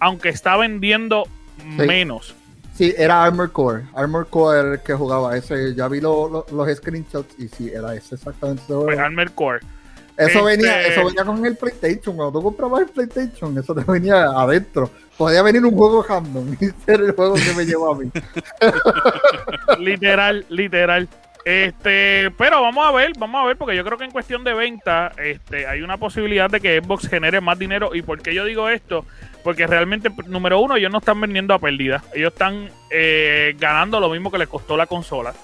Aunque 0.00 0.30
está 0.30 0.56
vendiendo 0.56 1.24
menos. 1.64 2.34
Sí, 2.74 2.92
era 2.96 3.22
Armor 3.22 3.52
Core. 3.52 3.82
Armor 3.94 4.26
Core 4.28 4.58
era 4.60 4.72
el 4.72 4.80
que 4.82 4.94
jugaba 4.94 5.36
ese. 5.36 5.74
Ya 5.74 5.86
vi 5.88 6.00
lo- 6.00 6.28
lo- 6.28 6.46
los 6.50 6.76
screenshots 6.76 7.38
y 7.38 7.46
sí, 7.48 7.70
era 7.72 7.94
ese 7.94 8.14
exactamente. 8.16 8.62
Pues 8.66 8.98
Armored 8.98 9.30
Core. 9.34 9.60
Eso 10.16 10.38
Este- 10.38 10.42
venía, 10.42 10.82
eso 10.86 11.06
venía 11.06 11.24
con 11.24 11.44
el 11.46 11.56
PlayStation. 11.56 12.16
Cuando 12.16 12.38
tú 12.38 12.42
comprabas 12.44 12.82
el 12.82 12.88
PlayStation, 12.88 13.56
eso 13.58 13.74
te 13.74 13.82
venía 13.90 14.24
adentro. 14.24 14.90
Podía 15.16 15.42
venir 15.42 15.64
un 15.64 15.74
juego 15.76 16.02
random 16.02 16.54
y 16.60 16.66
ser 16.84 17.00
el 17.00 17.12
juego 17.12 17.34
que 17.34 17.54
me 17.56 17.64
llevó 17.64 17.92
a 17.92 17.98
mí. 17.98 18.10
literal, 19.78 20.44
literal. 20.48 21.08
Este, 21.44 22.30
pero 22.38 22.62
vamos 22.62 22.86
a 22.86 22.92
ver, 22.92 23.12
vamos 23.18 23.42
a 23.42 23.46
ver, 23.46 23.56
porque 23.56 23.74
yo 23.74 23.84
creo 23.84 23.98
que 23.98 24.04
en 24.04 24.12
cuestión 24.12 24.44
de 24.44 24.54
venta, 24.54 25.10
este, 25.16 25.66
hay 25.66 25.82
una 25.82 25.96
posibilidad 25.96 26.48
de 26.48 26.60
que 26.60 26.80
Xbox 26.80 27.08
genere 27.08 27.40
más 27.40 27.58
dinero. 27.58 27.94
¿Y 27.94 28.02
por 28.02 28.22
qué 28.22 28.32
yo 28.34 28.44
digo 28.44 28.68
esto? 28.68 29.04
Porque 29.42 29.66
realmente, 29.66 30.08
número 30.26 30.60
uno, 30.60 30.76
ellos 30.76 30.92
no 30.92 30.98
están 30.98 31.20
vendiendo 31.20 31.52
a 31.52 31.58
pérdida. 31.58 32.02
Ellos 32.14 32.32
están 32.32 32.70
eh, 32.90 33.56
ganando 33.58 33.98
lo 33.98 34.08
mismo 34.08 34.30
que 34.30 34.38
les 34.38 34.48
costó 34.48 34.76
la 34.76 34.86
consola. 34.86 35.34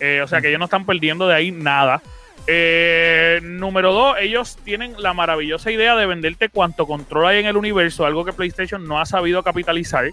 Eh, 0.00 0.20
o 0.22 0.28
sea 0.28 0.40
que 0.40 0.48
ellos 0.48 0.58
no 0.58 0.66
están 0.66 0.84
perdiendo 0.84 1.26
de 1.26 1.34
ahí 1.34 1.50
nada. 1.50 2.02
Eh, 2.50 3.40
número 3.42 3.92
dos, 3.92 4.16
ellos 4.18 4.56
tienen 4.64 4.94
la 4.96 5.12
maravillosa 5.12 5.70
idea 5.70 5.94
de 5.96 6.06
venderte 6.06 6.48
cuanto 6.48 6.86
control 6.86 7.26
hay 7.26 7.40
en 7.40 7.46
el 7.46 7.58
universo, 7.58 8.06
algo 8.06 8.24
que 8.24 8.32
PlayStation 8.32 8.88
no 8.88 8.98
ha 8.98 9.04
sabido 9.04 9.42
capitalizar. 9.42 10.08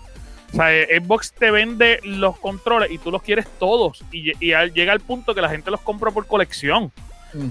O 0.52 0.56
sea, 0.58 0.74
eh, 0.74 1.02
Xbox 1.02 1.32
te 1.32 1.50
vende 1.50 2.02
los 2.04 2.38
controles 2.38 2.92
y 2.92 2.98
tú 2.98 3.10
los 3.10 3.22
quieres 3.22 3.48
todos. 3.58 4.04
Y, 4.12 4.34
llega 4.42 4.92
al 4.92 5.00
punto 5.00 5.34
que 5.34 5.42
la 5.42 5.48
gente 5.48 5.72
los 5.72 5.80
compra 5.80 6.12
por 6.12 6.28
colección. 6.28 6.92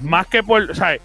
Más 0.03 0.27
que 0.27 0.43
por. 0.43 0.71
O 0.71 0.75
sea, 0.75 0.99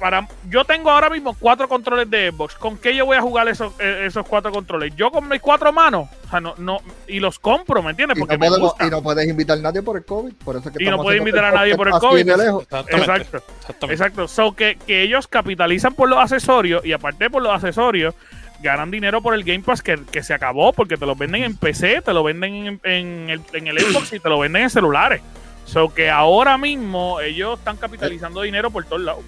para, 0.00 0.26
yo 0.48 0.64
tengo 0.64 0.90
ahora 0.90 1.10
mismo 1.10 1.36
cuatro 1.38 1.68
controles 1.68 2.08
de 2.10 2.30
Xbox. 2.32 2.54
¿Con 2.56 2.78
qué 2.78 2.96
yo 2.96 3.04
voy 3.06 3.16
a 3.18 3.20
jugar 3.20 3.46
esos, 3.48 3.72
eh, 3.78 4.04
esos 4.06 4.26
cuatro 4.26 4.50
controles? 4.50 4.96
Yo 4.96 5.10
con 5.12 5.28
mis 5.28 5.40
cuatro 5.40 5.72
manos. 5.72 6.08
O 6.26 6.30
sea, 6.30 6.40
no, 6.40 6.54
no, 6.58 6.78
y 7.06 7.20
los 7.20 7.38
compro, 7.38 7.82
¿me 7.82 7.90
entiendes? 7.90 8.16
Y 8.16 8.20
Porque 8.20 8.34
no, 8.36 8.40
me 8.40 8.48
podemos- 8.48 8.68
gusta. 8.70 8.86
y 8.86 8.90
no 8.90 9.02
puedes 9.02 9.28
invitar 9.28 9.58
a 9.58 9.60
nadie 9.62 9.82
por 9.82 9.96
el 9.98 10.04
COVID. 10.04 10.32
Por 10.44 10.56
eso 10.56 10.68
es 10.70 10.76
que 10.76 10.82
Y 10.82 10.86
no 10.88 10.96
puedes 11.02 11.18
invitar 11.20 11.44
a 11.44 11.52
nadie 11.52 11.76
por 11.76 11.86
el 11.88 11.94
COVID. 11.94 12.24
de 12.26 12.36
lejos. 12.36 12.62
Exactamente. 12.64 12.96
Exacto. 13.12 13.36
Exactamente. 13.60 13.92
Exacto. 13.94 14.28
So 14.28 14.56
que, 14.56 14.78
que 14.86 15.02
ellos 15.02 15.28
capitalizan 15.28 15.94
por 15.94 16.08
los 16.08 16.18
accesorios 16.18 16.84
y 16.84 16.92
aparte 16.92 17.28
por 17.30 17.42
los 17.42 17.52
accesorios, 17.52 18.14
ganan 18.62 18.90
dinero 18.90 19.20
por 19.22 19.34
el 19.34 19.44
Game 19.44 19.60
Pass 19.60 19.82
que, 19.82 19.98
que 20.10 20.22
se 20.22 20.34
acabó 20.34 20.72
porque 20.72 20.96
te 20.96 21.06
lo 21.06 21.14
venden 21.16 21.44
en 21.44 21.56
PC, 21.56 22.02
te 22.02 22.12
lo 22.12 22.22
venden 22.22 22.54
en, 22.66 22.80
en 22.84 23.30
el, 23.30 23.40
en 23.52 23.66
el 23.66 23.78
Xbox 23.78 24.12
y 24.12 24.20
te 24.20 24.28
lo 24.28 24.38
venden 24.38 24.62
en 24.62 24.70
celulares. 24.70 25.20
So 25.66 25.92
que 25.94 26.10
ahora 26.10 26.58
mismo 26.58 27.20
ellos 27.20 27.58
están 27.58 27.76
capitalizando 27.76 28.42
dinero 28.42 28.70
por 28.70 28.84
todos 28.86 29.02
lados. 29.02 29.24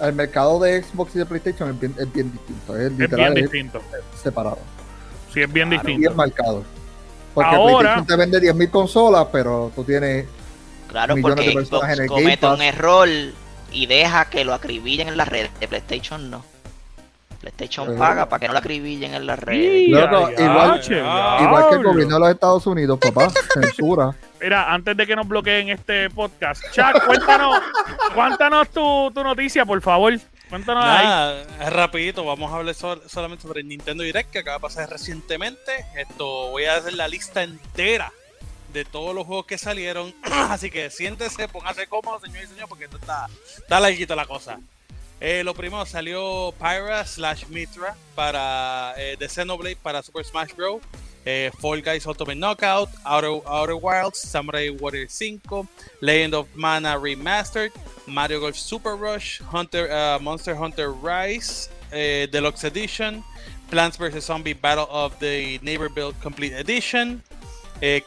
El 0.00 0.14
mercado 0.14 0.58
de 0.60 0.82
Xbox 0.82 1.14
y 1.16 1.18
de 1.18 1.26
PlayStation 1.26 1.70
es 1.70 1.80
bien, 1.80 1.94
es 1.98 2.12
bien 2.12 2.32
distinto. 2.32 2.76
Es, 2.78 2.96
bien 2.96 3.12
es 3.14 3.34
distinto. 3.34 3.80
separado. 4.22 4.58
Sí, 5.32 5.42
es 5.42 5.52
bien 5.52 5.68
Claro. 5.68 5.82
distinto. 5.84 6.00
Bien 6.08 6.16
marcado. 6.16 6.64
Porque 7.34 7.54
Ahora- 7.54 7.94
PlayStation 7.94 8.06
te 8.06 8.16
vende 8.16 8.40
10.000 8.40 8.70
consolas, 8.70 9.26
pero 9.30 9.70
tú 9.74 9.84
tienes 9.84 10.26
Claro, 10.88 11.14
millones 11.16 11.36
porque 11.36 11.48
de 11.50 11.54
personas 11.54 11.82
Xbox 11.82 11.92
en 11.98 12.02
el 12.02 12.08
Game 12.08 12.22
comete 12.22 12.40
Pass. 12.40 12.56
un 12.56 12.62
error 12.62 13.08
y 13.72 13.86
deja 13.86 14.24
que 14.30 14.44
lo 14.44 14.54
acribillen 14.54 15.08
en 15.08 15.16
las 15.16 15.28
redes. 15.28 15.50
De 15.60 15.68
PlayStation 15.68 16.30
no. 16.30 16.44
PlayStation 17.40 17.96
paga 17.96 18.28
para 18.28 18.40
que 18.40 18.46
no 18.48 18.52
lo 18.52 18.58
acribillen 18.58 19.14
en 19.14 19.26
las 19.26 19.38
redes. 19.38 19.88
Loco, 19.88 20.30
igual- 20.30 20.80
que 20.80 20.94
el 21.76 21.82
gobierno 21.82 22.14
de 22.14 22.20
los 22.20 22.30
Estados 22.30 22.66
Unidos, 22.66 22.98
papá. 23.00 23.28
Censura. 23.54 24.14
Mira, 24.40 24.72
antes 24.72 24.96
de 24.96 25.06
que 25.06 25.16
nos 25.16 25.26
bloqueen 25.26 25.68
este 25.70 26.10
podcast, 26.10 26.62
Chuck, 26.72 27.04
cuéntanos, 27.06 27.60
cuéntanos 28.14 28.68
tu, 28.70 29.10
tu 29.14 29.22
noticia, 29.22 29.64
por 29.64 29.80
favor. 29.82 30.12
Cuéntanos 30.48 30.84
ahí. 30.84 31.06
Nada, 31.06 31.42
es 31.60 31.72
rapidito, 31.72 32.24
vamos 32.24 32.52
a 32.52 32.56
hablar 32.56 32.74
sol- 32.74 33.02
solamente 33.06 33.42
sobre 33.42 33.60
el 33.60 33.68
Nintendo 33.68 34.02
Direct 34.02 34.30
que 34.30 34.40
acaba 34.40 34.56
de 34.56 34.62
pasar 34.62 34.90
recientemente. 34.90 35.86
Esto 35.96 36.48
voy 36.50 36.64
a 36.64 36.76
hacer 36.76 36.94
la 36.94 37.06
lista 37.08 37.42
entera 37.42 38.12
de 38.72 38.84
todos 38.84 39.14
los 39.14 39.26
juegos 39.26 39.46
que 39.46 39.58
salieron. 39.58 40.12
Así 40.50 40.70
que 40.70 40.90
siéntese, 40.90 41.46
póngase 41.48 41.86
cómodo, 41.86 42.18
señor 42.20 42.42
y 42.44 42.46
señor, 42.48 42.68
porque 42.68 42.84
esto 42.84 42.96
está, 42.96 43.26
está 43.58 43.78
larguito 43.80 44.14
la 44.16 44.26
cosa. 44.26 44.58
Eh, 45.20 45.44
lo 45.44 45.52
primero 45.52 45.84
salió 45.84 46.52
Pyra 46.58 47.04
slash 47.04 47.44
Mitra 47.48 47.94
para 48.14 48.94
eh, 48.96 49.16
de 49.18 49.28
Xenoblade 49.28 49.76
para 49.76 50.02
Super 50.02 50.24
Smash 50.24 50.54
Bros. 50.54 50.80
Eh, 51.26 51.50
Fall 51.58 51.82
Guys 51.82 52.06
Ultimate 52.06 52.34
Knockout, 52.34 52.88
Outer, 53.04 53.42
Outer 53.44 53.74
Wilds, 53.74 54.18
Samurai 54.18 54.70
Warrior 54.70 55.06
5, 55.06 55.68
Legend 56.00 56.34
of 56.34 56.48
Mana 56.54 56.98
Remastered, 56.98 57.72
Mario 58.06 58.40
Golf 58.40 58.56
Super 58.56 58.96
Rush, 58.96 59.42
uh, 59.42 60.18
Monster 60.22 60.54
Hunter 60.54 60.92
Rise, 60.92 61.68
eh, 61.92 62.26
Deluxe 62.32 62.64
Edition, 62.64 63.22
Plants 63.70 63.98
vs. 63.98 64.24
Zombie 64.24 64.54
Battle 64.54 64.88
of 64.90 65.18
the 65.20 65.58
Neighbor 65.62 65.90
Build 65.90 66.18
Complete 66.22 66.54
Edition, 66.54 67.22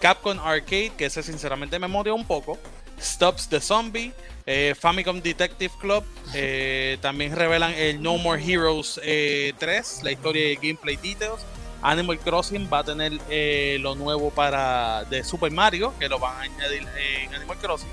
Capcom 0.02 0.40
Arcade, 0.40 0.92
que 0.98 1.06
ese 1.06 1.22
sinceramente 1.22 1.80
me 1.80 1.88
movió 1.88 2.16
un 2.16 2.26
poco, 2.26 2.58
Stops 3.00 3.48
the 3.48 3.62
Zombie, 3.62 4.12
eh, 4.46 4.76
Famicom 4.80 5.22
Detective 5.22 5.74
Club, 5.80 6.04
eh, 6.34 6.98
también 7.02 7.36
revelan 7.36 7.74
el 7.74 8.02
No 8.02 8.18
More 8.18 8.44
Heroes 8.44 9.00
eh, 9.04 9.54
3, 9.58 10.02
la 10.04 10.12
historia 10.12 10.52
y 10.52 10.56
gameplay 10.56 10.96
details. 10.98 11.46
Animal 11.82 12.18
Crossing 12.20 12.70
va 12.72 12.80
a 12.80 12.84
tener 12.84 13.12
eh, 13.30 13.78
lo 13.82 13.94
nuevo 13.96 14.30
para 14.32 15.04
de 15.06 15.24
Super 15.24 15.52
Mario, 15.52 15.94
que 16.00 16.08
lo 16.08 16.18
van 16.18 16.38
a 16.38 16.42
añadir 16.42 16.88
en 16.98 17.36
Animal 17.36 17.58
Crossing. 17.58 17.90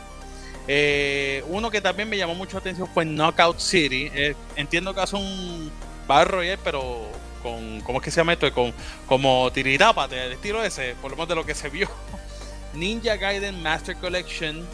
Eh, 0.69 1.43
uno 1.49 1.71
que 1.71 1.81
también 1.81 2.09
me 2.09 2.17
llamó 2.17 2.37
mucho 2.37 2.53
la 2.53 2.61
atención 2.61 2.89
fue 2.95 3.05
Knockout 3.05 3.59
City. 3.59 4.09
Eh, 4.15 4.37
entiendo 4.55 4.95
que 4.95 5.01
hace 5.01 5.17
un 5.17 5.73
Battle 6.07 6.31
Royale, 6.31 6.59
pero 6.63 7.09
con, 7.43 7.81
¿cómo 7.81 7.99
es 7.99 8.05
que 8.05 8.13
se 8.13 8.19
llama 8.19 8.35
esto? 8.35 8.53
Con, 8.53 8.73
como 9.07 9.51
tirirapate, 9.51 10.15
del 10.15 10.33
estilo 10.33 10.63
ese, 10.63 10.95
por 11.03 11.11
lo 11.11 11.17
menos 11.17 11.29
de 11.29 11.35
lo 11.35 11.45
que 11.45 11.57
se 11.57 11.69
vio. 11.69 11.89
Ninja 12.75 13.17
Gaiden 13.17 13.61
Master 13.61 13.97
Collection, 13.97 14.65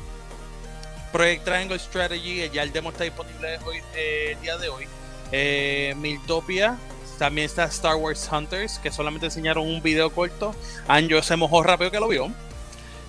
Project 1.12 1.44
Triangle 1.44 1.78
Strategy, 1.78 2.42
eh, 2.42 2.50
ya 2.52 2.62
el 2.62 2.72
demo 2.72 2.90
está 2.90 3.04
disponible 3.04 3.59
hoy, 3.64 3.78
eh, 3.94 4.32
el 4.32 4.40
día 4.40 4.57
de 4.57 4.68
hoy. 4.68 4.86
Eh, 5.32 5.94
Miltopia, 5.96 6.78
También 7.18 7.46
está 7.46 7.64
Star 7.64 7.96
Wars 7.96 8.28
Hunters, 8.30 8.78
que 8.78 8.92
solamente 8.92 9.26
enseñaron 9.26 9.66
un 9.66 9.82
video 9.82 10.11
corto. 10.11 10.54
Anjo 10.86 11.22
se 11.22 11.34
mojó 11.36 11.62
rápido 11.62 11.90
que 11.90 11.98
lo 11.98 12.09
vio. 12.09 12.30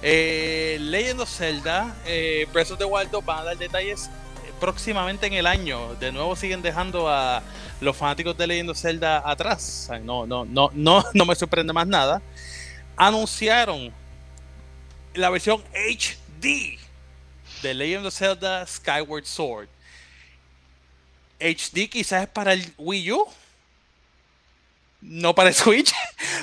Eh, 0.02 0.78
Legend 0.80 1.22
of 1.22 1.30
Zelda, 1.30 1.96
eh, 2.06 2.48
Breath 2.54 2.72
of 2.72 2.78
the 2.78 2.86
Wild 2.86 3.12
2 3.12 3.26
van 3.26 3.40
a 3.40 3.44
dar 3.44 3.58
detalles 3.58 4.10
próximamente 4.62 5.28
en 5.28 5.34
el 5.34 5.46
año. 5.46 5.96
De 5.96 6.14
nuevo 6.14 6.38
siguen 6.38 6.62
dejando 6.62 7.10
a 7.10 7.44
los 7.82 7.98
fanáticos 7.98 8.38
de 8.38 8.48
Legend 8.48 8.70
of 8.70 8.78
Zelda 8.78 9.30
atrás. 9.30 9.90
No, 10.04 10.26
no, 10.26 10.46
no, 10.46 10.70
no, 10.74 11.04
no 11.14 11.26
me 11.26 11.36
sorprende 11.36 11.74
más 11.74 11.88
nada. 11.88 12.22
Anunciaron 12.96 13.92
la 15.14 15.30
versión 15.30 15.62
HD 15.74 16.80
de 17.62 17.74
Legend 17.74 18.06
of 18.06 18.14
Zelda 18.14 18.66
Skyward 18.66 19.26
Sword. 19.26 19.68
HD 21.40 21.90
quizás 21.90 22.24
es 22.24 22.30
para 22.30 22.54
el 22.54 22.74
Wii 22.78 23.12
U. 23.12 23.26
No 25.02 25.36
para 25.36 25.50
el 25.50 25.56
Switch. 25.56 25.94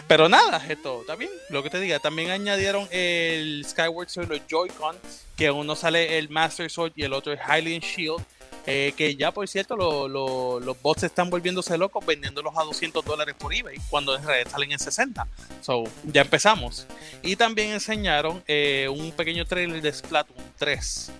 Pero 0.06 0.28
nada, 0.28 0.64
esto 0.68 1.00
está 1.00 1.16
bien. 1.16 1.30
Lo 1.50 1.62
que 1.62 1.70
te 1.70 1.80
diga. 1.80 1.98
También 1.98 2.30
añadieron 2.30 2.88
el 2.90 3.64
Skyward 3.68 4.08
Sword, 4.08 4.28
los 4.28 4.40
Joy-Con. 4.48 4.96
Que 5.36 5.50
uno 5.50 5.74
sale 5.74 6.18
el 6.18 6.28
Master 6.28 6.70
Sword 6.70 6.92
y 6.94 7.02
el 7.02 7.12
otro 7.12 7.32
es 7.32 7.40
Hylian 7.40 7.80
Shield. 7.80 8.24
Eh, 8.66 8.94
que 8.96 9.14
ya 9.14 9.30
por 9.30 9.46
cierto 9.46 9.76
los 10.08 10.82
bots 10.82 11.02
están 11.02 11.28
volviéndose 11.28 11.76
locos 11.76 12.04
vendiéndolos 12.06 12.54
a 12.56 12.62
200 12.62 13.04
dólares 13.04 13.34
por 13.38 13.52
eBay 13.52 13.76
cuando 13.90 14.16
en 14.16 14.24
realidad 14.24 14.50
salen 14.50 14.72
en 14.72 14.78
60. 14.78 15.26
So, 15.60 15.84
ya 16.04 16.22
empezamos. 16.22 16.86
Y 17.22 17.36
también 17.36 17.72
enseñaron 17.72 18.42
eh, 18.46 18.88
un 18.90 19.12
pequeño 19.12 19.44
trailer 19.44 19.82
de 19.82 19.92
Splatoon 19.92 20.38
3. 20.58 21.12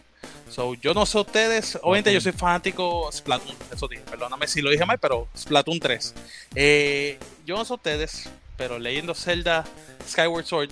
So, 0.50 0.74
yo 0.74 0.94
no 0.94 1.04
sé 1.04 1.18
ustedes, 1.18 1.78
obviamente 1.82 2.12
yo 2.12 2.20
soy 2.20 2.32
fanático 2.32 3.10
Splatoon, 3.12 3.56
eso 3.72 3.88
dije, 3.88 4.02
perdóname 4.08 4.46
si 4.46 4.62
lo 4.62 4.70
dije 4.70 4.86
mal, 4.86 4.98
pero 4.98 5.28
Splatoon 5.36 5.80
3. 5.80 6.14
Eh, 6.54 7.18
yo 7.44 7.56
no 7.56 7.64
sé 7.64 7.74
ustedes, 7.74 8.30
pero 8.56 8.78
leyendo 8.78 9.14
Zelda 9.14 9.64
Skyward 10.08 10.46
Sword 10.46 10.70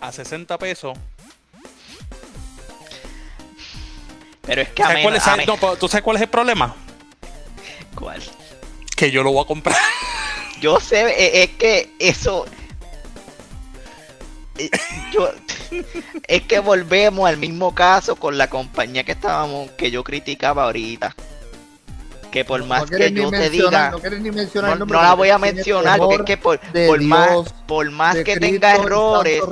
a 0.00 0.12
60 0.12 0.58
pesos. 0.58 0.98
Pero 4.50 4.62
es 4.62 4.68
que 4.70 4.82
a 4.82 4.88
mí, 4.88 5.02
cuál 5.02 5.14
es, 5.14 5.22
no, 5.46 5.76
¿Tú 5.76 5.86
sabes 5.86 6.02
cuál 6.02 6.16
es 6.16 6.22
el 6.22 6.28
problema? 6.28 6.74
¿Cuál? 7.94 8.20
Que 8.96 9.08
yo 9.12 9.22
lo 9.22 9.30
voy 9.30 9.44
a 9.44 9.46
comprar. 9.46 9.76
Yo 10.60 10.80
sé, 10.80 11.02
eh, 11.08 11.44
es 11.44 11.50
que 11.50 11.92
eso. 12.00 12.46
eh, 14.58 14.68
Yo, 15.12 15.30
es 16.26 16.42
que 16.42 16.58
volvemos 16.58 17.28
al 17.28 17.36
mismo 17.36 17.76
caso 17.76 18.16
con 18.16 18.36
la 18.38 18.50
compañía 18.50 19.04
que 19.04 19.12
estábamos, 19.12 19.70
que 19.78 19.92
yo 19.92 20.02
criticaba 20.02 20.64
ahorita. 20.64 21.14
Que 22.30 22.44
por 22.44 22.64
más 22.64 22.88
que 22.88 23.12
yo 23.12 23.30
te 23.30 23.50
diga, 23.50 23.90
no 23.90 23.98
quieres 23.98 24.20
ni 24.20 24.30
mencionar 24.30 24.68
no, 24.70 24.74
el 24.74 24.78
nombre 24.78 24.98
no 24.98 25.02
la 25.02 25.14
voy 25.14 25.30
a 25.30 25.38
mencionar 25.38 25.98
porque 25.98 26.34
es 26.34 26.38
que 26.38 26.42
por, 26.42 26.60
por 26.60 27.02
más, 27.02 27.52
por 27.66 27.90
más 27.90 28.14
que 28.16 28.22
Cristo 28.22 28.40
tenga 28.40 28.74
errores, 28.76 29.42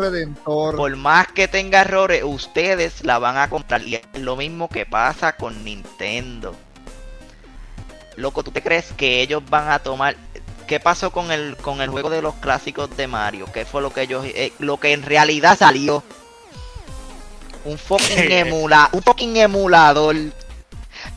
por 0.44 0.96
más 0.96 1.26
que 1.28 1.48
tenga 1.48 1.80
errores, 1.80 2.22
ustedes 2.24 3.04
la 3.04 3.18
van 3.18 3.36
a 3.36 3.50
comprar. 3.50 3.82
Y 3.82 3.96
es 3.96 4.02
lo 4.14 4.36
mismo 4.36 4.68
que 4.68 4.86
pasa 4.86 5.34
con 5.36 5.64
Nintendo. 5.64 6.54
Loco, 8.16 8.42
¿tú 8.42 8.50
te 8.50 8.62
crees 8.62 8.92
que 8.96 9.22
ellos 9.22 9.42
van 9.48 9.70
a 9.70 9.78
tomar... 9.78 10.16
¿Qué 10.66 10.80
pasó 10.80 11.10
con 11.12 11.30
el, 11.30 11.56
con 11.56 11.80
el 11.80 11.88
juego 11.88 12.10
de 12.10 12.20
los 12.20 12.34
clásicos 12.34 12.94
de 12.96 13.06
Mario? 13.06 13.46
¿Qué 13.52 13.64
fue 13.64 13.80
lo 13.80 13.92
que 13.92 14.02
ellos... 14.02 14.24
eh, 14.26 14.52
lo 14.58 14.78
que 14.78 14.92
en 14.92 15.02
realidad 15.02 15.56
salió? 15.56 16.02
Un 17.64 17.78
fucking 17.78 18.18
emula, 18.32 18.88
un 18.92 19.02
fucking 19.02 19.36
emulador. 19.36 20.16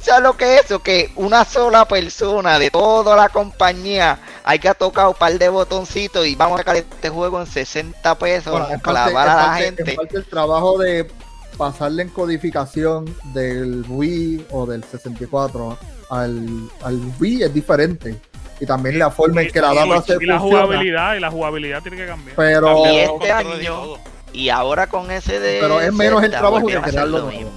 ¿Sabes 0.01 0.23
lo 0.23 0.35
que 0.37 0.55
es 0.55 0.65
eso? 0.65 0.79
Que 0.79 1.11
una 1.15 1.45
sola 1.45 1.85
persona 1.85 2.57
de 2.59 2.69
toda 2.71 3.15
la 3.15 3.29
compañía 3.29 4.19
haya 4.43 4.73
tocado 4.73 5.09
un 5.11 5.15
par 5.15 5.37
de 5.37 5.49
botoncitos 5.49 6.25
y 6.27 6.35
vamos 6.35 6.55
a 6.55 6.57
sacar 6.59 6.75
este 6.77 7.09
juego 7.09 7.39
en 7.39 7.47
60 7.47 8.15
pesos, 8.17 8.51
Bueno, 8.51 8.65
vamos 8.65 8.71
a 8.71 8.73
en 8.75 8.79
parte- 8.81 9.11
clavar 9.11 9.29
a 9.29 9.35
la 9.35 9.45
parte- 9.47 9.63
gente. 9.65 9.93
parte 9.93 10.17
el 10.17 10.25
trabajo 10.25 10.77
de 10.79 11.11
pasarle 11.57 12.03
en 12.03 12.09
codificación 12.09 13.15
del 13.33 13.85
Wii 13.87 14.47
o 14.51 14.65
del 14.65 14.83
64 14.83 15.77
al, 16.09 16.69
al 16.83 16.99
Wii 17.19 17.43
es 17.43 17.53
diferente. 17.53 18.19
Y 18.59 18.65
también 18.65 18.99
la 18.99 19.09
forma 19.09 19.41
en 19.41 19.51
que 19.51 19.59
la 19.59 19.73
data 19.73 20.01
se 20.03 20.17
y 20.21 20.25
la 20.27 20.37
jugabilidad, 20.39 21.15
y 21.15 21.19
la 21.19 21.31
jugabilidad 21.31 21.81
tiene 21.81 21.97
que 21.97 22.05
cambiar. 22.05 22.35
Pero, 22.35 22.85
Y 22.85 22.97
este 22.99 23.31
año-. 23.31 23.95
Y 24.33 24.49
ahora 24.49 24.87
con 24.87 25.09
ese 25.11 25.39
de. 25.39 25.59
Pero 25.59 25.81
es 25.81 25.91
menos 25.91 26.23
el 26.23 26.29
trabajo 26.31 26.65
que 26.67 26.79
crearlo 26.79 27.19
lo 27.19 27.25
mismo. 27.27 27.51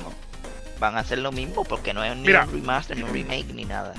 Van 0.80 0.96
a 0.96 1.00
hacer 1.00 1.18
lo 1.18 1.32
mismo 1.32 1.64
porque 1.64 1.94
no 1.94 2.02
es 2.04 2.14
ni 2.16 2.26
Mira. 2.26 2.44
un 2.44 2.52
remaster, 2.52 2.96
ni 2.96 3.02
un 3.02 3.12
remake, 3.12 3.52
ni 3.54 3.64
nada. 3.64 3.94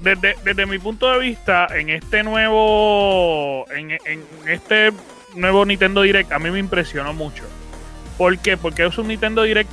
desde, 0.00 0.34
desde 0.44 0.66
mi 0.66 0.78
punto 0.78 1.10
de 1.12 1.18
vista, 1.18 1.66
en 1.74 1.90
este 1.90 2.22
nuevo. 2.22 3.66
En, 3.70 3.90
en 3.92 4.24
este 4.46 4.92
nuevo 5.34 5.64
Nintendo 5.64 6.02
Direct, 6.02 6.32
a 6.32 6.38
mí 6.38 6.50
me 6.50 6.58
impresionó 6.58 7.12
mucho. 7.12 7.44
¿Por 8.16 8.38
qué? 8.38 8.56
Porque 8.56 8.86
es 8.86 8.96
un 8.98 9.08
Nintendo 9.08 9.42
Direct 9.42 9.70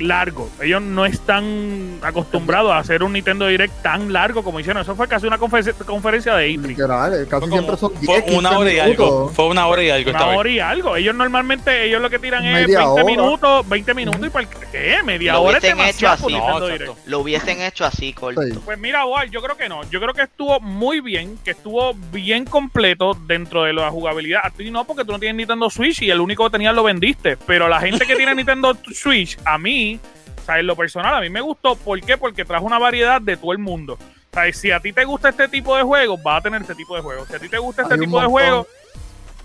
largo. 0.00 0.50
Ellos 0.62 0.82
no 0.82 1.04
están 1.06 1.98
acostumbrados 2.02 2.72
a 2.72 2.78
hacer 2.78 3.02
un 3.02 3.12
Nintendo 3.12 3.46
Direct 3.46 3.82
tan 3.82 4.12
largo 4.12 4.42
como 4.42 4.60
hicieron. 4.60 4.82
Eso 4.82 4.94
fue 4.96 5.08
casi 5.08 5.26
una 5.26 5.38
confer- 5.38 5.74
conferencia 5.84 6.34
de 6.34 6.48
E3. 6.50 6.66
literal, 6.66 7.12
eh, 7.14 7.26
casi 7.28 7.46
Fue, 7.46 7.50
siempre 7.58 7.76
como- 7.76 7.92
son 7.94 8.04
fue 8.04 8.20
10, 8.22 8.36
una 8.38 8.48
15 8.50 8.56
hora 8.56 8.72
y 8.72 8.78
algo. 8.78 9.28
Fue 9.28 9.46
una 9.46 9.66
hora 9.66 9.82
y 9.82 9.90
algo. 9.90 10.10
esta 10.10 10.22
Una 10.22 10.30
vez. 10.30 10.38
hora 10.38 10.50
y 10.50 10.58
algo. 10.60 10.96
Ellos 10.96 11.14
normalmente, 11.14 11.84
ellos 11.86 12.00
lo 12.02 12.10
que 12.10 12.18
tiran 12.18 12.44
es 12.44 12.52
Media 12.66 12.78
20 12.78 12.92
hora. 12.92 13.04
minutos, 13.04 13.68
20 13.68 13.94
minutos 13.94 14.26
y 14.26 14.30
para 14.30 14.48
¿qué? 14.48 14.96
Media 15.04 15.32
Lo 15.34 15.42
hora 15.42 15.58
es 15.58 15.64
hubiesen 15.64 15.80
hecho 15.80 16.08
así. 16.08 16.32
No. 16.34 16.96
Lo 17.06 17.18
hubiesen 17.20 17.60
hecho 17.60 17.84
así, 17.84 18.12
corto. 18.12 18.42
Sí. 18.42 18.52
Pues 18.64 18.78
mira, 18.78 19.04
Boal, 19.04 19.30
yo 19.30 19.40
creo 19.42 19.56
que 19.56 19.68
no. 19.68 19.82
Yo 19.90 20.00
creo 20.00 20.14
que 20.14 20.22
estuvo 20.22 20.60
muy 20.60 21.00
bien, 21.00 21.38
que 21.44 21.52
estuvo 21.52 21.94
bien 22.12 22.44
completo 22.44 23.16
dentro 23.26 23.64
de 23.64 23.72
la 23.72 23.90
jugabilidad. 23.90 24.40
A 24.44 24.50
ti 24.50 24.70
no, 24.70 24.84
porque 24.84 25.04
tú 25.04 25.12
no 25.12 25.18
tienes 25.18 25.36
Nintendo 25.36 25.68
Switch 25.70 26.02
y 26.02 26.10
el 26.10 26.20
único 26.20 26.44
que 26.44 26.50
tenías 26.50 26.74
lo 26.74 26.82
vendiste. 26.82 27.36
Pero 27.46 27.68
la 27.68 27.80
gente 27.80 28.06
que 28.06 28.16
tiene 28.16 28.34
Nintendo 28.44 28.76
Switch, 28.92 29.38
a 29.44 29.58
mí, 29.58 29.83
o 29.92 30.44
sea, 30.46 30.58
en 30.58 30.66
lo 30.66 30.76
personal, 30.76 31.14
a 31.16 31.20
mí 31.20 31.30
me 31.30 31.40
gustó. 31.40 31.76
¿Por 31.76 32.00
qué? 32.00 32.16
Porque 32.18 32.44
trajo 32.44 32.64
una 32.66 32.78
variedad 32.78 33.20
de 33.20 33.36
todo 33.36 33.52
el 33.52 33.58
mundo. 33.58 33.94
O 33.94 34.34
sea, 34.34 34.52
si 34.52 34.70
a 34.70 34.80
ti 34.80 34.92
te 34.92 35.04
gusta 35.04 35.28
este 35.28 35.48
tipo 35.48 35.76
de 35.76 35.82
juegos, 35.82 36.20
vas 36.22 36.38
a 36.38 36.42
tener 36.42 36.60
este 36.62 36.74
tipo 36.74 36.96
de 36.96 37.02
juegos. 37.02 37.28
Si 37.28 37.34
a 37.34 37.38
ti 37.38 37.48
te 37.48 37.58
gusta 37.58 37.82
este 37.82 37.94
Hay 37.94 38.00
un 38.00 38.06
tipo 38.06 38.20
de 38.20 38.26
juegos, 38.26 38.66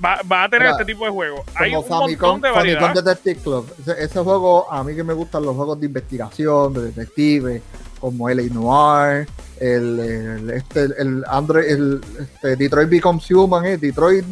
va- 0.04 0.20
vas 0.26 0.48
a 0.48 0.50
tener 0.50 0.68
Mira, 0.68 0.72
este 0.80 0.86
tipo 0.86 1.06
de 1.06 1.12
juegos. 1.12 1.42
Hay 1.56 1.70
un 1.70 1.76
montón 1.82 2.00
Famicom, 2.00 2.42
de 2.42 2.50
Famicom 2.52 2.82
variedad. 2.82 2.94
Detective 3.04 3.36
Club. 3.44 3.74
Ese, 3.82 4.04
ese 4.04 4.20
juego, 4.20 4.72
a 4.72 4.84
mí 4.84 4.96
que 4.96 5.04
me 5.04 5.14
gustan 5.14 5.44
los 5.44 5.56
juegos 5.56 5.80
de 5.80 5.86
investigación, 5.86 6.74
de 6.74 6.82
detective, 6.92 7.62
como 8.00 8.30
el 8.30 8.54
Noir, 8.54 9.28
el, 9.60 10.00
el, 10.00 10.50
este, 10.52 10.86
el, 10.98 11.24
Android, 11.28 11.66
el 11.70 12.02
este, 12.20 12.56
Detroit 12.56 12.90
Becomes 12.90 13.30
Human, 13.32 13.66
eh, 13.66 13.78
Detroit, 13.78 14.26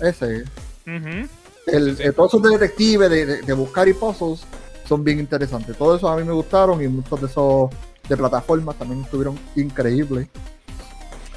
ese, 0.00 0.44
el, 0.86 1.96
el- 2.00 2.14
todos 2.14 2.30
esos 2.34 2.42
de 2.42 2.50
detective, 2.58 3.08
de, 3.08 3.26
de- 3.26 3.42
de 3.42 3.52
buscar 3.52 3.88
y 3.88 3.94
puzzles, 3.94 4.40
son 4.88 5.04
bien 5.04 5.18
interesantes. 5.18 5.76
Todos 5.76 5.98
esos 5.98 6.10
a 6.10 6.16
mí 6.16 6.24
me 6.24 6.32
gustaron 6.32 6.82
y 6.82 6.88
muchos 6.88 7.20
de 7.20 7.26
esos 7.26 7.70
de 8.08 8.16
plataformas 8.16 8.76
también 8.76 9.02
estuvieron 9.02 9.38
increíbles. 9.54 10.28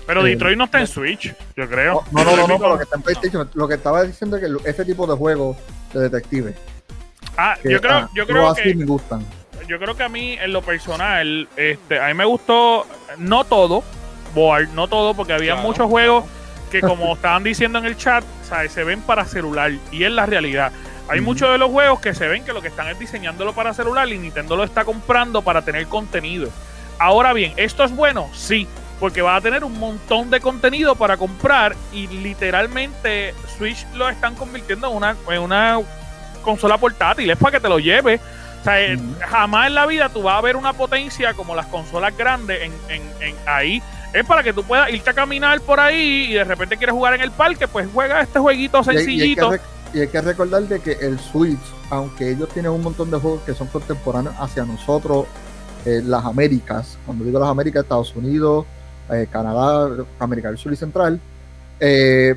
Pero 0.07 0.25
Eh, 0.25 0.29
Detroit 0.31 0.57
no 0.57 0.65
está 0.65 0.79
en 0.79 0.87
Switch, 0.87 1.33
yo 1.55 1.69
creo. 1.69 2.03
No, 2.11 2.23
no, 2.23 2.35
no, 2.35 2.47
no, 2.47 2.57
lo 2.69 2.77
que 2.77 2.83
está 2.83 2.95
en 2.95 3.01
PlayStation, 3.01 3.49
lo 3.53 3.67
que 3.67 3.75
estaba 3.75 4.03
diciendo 4.03 4.37
es 4.37 4.43
que 4.43 4.69
ese 4.69 4.85
tipo 4.85 5.05
de 5.05 5.15
juegos 5.15 5.57
de 5.93 6.09
detective, 6.09 6.55
Ah, 7.37 7.55
que, 7.61 7.71
yo 7.71 7.79
creo, 7.79 7.93
ah, 7.93 8.09
yo 8.13 8.27
creo 8.27 8.49
así 8.49 8.63
que 8.63 8.75
me 8.75 8.85
gustan. 8.85 9.25
yo 9.67 9.79
creo 9.79 9.95
que 9.95 10.03
a 10.03 10.09
mí, 10.09 10.33
en 10.33 10.51
lo 10.51 10.61
personal, 10.61 11.47
este, 11.55 11.99
a 11.99 12.07
mí 12.07 12.13
me 12.13 12.25
gustó, 12.25 12.85
no 13.17 13.43
todo, 13.45 13.83
Board, 14.35 14.69
no 14.73 14.87
todo, 14.87 15.13
porque 15.13 15.33
había 15.33 15.53
Claro, 15.53 15.67
muchos 15.67 15.87
juegos 15.87 16.25
que, 16.71 16.81
como 16.81 17.13
estaban 17.15 17.43
diciendo 17.43 17.79
en 17.79 17.85
el 17.85 17.95
chat, 17.95 18.23
¿sabes? 18.47 18.71
se 18.73 18.83
ven 18.83 19.01
para 19.01 19.23
celular, 19.25 19.71
y 19.91 20.03
es 20.03 20.11
la 20.11 20.25
realidad. 20.25 20.71
Hay 21.11 21.21
muchos 21.21 21.51
de 21.51 21.57
los 21.57 21.69
juegos 21.69 21.99
que 21.99 22.13
se 22.13 22.27
ven 22.27 22.43
que 22.45 22.53
lo 22.53 22.61
que 22.61 22.69
están 22.69 22.87
es 22.87 22.97
diseñándolo 22.97 23.53
para 23.53 23.73
celular 23.73 24.07
y 24.09 24.17
Nintendo 24.17 24.55
lo 24.55 24.63
está 24.63 24.85
comprando 24.85 25.41
para 25.41 25.61
tener 25.61 25.85
contenido. 25.87 26.49
Ahora 26.99 27.33
bien, 27.33 27.53
¿esto 27.57 27.83
es 27.83 27.91
bueno? 27.95 28.29
Sí, 28.33 28.67
porque 28.99 29.21
va 29.21 29.35
a 29.35 29.41
tener 29.41 29.63
un 29.63 29.77
montón 29.79 30.29
de 30.29 30.39
contenido 30.39 30.95
para 30.95 31.17
comprar 31.17 31.75
y 31.91 32.07
literalmente 32.07 33.33
Switch 33.57 33.85
lo 33.95 34.07
están 34.09 34.35
convirtiendo 34.35 34.87
en 34.89 34.95
una, 34.95 35.15
en 35.29 35.41
una 35.41 35.79
consola 36.43 36.77
portátil, 36.77 37.29
es 37.29 37.37
para 37.37 37.53
que 37.53 37.59
te 37.59 37.69
lo 37.69 37.79
lleves. 37.79 38.19
O 38.61 38.63
sea, 38.63 38.79
eh, 38.81 38.99
jamás 39.27 39.67
en 39.67 39.75
la 39.75 39.85
vida 39.87 40.09
tú 40.09 40.21
vas 40.21 40.37
a 40.37 40.41
ver 40.41 40.55
una 40.55 40.73
potencia 40.73 41.33
como 41.33 41.55
las 41.55 41.65
consolas 41.65 42.15
grandes 42.15 42.61
en, 42.61 42.71
en- 42.89 43.11
en 43.21 43.35
ahí. 43.47 43.81
Es 44.13 44.25
para 44.25 44.43
que 44.43 44.53
tú 44.53 44.63
puedas 44.63 44.89
irte 44.91 45.09
a 45.09 45.13
caminar 45.13 45.59
por 45.61 45.79
ahí 45.79 46.27
y 46.29 46.33
de 46.33 46.43
repente 46.43 46.77
quieres 46.77 46.93
jugar 46.93 47.13
en 47.15 47.21
el 47.21 47.31
parque, 47.31 47.67
pues 47.67 47.87
juega 47.91 48.21
este 48.21 48.39
jueguito 48.39 48.81
Y 48.85 48.89
hay, 48.89 48.95
y 48.95 48.97
hay 48.97 49.05
que 49.05 49.05
sencillito. 49.41 49.49
Y 49.93 49.99
hay 49.99 50.07
que 50.07 50.21
recordar 50.21 50.63
de 50.63 50.79
que 50.79 50.91
el 50.93 51.19
Switch, 51.19 51.59
aunque 51.89 52.31
ellos 52.31 52.49
tienen 52.49 52.71
un 52.71 52.81
montón 52.81 53.11
de 53.11 53.17
juegos 53.17 53.41
que 53.43 53.53
son 53.53 53.67
contemporáneos 53.67 54.35
hacia 54.39 54.65
nosotros, 54.65 55.25
eh, 55.85 56.01
las 56.03 56.25
Américas, 56.25 56.97
cuando 57.05 57.25
digo 57.25 57.39
las 57.39 57.49
Américas, 57.49 57.83
Estados 57.83 58.15
Unidos, 58.15 58.65
eh, 59.11 59.27
Canadá, 59.31 60.05
América 60.19 60.49
del 60.49 60.57
Sur 60.57 60.71
y 60.71 60.75
Central, 60.75 61.19
eh, 61.79 62.35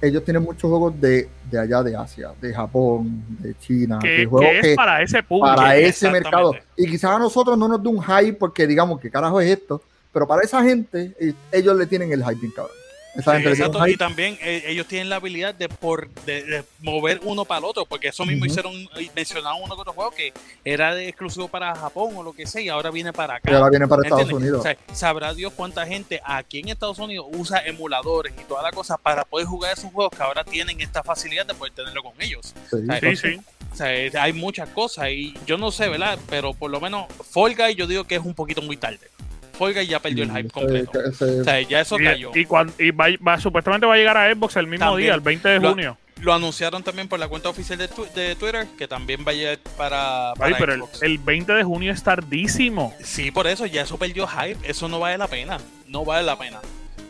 ellos 0.00 0.24
tienen 0.24 0.42
muchos 0.42 0.68
juegos 0.68 1.00
de, 1.00 1.28
de 1.50 1.58
allá 1.60 1.82
de 1.82 1.94
Asia, 1.94 2.32
de 2.40 2.52
Japón, 2.52 3.22
de 3.38 3.56
China, 3.58 4.00
de 4.02 4.26
juegos 4.26 4.50
que 4.60 4.70
es 4.70 4.76
para 4.76 5.00
ese 5.02 5.22
público. 5.22 5.54
para 5.54 5.76
ese 5.76 6.10
mercado. 6.10 6.54
Y 6.76 6.86
quizás 6.86 7.12
a 7.12 7.18
nosotros 7.18 7.56
no 7.56 7.68
nos 7.68 7.80
dé 7.80 7.88
un 7.88 8.02
hype 8.02 8.32
porque 8.32 8.66
digamos, 8.66 8.98
¿qué 9.00 9.10
carajo 9.10 9.40
es 9.40 9.50
esto? 9.50 9.80
Pero 10.12 10.26
para 10.26 10.42
esa 10.42 10.62
gente, 10.62 11.14
ellos 11.52 11.76
le 11.76 11.86
tienen 11.86 12.12
el 12.12 12.24
hype, 12.24 12.52
cabrón. 12.52 12.81
Esa 13.14 13.34
gente 13.34 13.50
Exacto, 13.50 13.86
y 13.86 13.96
también 13.96 14.38
eh, 14.40 14.64
ellos 14.68 14.86
tienen 14.86 15.10
la 15.10 15.16
habilidad 15.16 15.54
de, 15.54 15.68
por, 15.68 16.08
de, 16.24 16.44
de 16.44 16.64
mover 16.80 17.20
uno 17.24 17.44
para 17.44 17.58
el 17.58 17.64
otro, 17.66 17.84
porque 17.84 18.08
eso 18.08 18.24
mismo 18.24 18.44
Ujú. 18.44 18.50
hicieron, 18.52 18.72
y 18.74 19.10
mencionaron 19.14 19.62
uno 19.62 19.74
que 19.74 19.80
otro 19.82 19.92
juego 19.92 20.10
que 20.12 20.32
era 20.64 20.94
de 20.94 21.08
exclusivo 21.08 21.48
para 21.48 21.74
Japón 21.74 22.16
o 22.16 22.22
lo 22.22 22.32
que 22.32 22.46
sea, 22.46 22.62
y 22.62 22.70
ahora 22.70 22.90
viene 22.90 23.12
para 23.12 23.34
acá. 23.34 23.50
Y 23.50 23.54
ahora 23.54 23.68
viene 23.68 23.86
para 23.86 24.02
Estados 24.02 24.22
¿Entiendes? 24.22 24.42
Unidos. 24.42 24.60
O 24.60 24.62
sea, 24.62 24.76
sabrá 24.94 25.34
Dios 25.34 25.52
cuánta 25.54 25.86
gente 25.86 26.22
aquí 26.24 26.60
en 26.60 26.70
Estados 26.70 26.98
Unidos 26.98 27.26
usa 27.32 27.58
emuladores 27.66 28.32
y 28.40 28.44
toda 28.44 28.62
la 28.62 28.70
cosa 28.70 28.96
para 28.96 29.24
poder 29.24 29.46
jugar 29.46 29.74
esos 29.74 29.92
juegos 29.92 30.16
que 30.16 30.22
ahora 30.22 30.42
tienen 30.42 30.80
esta 30.80 31.02
facilidad 31.02 31.44
de 31.44 31.54
poder 31.54 31.74
tenerlo 31.74 32.02
con 32.02 32.12
ellos. 32.18 32.54
Sí, 32.70 32.78
Sí, 33.00 33.16
sí. 33.16 33.40
O 33.72 33.76
sea, 33.76 33.94
eh, 33.94 34.12
hay 34.18 34.32
muchas 34.32 34.68
cosas 34.70 35.08
y 35.10 35.34
yo 35.46 35.56
no 35.56 35.70
sé, 35.70 35.88
¿verdad? 35.88 36.18
Pero 36.28 36.52
por 36.52 36.70
lo 36.70 36.80
menos 36.80 37.06
Fall 37.30 37.54
Guy 37.54 37.74
yo 37.74 37.86
digo 37.86 38.04
que 38.04 38.16
es 38.16 38.22
un 38.24 38.34
poquito 38.34 38.60
muy 38.60 38.76
tarde. 38.76 39.08
Fall 39.52 39.74
Guy 39.74 39.86
ya 39.86 40.00
perdió 40.00 40.24
el 40.24 40.30
hype 40.30 40.50
completo. 40.50 40.92
O 41.08 41.44
sea, 41.44 41.60
ya 41.60 41.80
eso 41.80 41.98
Y, 42.00 42.04
cayó. 42.04 42.30
y, 42.34 42.90
va, 42.90 43.06
va- 43.26 43.38
supuestamente 43.40 43.86
va 43.86 43.94
a 43.94 43.96
llegar 43.96 44.16
a 44.16 44.32
Xbox 44.34 44.56
el 44.56 44.66
mismo 44.66 44.86
También. 44.86 45.06
día, 45.06 45.14
el 45.14 45.20
20 45.20 45.48
de 45.48 45.60
Lo- 45.60 45.70
junio. 45.70 45.98
Lo 46.20 46.32
anunciaron 46.32 46.84
también 46.84 47.08
por 47.08 47.18
la 47.18 47.26
cuenta 47.26 47.48
oficial 47.48 47.76
de, 47.78 47.88
tu- 47.88 48.06
de 48.14 48.36
Twitter, 48.36 48.68
que 48.78 48.86
también 48.86 49.24
va 49.26 49.32
a 49.32 49.34
llegar 49.34 49.58
para, 49.76 50.32
para 50.38 50.46
Ay, 50.46 50.54
pero 50.56 50.74
el, 50.74 50.82
el 51.00 51.18
20 51.18 51.52
de 51.52 51.64
junio 51.64 51.92
es 51.92 52.02
tardísimo. 52.04 52.94
Sí, 53.02 53.32
por 53.32 53.48
eso 53.48 53.66
ya 53.66 53.82
eso 53.82 53.98
perdió 53.98 54.28
hype. 54.28 54.58
Eso 54.62 54.86
no 54.88 55.00
vale 55.00 55.18
la 55.18 55.26
pena. 55.26 55.58
No 55.88 56.04
vale 56.04 56.24
la 56.24 56.38
pena. 56.38 56.60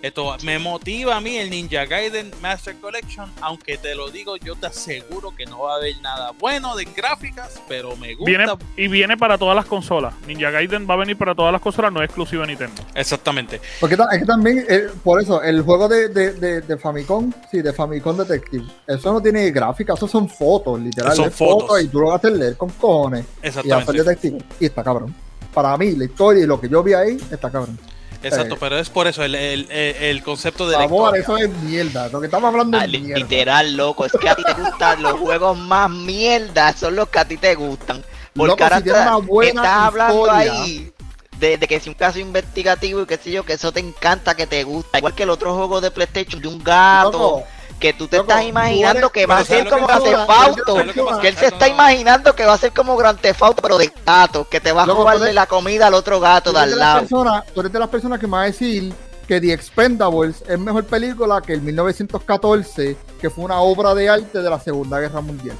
Esto 0.02 0.36
me 0.42 0.58
motiva 0.58 1.16
a 1.16 1.20
mí 1.20 1.36
el 1.36 1.48
Ninja 1.48 1.84
Gaiden 1.86 2.32
Master 2.42 2.74
Collection, 2.80 3.30
aunque 3.40 3.78
te 3.78 3.94
lo 3.94 4.10
digo, 4.10 4.36
yo 4.36 4.56
te 4.56 4.66
aseguro 4.66 5.32
que 5.36 5.46
no 5.46 5.60
va 5.60 5.74
a 5.74 5.76
haber 5.76 5.94
nada 6.02 6.32
bueno 6.40 6.74
de 6.74 6.86
gráficas, 6.86 7.62
pero 7.68 7.96
me 7.96 8.16
gusta. 8.16 8.28
Viene, 8.28 8.46
y 8.76 8.88
viene 8.88 9.16
para 9.16 9.38
todas 9.38 9.54
las 9.54 9.66
consolas. 9.66 10.12
Ninja 10.26 10.50
Gaiden 10.50 10.88
va 10.90 10.94
a 10.94 10.96
venir 10.96 11.16
para 11.16 11.36
todas 11.36 11.52
las 11.52 11.62
consolas, 11.62 11.92
no 11.92 12.00
es 12.00 12.06
exclusivo 12.06 12.42
de 12.42 12.48
Nintendo. 12.48 12.82
Exactamente. 12.96 13.60
Porque 13.78 13.94
es 13.94 14.18
que 14.18 14.26
también, 14.26 14.66
eh, 14.68 14.88
por 15.04 15.22
eso, 15.22 15.40
el 15.40 15.62
juego 15.62 15.86
de, 15.86 16.08
de, 16.08 16.32
de, 16.32 16.60
de 16.62 16.76
Famicom, 16.76 17.32
sí, 17.48 17.62
de 17.62 17.72
Famicom 17.72 18.16
Detective, 18.16 18.64
eso 18.88 19.12
no 19.12 19.22
tiene 19.22 19.52
gráfica, 19.52 19.94
eso 19.94 20.08
son 20.08 20.28
fotos, 20.28 20.80
literal. 20.80 21.14
Son 21.14 21.30
fotos. 21.30 21.68
fotos. 21.68 21.82
y 21.82 21.86
tú 21.86 22.00
lo 22.00 22.06
vas 22.06 22.14
a 22.14 22.16
hacer 22.16 22.32
leer 22.32 22.56
con 22.56 22.70
cojones 22.70 23.24
y 23.40 23.46
hacer 23.46 23.66
Exactamente. 23.66 24.02
detective. 24.02 24.44
Y 24.58 24.64
está 24.64 24.82
cabrón. 24.82 25.14
Para 25.54 25.76
mí, 25.76 25.92
la 25.92 26.06
historia 26.06 26.42
y 26.42 26.46
lo 26.46 26.60
que 26.60 26.68
yo 26.68 26.82
vi 26.82 26.94
ahí, 26.94 27.16
está 27.30 27.50
cabrón. 27.50 27.78
Exacto, 28.22 28.56
pero 28.58 28.78
es 28.78 28.88
por 28.90 29.06
eso 29.06 29.22
el, 29.22 29.34
el, 29.34 29.66
el- 29.70 29.96
el 29.96 30.22
concepto 30.22 30.68
de 30.68 30.76
la 30.76 30.84
Amor, 30.84 31.16
historia. 31.18 31.22
eso 31.22 31.36
es 31.56 31.62
mierda. 31.62 32.08
Lo 32.08 32.20
que 32.20 32.26
estamos 32.26 32.48
hablando 32.48 32.78
Ah, 32.78 32.84
es 32.84 32.90
mierda. 32.90 33.18
literal, 33.18 33.76
loco. 33.76 34.04
Es 34.06 34.12
que 34.12 34.28
a 34.28 34.34
ti 34.34 34.42
te 34.44 34.52
gustan 34.54 35.02
los 35.02 35.12
juegos 35.20 35.58
más 35.58 35.90
mierda. 35.90 36.72
Son 36.74 36.94
los 36.96 37.08
que 37.08 37.18
a 37.18 37.24
ti 37.26 37.36
te 37.36 37.54
gustan. 37.54 38.02
Porque 38.34 38.48
Loco, 38.50 38.64
ahora 38.64 38.80
si 38.80 38.88
estás- 38.88 39.06
una 39.08 39.16
buena 39.26 39.62
estás 39.62 39.76
hablando 39.78 40.14
historia. 40.26 40.52
ahí 40.62 40.92
de, 41.38 41.56
de 41.58 41.66
que 41.68 41.80
si 41.80 41.88
un 41.88 41.94
caso 41.96 42.18
investigativo 42.20 43.02
y 43.02 43.06
qué 43.06 43.16
sé 43.16 43.30
yo, 43.32 43.44
que 43.44 43.54
eso 43.54 43.72
te 43.72 43.80
encanta, 43.80 44.34
que 44.36 44.46
te 44.46 44.62
gusta. 44.64 44.98
Igual 44.98 45.14
que 45.14 45.24
el 45.24 45.30
otro 45.30 45.54
juego 45.54 45.80
de 45.80 45.90
PlayStation 45.90 46.40
de 46.40 46.48
un 46.48 46.62
gato. 46.62 47.10
Loco, 47.12 47.44
que 47.82 47.92
tú 47.92 48.08
te 48.08 48.16
loco, 48.16 48.30
estás 48.30 48.44
imaginando 48.46 49.10
que 49.10 49.26
va 49.26 49.38
a 49.38 49.44
pero 49.44 49.46
¿sabes 49.48 49.62
ser 49.64 49.72
como 49.72 49.86
Grand? 49.86 50.02
Theft 50.04 50.30
Auto. 50.30 50.74
¿Sabes 50.76 50.96
lo 50.96 51.18
que 51.20 51.28
él 51.28 51.36
se 51.36 51.46
está 51.46 51.68
imaginando 51.68 52.34
que 52.34 52.46
va 52.46 52.54
a 52.54 52.58
ser 52.58 52.72
como 52.72 52.96
Grand 52.96 53.18
Theft 53.20 53.42
Auto, 53.42 53.60
pero 53.62 53.76
de 53.78 53.92
gato. 54.06 54.48
Que 54.48 54.60
te 54.60 54.72
va 54.72 54.84
a 54.84 54.86
Loco, 54.86 55.00
robarle 55.00 55.24
eres- 55.24 55.34
la 55.34 55.46
comida 55.46 55.88
al 55.88 55.94
otro 55.94 56.18
gato 56.20 56.52
de 56.52 56.60
al 56.60 56.70
de 56.70 56.76
lado. 56.76 57.00
personas- 57.00 57.44
tú 57.52 57.60
eres 57.60 57.72
de 57.72 57.78
las 57.78 57.88
personas 57.88 58.18
que 58.18 58.26
me 58.26 58.32
va 58.32 58.42
a 58.42 58.46
decir 58.46 58.94
que 59.28 59.40
The 59.40 59.52
Expendables 59.52 60.42
es 60.48 60.58
mejor 60.58 60.84
película 60.84 61.40
que 61.40 61.52
el 61.52 61.60
1914, 61.62 62.96
que 63.20 63.30
fue 63.30 63.44
una 63.44 63.60
obra 63.60 63.94
de 63.94 64.08
arte 64.08 64.40
de 64.42 64.50
la 64.50 64.58
Segunda 64.60 64.98
Guerra 65.00 65.20
Mundial. 65.20 65.56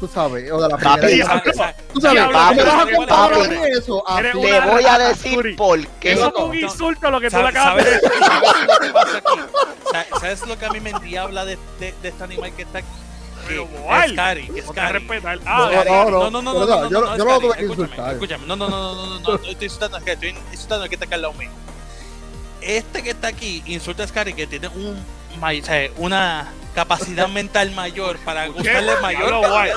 Tú 0.00 0.08
sabes, 0.08 0.50
o 0.52 0.60
de 0.62 0.68
la 0.68 0.76
Primera 0.76 1.42
Tú 1.42 1.52
sabes, 1.54 1.76
Sí, 1.76 1.92
¿tú 1.92 2.00
me 2.00 2.32
papi, 2.32 2.56
vas 2.58 2.68
a 2.68 2.78
papi, 2.78 2.94
comparar 2.94 3.32
a 3.32 3.36
papi. 3.38 3.48
mí 3.50 3.56
eso? 3.76 4.02
Una 4.06 4.32
voy 4.66 4.84
a 4.84 4.98
decir 4.98 5.56
por 5.56 5.86
qué. 6.00 6.12
Eso 6.12 6.28
es 6.36 6.42
un 6.42 6.54
insulto 6.58 7.10
lo 7.10 7.20
que 7.20 7.30
tú 7.30 7.36
le 7.36 7.42
¿Sabes, 7.42 7.56
acabas 7.56 7.84
de 7.84 7.90
sabes- 7.90 8.02
decir. 8.02 9.30
sabes 10.20 10.46
lo 10.46 10.58
que 10.58 10.66
a 10.66 10.70
mí 10.70 10.80
me 10.80 10.90
endiabla 10.90 11.44
de, 11.44 11.58
de, 11.80 11.94
de 12.02 12.08
este 12.08 12.24
animal 12.24 12.52
que 12.54 12.62
está 12.62 12.78
aquí? 12.78 12.88
Es 13.48 14.12
Cari, 14.12 14.50
es 14.56 14.64
Cari. 14.72 15.04
No, 15.04 15.14
Ah, 15.46 15.70
no, 15.86 16.30
no, 16.30 16.30
no, 16.30 16.42
no, 16.42 16.66
no, 16.66 16.90
yo- 16.90 17.16
yo 17.16 17.24
lo 17.24 17.40
tuve 17.40 17.54
que 17.56 17.62
escúchame, 17.62 17.84
insultar. 17.88 18.12
Escúchame, 18.12 18.46
no, 18.46 18.56
no, 18.56 18.68
no, 18.68 18.94
no, 18.94 19.06
no, 19.06 19.20
no, 19.20 19.34
estoy 19.36 19.64
insultando 19.64 19.96
a 19.96 20.00
estoy 20.00 20.34
insultando 20.52 20.82
al 20.84 20.88
que 20.88 20.94
está 20.96 21.06
acá 21.06 21.14
al 21.14 21.22
lado 21.22 21.34
mío. 21.34 21.50
Este 22.60 23.02
que 23.02 23.10
está 23.10 23.28
aquí 23.28 23.62
insulta 23.66 24.02
a 24.02 24.06
Scary 24.08 24.34
que 24.34 24.46
tiene 24.46 24.68
un, 24.68 25.02
may- 25.38 25.60
o 25.60 25.64
sea, 25.64 25.90
una 25.96 26.52
capacidad 26.74 27.28
mental 27.28 27.70
mayor 27.72 28.18
para 28.18 28.46
gustarle 28.48 28.92
mayor 29.02 29.40
de 29.42 29.48
Boal. 29.48 29.70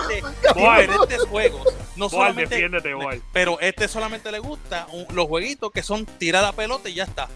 diferentes 0.56 1.22
juegos. 1.26 1.68
No 1.96 2.10
Boal, 2.10 2.30
solamente, 2.30 2.56
defiéndete, 2.56 2.94
Boal. 2.94 3.22
pero 3.34 3.60
este 3.60 3.88
solamente 3.88 4.32
le 4.32 4.40
gusta 4.40 4.88
un- 4.92 5.06
los 5.16 5.28
jueguitos 5.28 5.72
que 5.72 5.84
son 5.84 6.06
tirar 6.06 6.44
la 6.44 6.52
pelota 6.54 6.90
y 6.90 6.94
ya 6.96 7.04
está. 7.04 7.28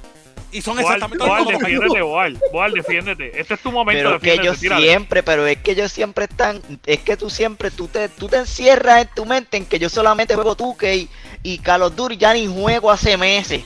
Y 0.51 0.61
son 0.61 0.75
Boal, 0.75 0.85
exactamente 0.85 1.25
los 1.25 1.35
mismos. 1.37 1.59
defiéndete, 1.61 2.01
Boal. 2.01 2.39
Boal, 2.53 2.71
defiéndete. 2.73 3.39
Este 3.41 3.53
es 3.55 3.59
tu 3.59 3.71
momento, 3.71 4.03
Pero 4.09 4.19
que 4.19 4.27
defiéndete. 4.27 4.47
ellos 4.47 4.59
tírale. 4.61 4.87
siempre, 4.87 5.23
pero 5.23 5.45
es 5.47 5.57
que 5.57 5.71
ellos 5.71 5.91
siempre 5.91 6.25
están, 6.25 6.61
es 6.85 6.99
que 6.99 7.17
tú 7.17 7.29
siempre, 7.29 7.71
tú 7.71 7.87
te, 7.87 8.07
tú 8.07 8.27
te 8.29 8.37
encierras 8.37 9.01
en 9.01 9.09
tu 9.15 9.25
mente 9.25 9.57
en 9.57 9.65
que 9.65 9.79
yo 9.79 9.89
solamente 9.89 10.35
juego 10.35 10.55
2K 10.55 10.95
y, 10.95 11.09
y 11.43 11.57
Call 11.57 11.81
of 11.81 11.95
Duty 11.95 12.17
ya 12.17 12.33
ni 12.33 12.47
juego 12.47 12.89
hace 12.91 13.17
meses. 13.17 13.63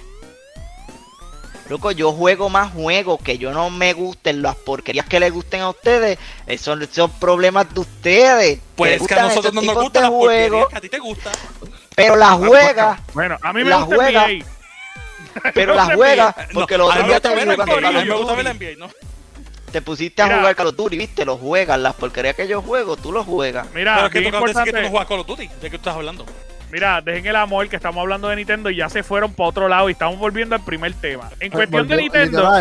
Loco, 1.70 1.91
yo 1.91 2.11
juego 2.11 2.49
más 2.49 2.72
juegos 2.74 3.20
que 3.22 3.38
yo 3.38 3.51
no 3.51 3.70
me 3.70 3.93
gusten, 3.93 4.41
las 4.41 4.55
porquerías 4.55 5.05
que 5.05 5.20
les 5.20 5.32
gusten 5.32 5.61
a 5.61 5.70
ustedes, 5.70 6.17
esos 6.47 6.65
son, 6.65 6.88
son 6.91 7.11
problemas 7.20 7.72
de 7.74 7.80
ustedes. 7.82 8.59
Pues 8.76 9.01
es 9.01 9.07
que 9.07 9.13
a 9.13 9.24
gustan 9.24 9.28
nosotros 9.28 9.53
no 9.53 9.61
nos 9.61 9.76
gustan 9.84 10.01
las 10.03 10.11
porquerías 10.11 10.49
juegos, 10.49 10.70
que 10.70 10.78
a 10.78 10.82
ti 10.82 10.89
te 10.89 10.99
gusta. 10.99 11.32
pero 11.95 12.15
las 12.15 12.34
juegas, 12.34 12.99
Bueno, 13.13 13.38
a 13.41 13.53
mí 13.53 13.63
me 13.63 13.70
La 13.70 13.78
gusta 13.82 13.95
juega. 13.95 14.28
NBA. 14.28 14.45
pero 15.53 15.76
las 15.76 15.93
juegas, 15.93 16.36
No, 16.53 16.59
porque 16.61 16.78
los 16.78 16.89
otros 16.89 17.07
días 17.07 17.22
te 17.22 17.30
jugando 17.30 17.53
NBA, 17.55 17.63
a 17.63 17.65
Call 17.65 17.93
mí 17.93 18.05
me 18.05 18.11
of 18.13 18.17
gusta 18.20 18.36
ver 18.36 18.45
Duty. 18.45 18.65
la 18.65 18.72
NBA, 18.72 18.86
¿no? 18.88 18.91
te 19.72 19.82
pusiste 19.84 20.22
a 20.24 20.26
Mira. 20.26 20.38
jugar 20.39 20.55
Call 20.55 20.67
of 20.67 20.76
Duty, 20.76 20.97
viste, 20.97 21.26
los 21.26 21.39
juegas, 21.39 21.80
las 21.80 21.93
porquerías 21.93 22.36
que 22.36 22.47
yo 22.47 22.63
juego, 22.63 22.97
tú 22.97 23.11
los 23.11 23.28
juegas. 23.28 23.67
Mira, 23.76 23.93
Pero 23.95 24.07
es 24.07 24.13
que 24.13 24.22
tú 24.24 24.28
acabas 24.30 24.53
de 24.55 24.59
decir 24.59 24.74
que 24.74 24.80
tú 24.80 24.84
no 24.84 24.89
juegas 24.89 25.07
Call 25.07 25.20
of 25.20 25.28
Duty. 25.28 25.47
¿De 25.47 25.53
qué 25.61 25.70
tú 25.70 25.76
estás 25.76 25.95
hablando? 25.95 26.26
Mira, 26.72 27.01
dejen 27.01 27.26
el 27.26 27.36
amor 27.36 27.67
que 27.67 27.76
estamos 27.76 27.99
hablando 28.01 28.28
de 28.30 28.36
Nintendo 28.36 28.70
y 28.70 28.76
ya 28.76 28.89
se 28.89 29.01
fueron 29.01 29.34
para 29.34 29.49
otro 29.49 29.67
lado 29.67 29.89
y 29.89 29.93
estamos 29.93 30.20
volviendo 30.20 30.53
al 30.55 30.61
primer 30.63 30.93
tema. 30.93 31.30
En 31.39 31.51
cuestión 31.51 31.88
de 31.88 31.97
Nintendo, 31.97 32.53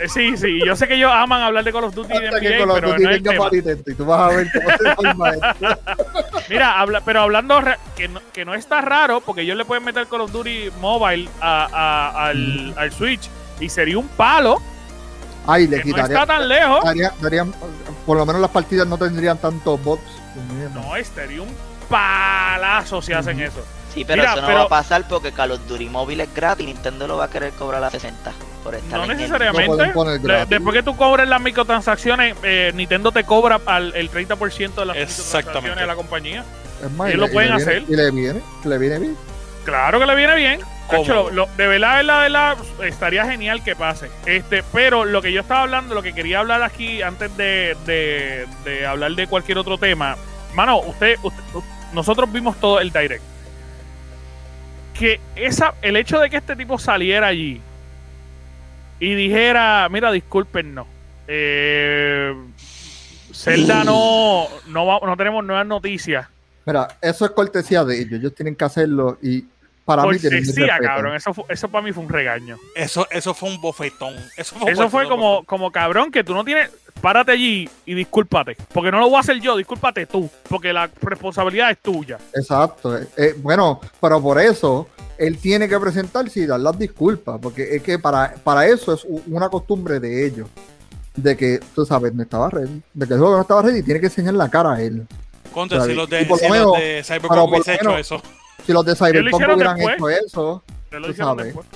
eh, 0.00 0.08
sí, 0.08 0.36
sí, 0.36 0.58
yo 0.64 0.74
sé 0.74 0.88
que 0.88 0.94
ellos 0.94 1.10
aman 1.14 1.40
hablar 1.42 1.62
de 1.62 1.72
Call 1.72 1.84
of 1.84 1.94
Duty 1.94 2.12
y 2.14 2.18
de 2.20 2.30
que 2.40 2.48
NBA, 2.64 2.74
pero 2.74 2.88
Duty 2.90 3.02
no 3.04 3.10
es 3.10 3.16
el 3.16 3.22
tema. 3.22 3.48
Nintendo 3.52 3.82
y 3.90 3.94
tú 3.94 4.04
vas 4.04 4.20
a 4.20 4.36
ver 4.36 4.48
cómo 4.96 5.26
se. 5.26 5.38
Mira, 6.50 6.80
habla, 6.80 7.00
pero 7.04 7.20
hablando 7.20 7.60
que 7.96 8.08
no, 8.08 8.20
que 8.32 8.44
no 8.44 8.54
está 8.54 8.80
raro, 8.80 9.20
porque 9.20 9.42
ellos 9.42 9.56
le 9.56 9.64
pueden 9.64 9.84
meter 9.84 10.06
Call 10.08 10.22
of 10.22 10.32
Duty 10.32 10.70
Mobile 10.80 11.28
a- 11.40 11.68
a- 11.72 12.26
al, 12.26 12.74
al 12.76 12.92
Switch 12.92 13.28
y 13.60 13.68
sería 13.68 13.98
un 13.98 14.08
palo 14.08 14.60
Ay, 15.46 15.66
le 15.66 15.78
que 15.82 15.88
no 15.90 15.94
quitaría. 15.96 16.14
está 16.20 16.26
tan 16.26 16.48
lejos. 16.48 16.84
daría- 16.84 17.12
darían- 17.20 17.52
por 18.06 18.16
lo 18.16 18.26
menos 18.26 18.40
las 18.40 18.50
partidas 18.50 18.86
no 18.86 18.96
tendrían 18.98 19.38
tantos 19.38 19.82
bots. 19.82 20.02
No, 20.74 20.92
sería 21.14 21.42
un 21.42 21.54
palazo 21.88 23.02
si 23.02 23.12
hacen 23.12 23.40
eso. 23.40 23.64
Sí, 23.92 24.04
pero 24.06 24.22
Mira, 24.22 24.32
eso 24.32 24.40
no 24.40 24.46
pero- 24.46 24.58
va 24.60 24.64
a 24.64 24.68
pasar 24.68 25.06
porque 25.06 25.32
Call 25.32 25.50
of 25.52 25.60
Duty 25.68 25.88
móvil 25.90 26.20
es 26.22 26.34
gratis. 26.34 26.66
Nintendo 26.66 27.06
lo 27.06 27.18
va 27.18 27.24
a 27.26 27.30
querer 27.30 27.52
cobrar 27.52 27.84
a 27.84 27.90
60 27.90 28.32
por 28.64 28.74
estar 28.74 28.98
No 28.98 29.02
el- 29.04 29.08
Lo 29.10 29.14
necesariamente. 29.14 29.92
después 30.48 30.74
que 30.74 30.82
tú 30.82 30.96
cobres 30.96 31.28
las 31.28 31.40
microtransacciones, 31.42 32.34
eh, 32.42 32.72
Nintendo 32.74 33.12
te 33.12 33.24
cobra 33.24 33.60
al, 33.66 33.94
el 33.94 34.08
30% 34.08 34.80
de 34.80 34.86
las 34.86 34.96
Exactamente. 34.96 35.36
microtransacciones 35.70 35.80
de 35.80 35.86
la 35.86 35.94
compañía. 35.96 36.44
Es 36.82 36.90
más, 36.92 37.10
y 37.10 37.14
lo 37.16 37.26
le- 37.26 37.30
y 37.30 37.34
pueden 37.34 37.50
le 37.50 37.56
viene- 37.56 37.70
hacer. 37.72 37.84
Y 37.86 37.96
le 37.96 38.10
viene, 38.10 38.40
le 38.64 38.78
viene 38.78 38.98
bien. 38.98 39.16
Claro 39.64 40.00
que 40.00 40.06
le 40.06 40.14
viene 40.16 40.36
bien. 40.36 40.60
Cacho, 40.90 41.14
lo- 41.14 41.30
lo- 41.30 41.46
de 41.56 41.66
verdad, 41.66 41.90
de 41.98 42.02
verdad, 42.04 42.16
de 42.16 42.22
verdad, 42.30 42.86
estaría 42.86 43.24
genial 43.26 43.62
que 43.64 43.74
pase. 43.76 44.10
Este, 44.26 44.62
pero 44.72 45.04
lo 45.04 45.22
que 45.22 45.32
yo 45.32 45.40
estaba 45.40 45.62
hablando, 45.62 45.94
lo 45.94 46.02
que 46.02 46.12
quería 46.12 46.40
hablar 46.40 46.62
aquí 46.62 47.00
antes 47.02 47.34
de, 47.36 47.76
de- 47.86 48.46
de 48.64 48.86
hablar 48.86 49.12
de 49.12 49.26
cualquier 49.26 49.58
otro 49.58 49.78
tema, 49.78 50.16
mano, 50.54 50.78
usted, 50.80 51.16
usted- 51.22 51.42
nosotros 51.94 52.30
vimos 52.32 52.58
todo 52.60 52.80
el 52.80 52.90
direct. 52.90 53.22
Que 54.94 55.20
esa, 55.36 55.74
el 55.82 55.96
hecho 55.96 56.18
de 56.18 56.28
que 56.28 56.36
este 56.36 56.54
tipo 56.56 56.78
saliera 56.78 57.28
allí 57.28 57.60
y 59.00 59.14
dijera, 59.14 59.88
mira, 59.90 60.12
discúlpenos, 60.12 60.86
eh, 61.26 62.34
Zelda 63.32 63.82
no, 63.84 64.46
no, 64.66 64.86
va- 64.86 65.00
no 65.04 65.16
tenemos 65.16 65.42
nuevas 65.44 65.66
noticias. 65.66 66.26
Mira, 66.66 66.86
eso 67.00 67.24
es 67.24 67.30
cortesía 67.32 67.82
de 67.84 67.98
ellos. 68.00 68.20
Ellos 68.20 68.34
tienen 68.34 68.54
que 68.54 68.64
hacerlo 68.64 69.18
y 69.22 69.44
para 69.84 70.02
mí 70.04 70.10
mi 70.10 70.18
Cortesía, 70.20 70.66
respeto. 70.66 70.82
cabrón. 70.82 71.16
Eso, 71.16 71.34
fu- 71.34 71.44
eso 71.48 71.68
para 71.68 71.84
mí 71.84 71.92
fue 71.92 72.02
un 72.04 72.08
regaño. 72.08 72.58
Eso, 72.74 73.06
eso 73.10 73.34
fue 73.34 73.48
un 73.50 73.60
bofetón. 73.60 74.14
Eso 74.36 74.54
fue, 74.56 74.72
Eso 74.72 74.88
fue 74.90 75.08
como, 75.08 75.44
como 75.44 75.70
cabrón 75.72 76.10
que 76.10 76.22
tú 76.24 76.34
no 76.34 76.44
tienes. 76.44 76.70
Párate 77.00 77.32
allí 77.32 77.68
y 77.86 77.94
discúlpate. 77.94 78.56
Porque 78.72 78.92
no 78.92 79.00
lo 79.00 79.08
voy 79.08 79.16
a 79.16 79.20
hacer 79.20 79.40
yo, 79.40 79.56
discúlpate 79.56 80.06
tú. 80.06 80.30
Porque 80.48 80.72
la 80.72 80.88
responsabilidad 81.00 81.70
es 81.72 81.78
tuya. 81.78 82.18
Exacto. 82.34 82.96
eh, 82.96 83.08
eh, 83.16 83.34
bueno, 83.38 83.80
pero 84.00 84.20
por 84.22 84.38
eso 84.40 84.88
él 85.18 85.38
tiene 85.38 85.68
que 85.68 85.78
presentarse 85.80 86.40
y 86.40 86.46
dar 86.46 86.60
las 86.60 86.78
disculpas, 86.78 87.38
porque 87.40 87.76
es 87.76 87.82
que 87.82 87.98
para, 87.98 88.34
para 88.44 88.66
eso 88.66 88.92
es 88.94 89.04
una 89.26 89.48
costumbre 89.48 89.98
de 90.00 90.26
ellos. 90.26 90.48
De 91.14 91.36
que, 91.36 91.60
tú 91.74 91.84
sabes, 91.84 92.14
no 92.14 92.22
estaba 92.22 92.48
ready. 92.50 92.80
De 92.94 93.06
que 93.06 93.14
el 93.14 93.20
juego 93.20 93.34
no 93.36 93.42
estaba 93.42 93.62
ready, 93.62 93.82
tiene 93.82 94.00
que 94.00 94.06
enseñar 94.06 94.34
la 94.34 94.48
cara 94.48 94.74
a 94.74 94.80
él. 94.82 95.06
Contra, 95.52 95.84
si 95.84 95.92
los 95.92 96.08
de, 96.08 96.22
Y 96.22 96.24
por 96.24 96.38
si 96.38 96.48
lo 96.48 96.54
los 96.54 96.78
de 96.78 97.02
Cyberpunk 97.04 97.30
por 97.34 97.48
hubiese 97.50 97.74
hecho 97.74 97.84
menos- 97.84 98.00
eso. 98.00 98.22
Si 98.66 98.72
los 98.72 98.84
de 98.84 98.94
Cyberpunk 98.94 99.34
hubieran 99.54 99.76
después. 99.76 99.96
hecho 99.96 100.08
eso, 100.26 100.64
Te 100.90 100.98
lo 101.00 101.06
Tú 101.06 101.12
hicieron 101.12 101.36
sabes. 101.38 101.54
después. 101.54 101.66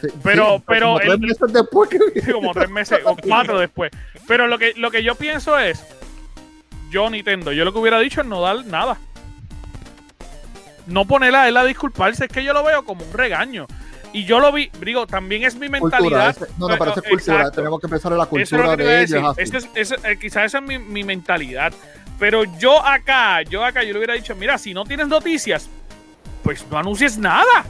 Sí, 0.00 0.06
Pero- 0.22 0.56
sí, 0.58 0.64
pero 0.66 0.86
como 0.86 0.98
tres 1.00 1.18
meses 1.20 1.52
después 1.52 1.90
que 1.90 1.98
como 2.32 2.52
tres 2.52 2.70
meses 2.70 3.00
o 3.04 3.16
cuatro 3.16 3.58
después. 3.58 3.90
Pero 4.26 4.46
lo 4.46 4.58
que, 4.58 4.72
lo 4.76 4.90
que 4.90 5.02
yo 5.02 5.14
pienso 5.14 5.58
es, 5.58 5.84
yo 6.90 7.08
Nintendo, 7.10 7.52
yo 7.52 7.64
lo 7.64 7.72
que 7.72 7.78
hubiera 7.78 7.98
dicho 7.98 8.20
es 8.20 8.26
no 8.26 8.40
dar 8.40 8.64
nada. 8.66 8.98
No 10.86 11.04
ponerla 11.04 11.42
a 11.42 11.48
él 11.48 11.56
a 11.56 11.64
disculparse, 11.64 12.24
es 12.26 12.30
que 12.32 12.42
yo 12.44 12.52
lo 12.52 12.64
veo 12.64 12.84
como 12.84 13.04
un 13.04 13.12
regaño. 13.12 13.66
Y 14.12 14.24
yo 14.24 14.40
lo 14.40 14.50
vi, 14.52 14.70
digo, 14.84 15.06
también 15.06 15.44
es 15.44 15.54
mi 15.56 15.68
cultura. 15.68 15.98
mentalidad. 16.00 16.30
ese- 16.30 16.46
no, 16.58 16.66
no, 16.68 16.74
eso 16.74 16.84
es 16.84 16.94
cultura. 17.08 17.36
Exacto. 17.36 17.50
Tenemos 17.56 17.80
que 17.80 17.88
pensar 17.88 18.12
en 18.12 18.18
la 18.18 18.24
es 18.24 18.30
cultura 18.30 18.72
a 18.72 18.76
de 18.76 19.02
ellos. 19.02 19.24
así. 19.38 19.42
Ese 19.42 19.68
es- 19.74 19.92
eh, 20.04 20.18
quizás 20.18 20.44
esa 20.46 20.58
es 20.58 20.64
mi, 20.64 20.78
mi 20.78 21.04
mentalidad. 21.04 21.72
Pero 22.18 22.44
yo 22.58 22.84
acá, 22.84 23.42
yo 23.42 23.64
acá, 23.64 23.82
yo 23.84 23.92
le 23.92 23.98
hubiera 23.98 24.14
dicho, 24.14 24.34
mira, 24.34 24.56
si 24.56 24.72
no 24.72 24.84
tienes 24.84 25.08
noticias, 25.08 25.68
pues 26.48 26.64
no 26.70 26.78
anuncies 26.78 27.18
nada. 27.18 27.66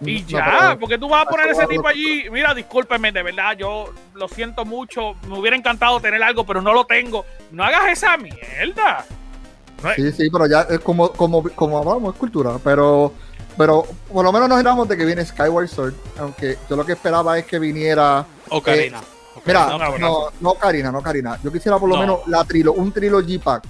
Y 0.00 0.22
No, 0.22 0.26
ya, 0.28 0.56
pero- 0.60 0.78
porque 0.80 0.98
tú 0.98 1.08
vas 1.08 1.22
a 1.24 1.30
poner 1.30 1.50
eso 1.50 1.60
ese 1.60 1.68
tipo 1.68 1.86
allí. 1.86 2.24
Mira, 2.32 2.52
discúlpeme, 2.52 3.12
de 3.12 3.22
verdad, 3.22 3.52
yo 3.56 3.94
lo 4.14 4.26
siento 4.26 4.64
mucho. 4.64 5.14
Me 5.28 5.38
hubiera 5.38 5.56
encantado 5.56 6.00
tener 6.00 6.20
algo, 6.20 6.44
pero 6.44 6.60
no 6.60 6.72
lo 6.72 6.84
tengo. 6.84 7.24
No 7.52 7.62
hagas 7.62 7.92
esa 7.92 8.16
mierda. 8.16 9.04
No 9.84 9.94
Sí, 9.94 10.10
sí, 10.10 10.28
pero 10.32 10.48
ya 10.48 10.62
es 10.62 10.80
como, 10.80 11.12
como, 11.12 11.44
como 11.54 11.78
hablamos, 11.78 12.12
es 12.14 12.18
cultura. 12.18 12.58
Pero, 12.64 13.12
pero 13.56 13.86
por 14.12 14.24
lo 14.24 14.32
menos 14.32 14.48
nos 14.48 14.58
enteramos 14.58 14.88
de 14.88 14.96
que 14.96 15.04
viene 15.04 15.24
Skyward 15.24 15.68
Sword. 15.68 15.94
Aunque 16.18 16.58
yo 16.68 16.74
lo 16.74 16.84
que 16.84 16.92
esperaba 16.94 17.38
es 17.38 17.44
que 17.44 17.60
viniera. 17.60 18.26
Ocarina. 18.48 19.00
Mira, 19.44 19.66
un 19.76 19.80
abrazo. 19.82 19.98
no, 20.00 20.24
no 20.40 20.54
Karina, 20.54 20.90
no 20.90 21.00
Karina. 21.02 21.38
Yo 21.44 21.52
quisiera 21.52 21.78
por 21.78 21.88
lo 21.88 21.94
No. 21.94 22.00
menos 22.00 22.18
la 22.26 22.42
trilo, 22.44 22.72
un 22.72 22.90
Trilogy 22.90 23.38
Pack. 23.38 23.62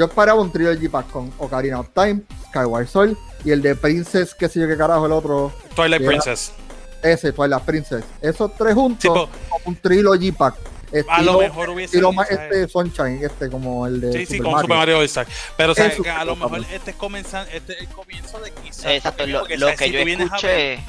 Yo 0.00 0.06
esperaba 0.06 0.40
un 0.40 0.50
Trilogy 0.50 0.88
Pack 0.88 1.10
con 1.10 1.30
Ocarina 1.36 1.78
of 1.78 1.88
Time, 1.94 2.22
Skyward 2.48 2.88
Sword 2.88 3.16
y 3.44 3.50
el 3.50 3.60
de 3.60 3.74
Princess, 3.76 4.34
qué 4.34 4.48
sé 4.48 4.58
yo 4.58 4.66
qué 4.66 4.74
carajo, 4.74 5.04
el 5.04 5.12
otro. 5.12 5.52
Twilight 5.76 6.00
Era- 6.00 6.08
Princess. 6.08 6.52
Ese, 7.02 7.32
Twilight 7.32 7.62
Princess. 7.64 8.02
Esos 8.22 8.50
tres 8.56 8.72
juntos, 8.74 9.02
Sí, 9.02 9.08
po- 9.08 9.28
como 9.50 9.62
un 9.66 9.76
Trilogy 9.76 10.32
Pack. 10.32 10.54
a 10.54 10.96
Estilo, 10.96 11.32
lo 11.34 11.38
mejor 11.40 11.68
hubiese 11.68 11.96
estilo 11.96 12.12
más 12.14 12.30
este 12.30 12.66
Sunshine, 12.66 13.22
este 13.22 13.50
como 13.50 13.86
el 13.86 14.00
de 14.00 14.12
Sí, 14.14 14.18
sí, 14.20 14.24
Super 14.38 14.42
con 14.42 14.52
Mario. 14.52 14.62
Super 14.62 14.76
Mario 14.78 14.98
All-Star. 15.00 15.26
Pero 15.58 15.72
o 15.72 15.74
sea, 15.74 15.90
que 15.90 16.08
a 16.10 16.24
lo 16.24 16.34
mejor 16.34 16.60
este 16.72 16.90
es, 16.92 16.96
comenzando, 16.96 17.50
este 17.52 17.74
es 17.74 17.80
el 17.80 17.88
comienzo 17.88 18.40
de 18.40 18.50
quizás. 18.52 18.86
Exacto, 18.86 19.26
lo, 19.26 19.46
lo 19.46 19.58
¿sabes? 19.58 19.78
que 19.78 19.84
Si 19.84 19.92
yo 19.92 20.00
a 20.00 20.04
ver- 20.04 20.18
escuché 20.22 20.80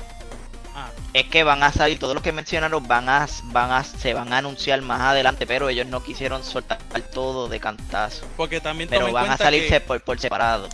es 1.13 1.26
que 1.26 1.43
van 1.43 1.61
a 1.63 1.72
salir, 1.72 1.99
todos 1.99 2.13
los 2.13 2.24
que 2.24 2.32
mencionaron 2.32 2.88
van 2.88 3.09
a, 3.09 3.28
van 3.45 3.72
a, 3.72 3.84
se 3.84 4.13
van 4.13 4.32
a 4.34 4.38
anunciar 4.38 4.82
más 4.82 5.01
adelante, 5.01 5.45
pero 5.45 5.67
ellos 5.69 5.86
no 5.88 6.01
quisieron 6.03 6.43
soltar 6.43 6.80
todo 7.13 7.47
de 7.49 7.59
cantazo. 7.59 8.26
porque 8.38 8.61
también 8.61 8.89
Pero 8.89 9.11
van 9.11 9.30
a 9.30 9.38
salirse 9.38 9.69
que, 9.69 9.82
por, 9.82 10.01
por 10.01 10.19
separado. 10.19 10.69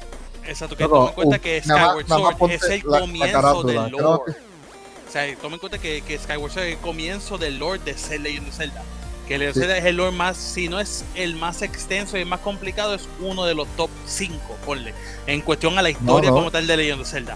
exacto, 0.46 0.76
que 0.78 0.88
toma 0.88 1.08
en 1.10 1.14
cuenta 1.16 1.38
uh, 1.38 1.40
que 1.42 1.62
Skyward 1.62 2.08
nada 2.08 2.38
Sword 2.38 2.52
es 2.52 2.64
el 2.64 2.82
la- 2.86 2.92
la 2.92 3.00
comienzo 3.00 3.64
del 3.64 3.92
lore. 3.92 4.34
que- 4.34 5.08
O 5.08 5.12
sea, 5.12 5.36
toma 5.38 5.56
en 5.56 5.60
cuenta 5.60 5.78
que, 5.80 6.02
que 6.02 6.18
Skyward 6.20 6.52
Sword 6.52 6.66
es 6.66 6.74
el 6.76 6.80
comienzo 6.82 7.38
del 7.38 7.58
lore 7.60 7.80
de 7.84 7.94
Zelda 7.96 8.30
Legend 8.30 8.48
of 8.50 8.56
Zelda. 8.56 8.84
Que 9.28 9.38
Legend 9.38 9.54
Sí. 9.56 9.60
Zelda 9.62 9.78
es 9.78 9.86
el 9.86 9.96
lore 9.98 10.12
más, 10.12 10.38
si 10.38 10.70
no 10.70 10.80
es 10.80 11.04
el 11.16 11.36
más 11.36 11.62
extenso 11.62 12.18
y 12.18 12.22
el 12.22 12.28
más 12.28 12.40
complicado, 12.42 12.94
es 12.94 13.08
uno 13.20 13.46
de 13.46 13.56
los 13.56 13.68
top 13.76 13.90
5, 14.06 14.58
ponle. 14.66 14.94
En 15.26 15.42
cuestión 15.42 15.78
a 15.78 15.82
la 15.82 15.90
historia 15.90 16.30
no. 16.30 16.36
como 16.36 16.52
tal 16.52 16.68
de 16.68 16.78
Legend 16.78 17.02
of 17.02 17.08
Zelda. 17.10 17.36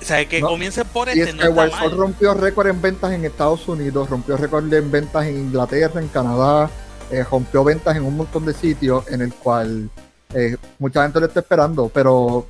O 0.00 0.04
sea, 0.04 0.24
que 0.26 0.40
No. 0.40 0.48
comience 0.48 0.84
por 0.84 1.08
Y 1.08 1.20
este 1.20 1.32
no 1.34 1.42
está 1.42 1.54
Sword 1.68 1.90
mal. 1.90 1.98
rompió 1.98 2.34
récord 2.34 2.68
en 2.68 2.80
ventas 2.80 3.12
en 3.12 3.24
Estados 3.24 3.68
Unidos, 3.68 4.08
rompió 4.08 4.36
récord 4.36 4.72
en 4.72 4.90
ventas 4.90 5.26
en 5.26 5.36
Inglaterra, 5.38 6.00
en 6.00 6.08
Canadá, 6.08 6.70
eh, 7.10 7.24
rompió 7.30 7.62
ventas 7.64 7.96
en 7.96 8.04
un 8.04 8.16
montón 8.16 8.46
de 8.46 8.54
sitios 8.54 9.06
en 9.10 9.20
el 9.20 9.32
cual 9.34 9.90
eh, 10.34 10.56
mucha 10.78 11.02
gente 11.02 11.18
lo 11.20 11.26
está 11.26 11.40
esperando, 11.40 11.90
pero 11.92 12.46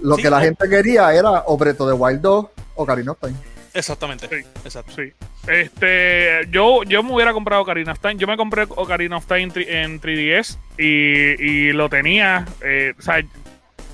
lo 0.00 0.16
Sí, 0.16 0.22
que 0.22 0.30
la 0.30 0.38
o- 0.38 0.40
gente 0.40 0.68
quería 0.68 1.14
era 1.14 1.44
o 1.46 1.56
Breath 1.56 1.80
of 1.80 1.88
the 1.90 1.94
Wild 1.94 2.20
2 2.20 2.44
o 2.74 2.82
Ocarina 2.82 3.12
of 3.12 3.18
Time. 3.20 3.36
Exactamente. 3.72 4.28
Sí. 4.28 4.44
Exacto. 4.64 4.92
Sí. 4.96 5.12
Este, 5.46 6.48
yo, 6.50 6.82
yo 6.82 7.02
me 7.04 7.14
hubiera 7.14 7.32
comprado 7.32 7.62
Ocarina 7.62 7.92
of 7.92 8.00
Time. 8.00 8.16
Yo 8.16 8.26
me 8.26 8.36
compré 8.36 8.64
Ocarina 8.68 9.16
of 9.16 9.26
Time 9.26 9.42
en 9.44 9.52
tri- 9.52 9.66
en 9.68 10.00
3DS 10.00 10.58
y, 10.76 10.86
y 11.68 11.72
lo 11.72 11.88
tenía. 11.88 12.46
eh, 12.64 12.94
o 12.98 13.02
sea, 13.02 13.22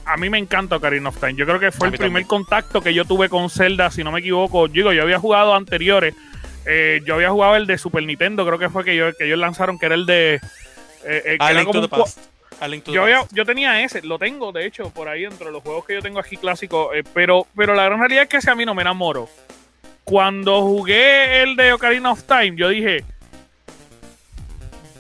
a 0.06 0.16
mí 0.16 0.30
me 0.30 0.38
encanta 0.38 0.76
Ocarina 0.76 1.08
of 1.08 1.18
Time. 1.18 1.34
Yo 1.34 1.44
creo 1.46 1.58
que 1.58 1.72
fue 1.72 1.88
A 1.88 1.90
el 1.90 1.96
primer 1.98 2.22
también. 2.22 2.26
contacto 2.28 2.80
que 2.80 2.94
yo 2.94 3.04
tuve 3.04 3.28
con 3.28 3.50
Zelda, 3.50 3.90
si 3.90 4.04
no 4.04 4.12
me 4.12 4.20
equivoco. 4.20 4.68
Digo, 4.68 4.92
yo 4.92 5.02
había 5.02 5.18
jugado 5.18 5.54
anteriores. 5.54 6.14
Eh, 6.64 7.00
yo 7.04 7.14
había 7.14 7.30
jugado 7.30 7.56
el 7.56 7.66
de 7.66 7.78
Super 7.78 8.02
Nintendo, 8.04 8.44
creo 8.46 8.58
que 8.58 8.68
fue 8.68 8.84
que, 8.84 8.96
yo, 8.96 9.12
que 9.16 9.26
ellos 9.26 9.38
lanzaron, 9.38 9.78
que 9.78 9.86
era 9.86 9.94
el 9.94 10.06
de. 10.06 10.34
eh, 10.34 10.40
eh, 11.04 11.36
que 11.38 11.46
era 11.50 11.64
como 11.64 11.80
un 11.80 11.88
yo, 12.86 13.02
había, 13.02 13.20
Past. 13.20 13.32
yo 13.34 13.44
tenía 13.44 13.82
ese, 13.82 14.02
lo 14.02 14.18
tengo 14.18 14.50
de 14.50 14.64
hecho 14.66 14.90
por 14.90 15.08
ahí 15.08 15.22
dentro 15.22 15.46
de 15.46 15.52
los 15.52 15.62
juegos 15.62 15.84
que 15.84 15.94
yo 15.94 16.02
tengo 16.02 16.18
aquí 16.18 16.36
clásicos, 16.36 16.88
eh, 16.96 17.04
pero, 17.12 17.46
pero 17.54 17.74
la 17.74 17.84
gran 17.84 18.00
realidad 18.00 18.22
es 18.24 18.28
que 18.28 18.38
ese 18.38 18.50
a 18.50 18.54
mí 18.54 18.64
no 18.64 18.74
me 18.74 18.82
enamoró. 18.82 19.28
Cuando 20.04 20.62
jugué 20.62 21.42
el 21.42 21.54
de 21.56 21.72
Ocarina 21.72 22.12
of 22.12 22.22
Time, 22.24 22.54
yo 22.56 22.68
dije, 22.70 23.04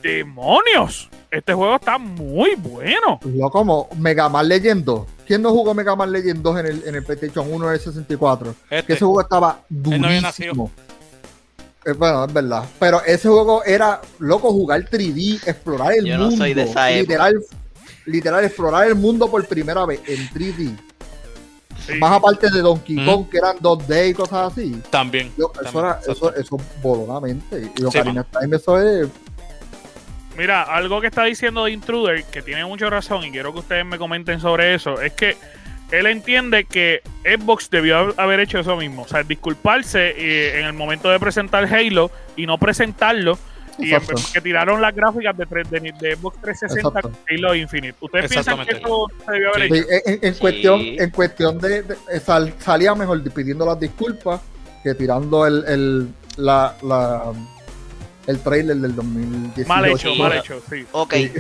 demonios, 0.02 1.08
este 1.30 1.52
juego 1.54 1.76
está 1.76 1.98
muy 1.98 2.54
bueno. 2.56 3.20
Lo 3.24 3.50
como 3.50 3.88
Mega 3.98 4.28
Man 4.28 4.48
Legend 4.48 4.84
2. 4.84 5.06
¿Quién 5.26 5.42
no 5.42 5.50
jugó 5.50 5.74
Mega 5.74 5.96
Man 5.96 6.12
Legend 6.12 6.42
2 6.42 6.60
en 6.60 6.66
el, 6.66 6.82
en 6.86 6.94
el 6.94 7.02
PlayStation 7.04 7.46
1 7.52 7.68
del 7.70 7.80
64? 7.80 8.54
Que 8.68 8.78
Este, 8.78 8.92
ese 8.94 9.04
juego 9.04 9.20
estaba 9.20 9.60
no 9.68 9.90
durísimo. 9.90 10.70
Eh, 11.84 11.92
bueno, 11.92 12.24
es 12.24 12.32
verdad. 12.32 12.64
Pero 12.78 13.02
ese 13.04 13.28
juego 13.28 13.62
era, 13.64 14.00
loco, 14.18 14.50
jugar 14.52 14.84
3D, 14.88 15.46
explorar 15.46 15.92
el 15.94 16.04
Yo 16.04 16.16
no 16.16 16.24
mundo. 16.24 16.36
soy 16.38 16.54
de 16.54 16.62
esa 16.62 16.90
época. 16.90 17.00
literal, 17.00 17.44
literal, 18.06 18.44
explorar 18.44 18.86
el 18.88 18.94
mundo 18.94 19.30
por 19.30 19.44
primera 19.46 19.84
vez 19.86 20.00
en 20.06 20.28
3D. 20.30 20.76
Sí. 21.86 21.92
Más 22.00 22.12
aparte 22.16 22.50
de 22.50 22.60
Donkey 22.60 22.96
Mm. 22.96 23.06
Kong, 23.06 23.28
que 23.30 23.38
eran 23.38 23.58
2D 23.58 24.08
y 24.10 24.14
cosas 24.14 24.52
así. 24.52 24.80
También. 24.90 25.30
Yo, 25.38 25.52
eso, 25.54 25.62
también, 25.62 25.84
era, 25.84 26.00
eso, 26.08 26.34
eso 26.34 26.56
voló 26.82 27.06
la 27.12 27.20
mente. 27.20 27.60
Y 27.60 27.78
Sí, 27.78 27.84
of 27.84 27.92
Time, 28.40 28.56
eso 28.56 28.80
es. 28.80 29.08
Mira, 30.36 30.62
algo 30.62 31.00
que 31.00 31.06
está 31.06 31.24
diciendo 31.24 31.64
de 31.64 31.72
Intruder, 31.72 32.24
que 32.24 32.42
tiene 32.42 32.64
mucha 32.64 32.90
razón 32.90 33.24
y 33.24 33.30
quiero 33.30 33.52
que 33.52 33.60
ustedes 33.60 33.84
me 33.86 33.98
comenten 33.98 34.40
sobre 34.40 34.74
eso, 34.74 35.00
es 35.00 35.12
que 35.14 35.36
él 35.92 36.06
entiende 36.06 36.64
que 36.64 37.00
Xbox 37.24 37.70
debió 37.70 38.12
haber 38.20 38.40
hecho 38.40 38.58
eso 38.58 38.76
mismo, 38.76 39.02
o 39.02 39.08
sea, 39.08 39.22
disculparse 39.22 40.14
eh, 40.16 40.60
en 40.60 40.66
el 40.66 40.72
momento 40.72 41.08
de 41.08 41.18
presentar 41.20 41.64
Halo 41.72 42.10
y 42.36 42.44
no 42.46 42.58
presentarlo 42.58 43.38
y 43.78 43.92
que 44.32 44.40
tiraron 44.40 44.80
las 44.80 44.94
gráficas 44.94 45.36
de, 45.36 45.44
tres- 45.46 45.70
de, 45.70 45.80
de 45.80 46.16
Xbox 46.16 46.40
360 46.40 46.88
Exacto. 46.88 47.10
con 47.10 47.18
Halo 47.28 47.54
Infinite. 47.54 47.94
¿Ustedes 48.00 48.30
piensan 48.30 48.64
que 48.66 48.72
eso 48.72 49.06
se 49.26 49.32
debió 49.32 49.48
haber 49.54 49.68
Sí. 49.68 49.74
hecho? 49.78 49.86
Sí, 49.86 49.94
en, 50.06 50.12
en- 50.14 50.18
en 50.22 50.34
Sí. 50.34 50.40
cuestión, 50.40 50.80
en 50.80 51.10
cuestión 51.10 51.58
de, 51.60 51.82
de- 51.82 51.94
eh, 52.12 52.20
sal- 52.20 52.54
salía 52.58 52.94
mejor 52.94 53.22
pidiendo 53.32 53.64
las 53.66 53.78
disculpas 53.78 54.40
que 54.82 54.94
tirando 54.94 55.46
el, 55.46 55.64
el, 55.68 56.08
la, 56.38 56.74
la, 56.82 57.22
el 58.26 58.40
trailer 58.40 58.76
del 58.76 58.94
2018. 58.94 59.68
Mal 59.68 59.84
hecho, 59.86 60.12
Sí. 60.12 60.18
mal 60.18 60.32
hecho, 60.32 60.62
sí. 60.68 60.86
Ok, 60.92 61.14
Sí. 61.14 61.32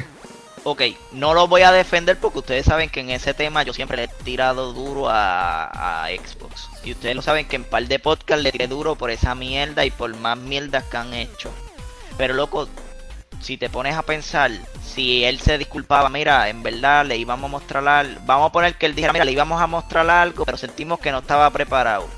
ok, 0.64 0.82
no 1.12 1.34
lo 1.34 1.48
voy 1.48 1.62
a 1.62 1.72
defender 1.72 2.16
porque 2.18 2.38
ustedes 2.40 2.66
saben 2.66 2.88
que 2.90 3.00
en 3.00 3.10
ese 3.10 3.34
tema 3.34 3.62
yo 3.62 3.72
siempre 3.72 3.96
le 3.96 4.04
he 4.04 4.08
tirado 4.24 4.72
duro 4.72 5.08
a, 5.08 6.04
a 6.04 6.08
Xbox. 6.08 6.68
Y 6.84 6.92
ustedes 6.92 7.16
lo 7.16 7.22
saben 7.22 7.46
que 7.48 7.56
en 7.56 7.64
par 7.64 7.86
de 7.86 7.98
podcast 7.98 8.42
le 8.42 8.52
tiré 8.52 8.66
duro 8.68 8.94
por 8.94 9.10
esa 9.10 9.34
mierda 9.34 9.84
y 9.84 9.90
por 9.90 10.14
más 10.16 10.38
mierdas 10.38 10.84
que 10.84 10.96
han 10.96 11.12
hecho. 11.14 11.50
Pero 12.16 12.34
loco, 12.34 12.68
si 13.40 13.56
te 13.58 13.68
pones 13.68 13.94
a 13.96 14.02
pensar, 14.02 14.50
si 14.82 15.24
él 15.24 15.38
se 15.40 15.58
disculpaba, 15.58 16.08
mira, 16.08 16.48
en 16.48 16.62
verdad 16.62 17.04
le 17.04 17.16
íbamos 17.16 17.48
a 17.48 17.52
mostrar 17.52 17.86
algo, 17.86 18.20
vamos 18.24 18.48
a 18.48 18.52
poner 18.52 18.74
que 18.76 18.86
él 18.86 18.94
dijera, 18.94 19.12
mira, 19.12 19.24
le 19.24 19.32
íbamos 19.32 19.60
a 19.60 19.66
mostrar 19.66 20.08
algo, 20.08 20.44
pero 20.44 20.56
sentimos 20.56 20.98
que 21.00 21.10
no 21.12 21.18
estaba 21.18 21.50
preparado. 21.50 22.08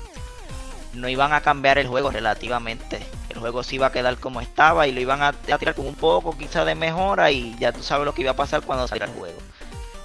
No 0.93 1.09
iban 1.09 1.33
a 1.33 1.41
cambiar 1.41 1.77
el 1.77 1.87
juego 1.87 2.09
relativamente. 2.11 2.99
El 3.39 3.41
juego 3.41 3.63
se 3.63 3.75
iba 3.75 3.87
a 3.87 3.91
quedar 3.91 4.17
como 4.17 4.41
estaba 4.41 4.87
y 4.87 4.91
lo 4.91 4.99
iban 5.01 5.21
a, 5.21 5.29
a 5.29 5.57
tirar 5.57 5.73
con 5.75 5.87
un 5.87 5.95
poco 5.95 6.37
quizá 6.37 6.65
de 6.65 6.75
mejora 6.75 7.31
y 7.31 7.55
ya 7.59 7.71
tú 7.71 7.81
sabes 7.83 8.05
lo 8.05 8.13
que 8.13 8.21
iba 8.21 8.31
a 8.31 8.35
pasar 8.35 8.61
cuando 8.61 8.87
saliera 8.87 9.11
el 9.11 9.17
juego. 9.17 9.37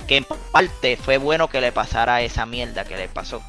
Que 0.07 0.19
en 0.19 0.27
parte 0.53 0.97
fue 0.97 1.17
bueno 1.19 1.49
que 1.49 1.61
le 1.61 1.73
pasara 1.73 2.23
esa 2.23 2.47
mierda 2.47 2.85
que 2.85 2.97
le 2.97 3.09
pasó. 3.09 3.43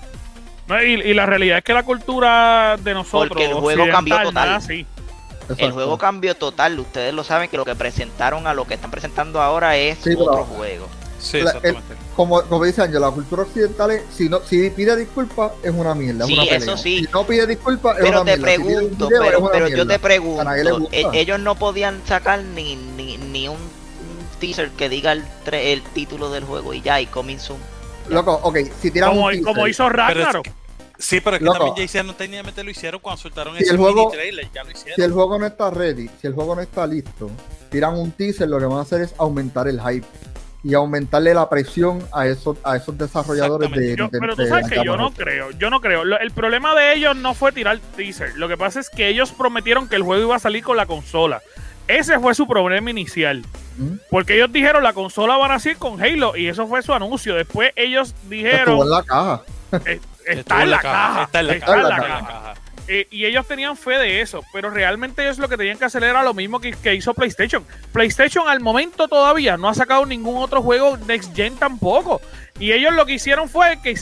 No, 0.67 0.81
y, 0.83 0.93
y 0.93 1.13
la 1.13 1.25
realidad 1.27 1.59
es 1.59 1.63
que 1.63 1.73
la 1.73 1.83
cultura 1.83 2.77
de 2.81 2.93
nosotros 2.95 3.29
Porque 3.29 3.45
el 3.45 3.53
juego 3.53 3.85
cambió 3.91 4.15
total. 4.17 4.33
nada 4.33 4.55
así. 4.55 4.85
El 5.57 5.71
juego 5.73 5.97
cambió 5.99 6.35
total, 6.35 6.79
ustedes 6.79 7.13
lo 7.13 7.23
saben 7.23 7.49
que 7.49 7.57
lo 7.57 7.65
que 7.65 7.75
presentaron 7.75 8.47
a 8.47 8.55
lo 8.55 8.65
que 8.65 8.73
están 8.73 8.89
presentando 8.89 9.41
ahora 9.43 9.75
es 9.77 9.99
Sí, 9.99 10.15
otro 10.17 10.43
juego. 10.45 10.87
Sí, 11.25 11.41
La- 11.41 11.51
exactamente. 11.51 11.95
Como, 12.15 12.41
como 12.43 12.63
dice 12.63 12.81
Ángel, 12.83 13.01
la 13.01 13.09
cultura 13.11 13.41
occidental, 13.41 13.91
es, 13.91 14.03
si, 14.15 14.29
no, 14.29 14.39
si 14.41 14.69
pide 14.69 14.95
disculpas, 14.95 15.51
es 15.63 15.71
una 15.73 15.95
mierda. 15.95 16.25
es 16.25 16.31
una 16.31 16.43
pelea. 16.43 16.57
eso 16.57 16.77
sí. 16.77 16.99
Si 16.99 17.11
no 17.11 17.25
pide 17.25 17.47
disculpas, 17.47 17.97
es 17.97 18.03
Pero 18.05 18.21
una 18.21 18.31
te 18.31 18.37
mierda. 18.37 18.63
Pide 18.63 18.77
un 18.77 18.95
pregunto, 18.95 19.07
pero, 19.09 19.49
pero 19.51 19.67
yo 19.69 19.87
te 19.87 19.99
pregunto, 19.99 20.51
ellos 21.13 21.39
no 21.39 21.55
podían 21.55 22.01
sacar 22.05 22.43
ni, 22.43 22.75
ni, 22.75 23.17
ni 23.17 23.47
un, 23.47 23.57
teaser 24.39 24.69
que 24.71 24.87
diga 24.89 25.13
el, 25.13 25.23
tre- 25.45 25.71
el 25.73 25.81
título 25.81 26.29
del 26.29 26.43
juego 26.43 26.73
y 26.73 26.81
ya, 26.81 26.99
y 27.01 27.07
coming 27.07 27.37
soon. 27.39 27.59
Loco, 28.09 28.39
ok, 28.43 28.57
si 28.81 28.91
tiran 28.91 29.09
Como, 29.09 29.25
un 29.25 29.31
teaser, 29.31 29.45
como 29.45 29.67
hizo 29.67 29.83
Pero 29.85 29.95
Ragnarok. 29.97 30.47
sí, 30.99 31.21
pero 31.21 31.37
es 31.37 31.39
que 31.39 31.45
Loco. 31.45 31.57
también 31.57 31.75
ya 31.77 31.83
hicieron, 31.83 32.13
técnicamente 32.15 32.63
lo 32.63 32.69
hicieron 32.69 32.99
cuando 33.01 33.21
soltaron 33.21 33.55
Si 33.57 33.63
ese 33.63 33.71
el 33.71 33.77
juego- 33.77 34.05
mini 34.05 34.11
trailer, 34.11 34.47
ya 34.53 34.63
lo 34.63 34.71
hicieron. 34.71 34.95
si 34.95 35.01
el 35.01 35.11
juego 35.11 35.39
no 35.39 35.45
está 35.47 35.69
ready, 35.71 36.09
si 36.21 36.27
el 36.27 36.33
juego 36.33 36.53
no 36.55 36.61
está 36.61 36.85
listo, 36.85 37.31
tiran 37.71 37.97
un 37.97 38.11
teaser, 38.11 38.47
lo 38.49 38.59
que 38.59 38.65
van 38.65 38.77
a 38.77 38.81
hacer 38.81 39.01
es 39.01 39.13
aumentar 39.17 39.67
el 39.67 39.81
hype. 39.81 40.05
Y 40.65 40.73
aumentarle 40.73 41.33
la 41.35 41.47
presión 41.47 42.03
a 42.11 42.25
esos, 42.25 42.57
a 42.63 42.75
esos 42.75 42.97
desarrolladores 42.97 43.69
de, 43.71 43.95
Yo- 43.95 44.07
de- 44.07 44.19
pero 44.19 44.35
tú 44.35 44.47
sabes 44.47 44.67
que 44.67 44.83
yo 44.83 44.97
no 44.97 45.11
creo, 45.11 45.51
yo 45.51 45.69
no 45.69 45.79
creo. 45.79 46.03
Lo- 46.03 46.19
el 46.19 46.31
problema 46.31 46.73
de 46.73 46.93
ellos 46.95 47.15
no 47.15 47.35
fue 47.35 47.51
tirar 47.51 47.77
teaser. 47.95 48.35
Lo 48.35 48.47
que 48.47 48.57
pasa 48.57 48.79
es 48.79 48.89
que 48.89 49.07
ellos 49.07 49.31
prometieron 49.31 49.87
que 49.87 49.95
el 49.95 50.01
juego 50.01 50.23
iba 50.23 50.35
a 50.35 50.39
salir 50.39 50.63
con 50.63 50.75
la 50.75 50.87
consola. 50.87 51.41
Ese 51.87 52.19
fue 52.19 52.33
su 52.33 52.47
problema 52.47 52.89
inicial. 52.89 53.43
¿Mm? 53.77 53.97
Porque 54.09 54.35
ellos 54.37 54.51
dijeron 54.51 54.81
la 54.81 54.93
consola 54.93 55.37
va 55.37 55.53
a 55.53 55.59
salir 55.59 55.77
con 55.77 56.01
Halo 56.01 56.35
y 56.35 56.47
eso 56.47 56.65
fue 56.65 56.81
su 56.81 56.93
anuncio. 56.93 57.35
Después 57.35 57.71
ellos 57.75 58.15
dijeron 58.27 58.79
Estuvo 58.79 58.83
en 58.85 58.89
la 58.89 59.03
caja. 59.03 59.41
está 60.25 60.63
en 60.63 60.71
la 60.71 60.79
caja. 60.79 61.23
Está 61.25 61.39
en 61.41 61.47
la 61.47 61.59
caja. 61.59 62.53
Eh, 62.87 63.07
y 63.09 63.25
ellos 63.25 63.47
tenían 63.47 63.75
fe 63.75 63.97
de 63.97 64.21
eso, 64.21 64.43
pero 64.53 64.69
realmente 64.69 65.23
ellos 65.23 65.39
lo 65.39 65.49
que 65.49 65.57
tenían 65.57 65.77
que 65.77 65.85
hacer 65.85 66.03
era 66.03 66.23
lo 66.23 66.33
mismo 66.33 66.59
que, 66.59 66.71
que 66.71 66.93
hizo 66.93 67.13
PlayStation. 67.13 67.65
PlayStation 67.91 68.47
al 68.47 68.59
momento 68.59 69.07
todavía 69.07 69.57
no 69.57 69.69
ha 69.69 69.73
sacado 69.73 70.05
ningún 70.05 70.37
otro 70.37 70.61
juego 70.61 70.97
Next 70.97 71.35
Gen 71.35 71.55
tampoco. 71.55 72.21
Y 72.59 72.71
ellos 72.71 72.93
lo 72.93 73.05
que 73.05 73.13
hicieron 73.13 73.49
fue 73.49 73.79
que 73.81 73.95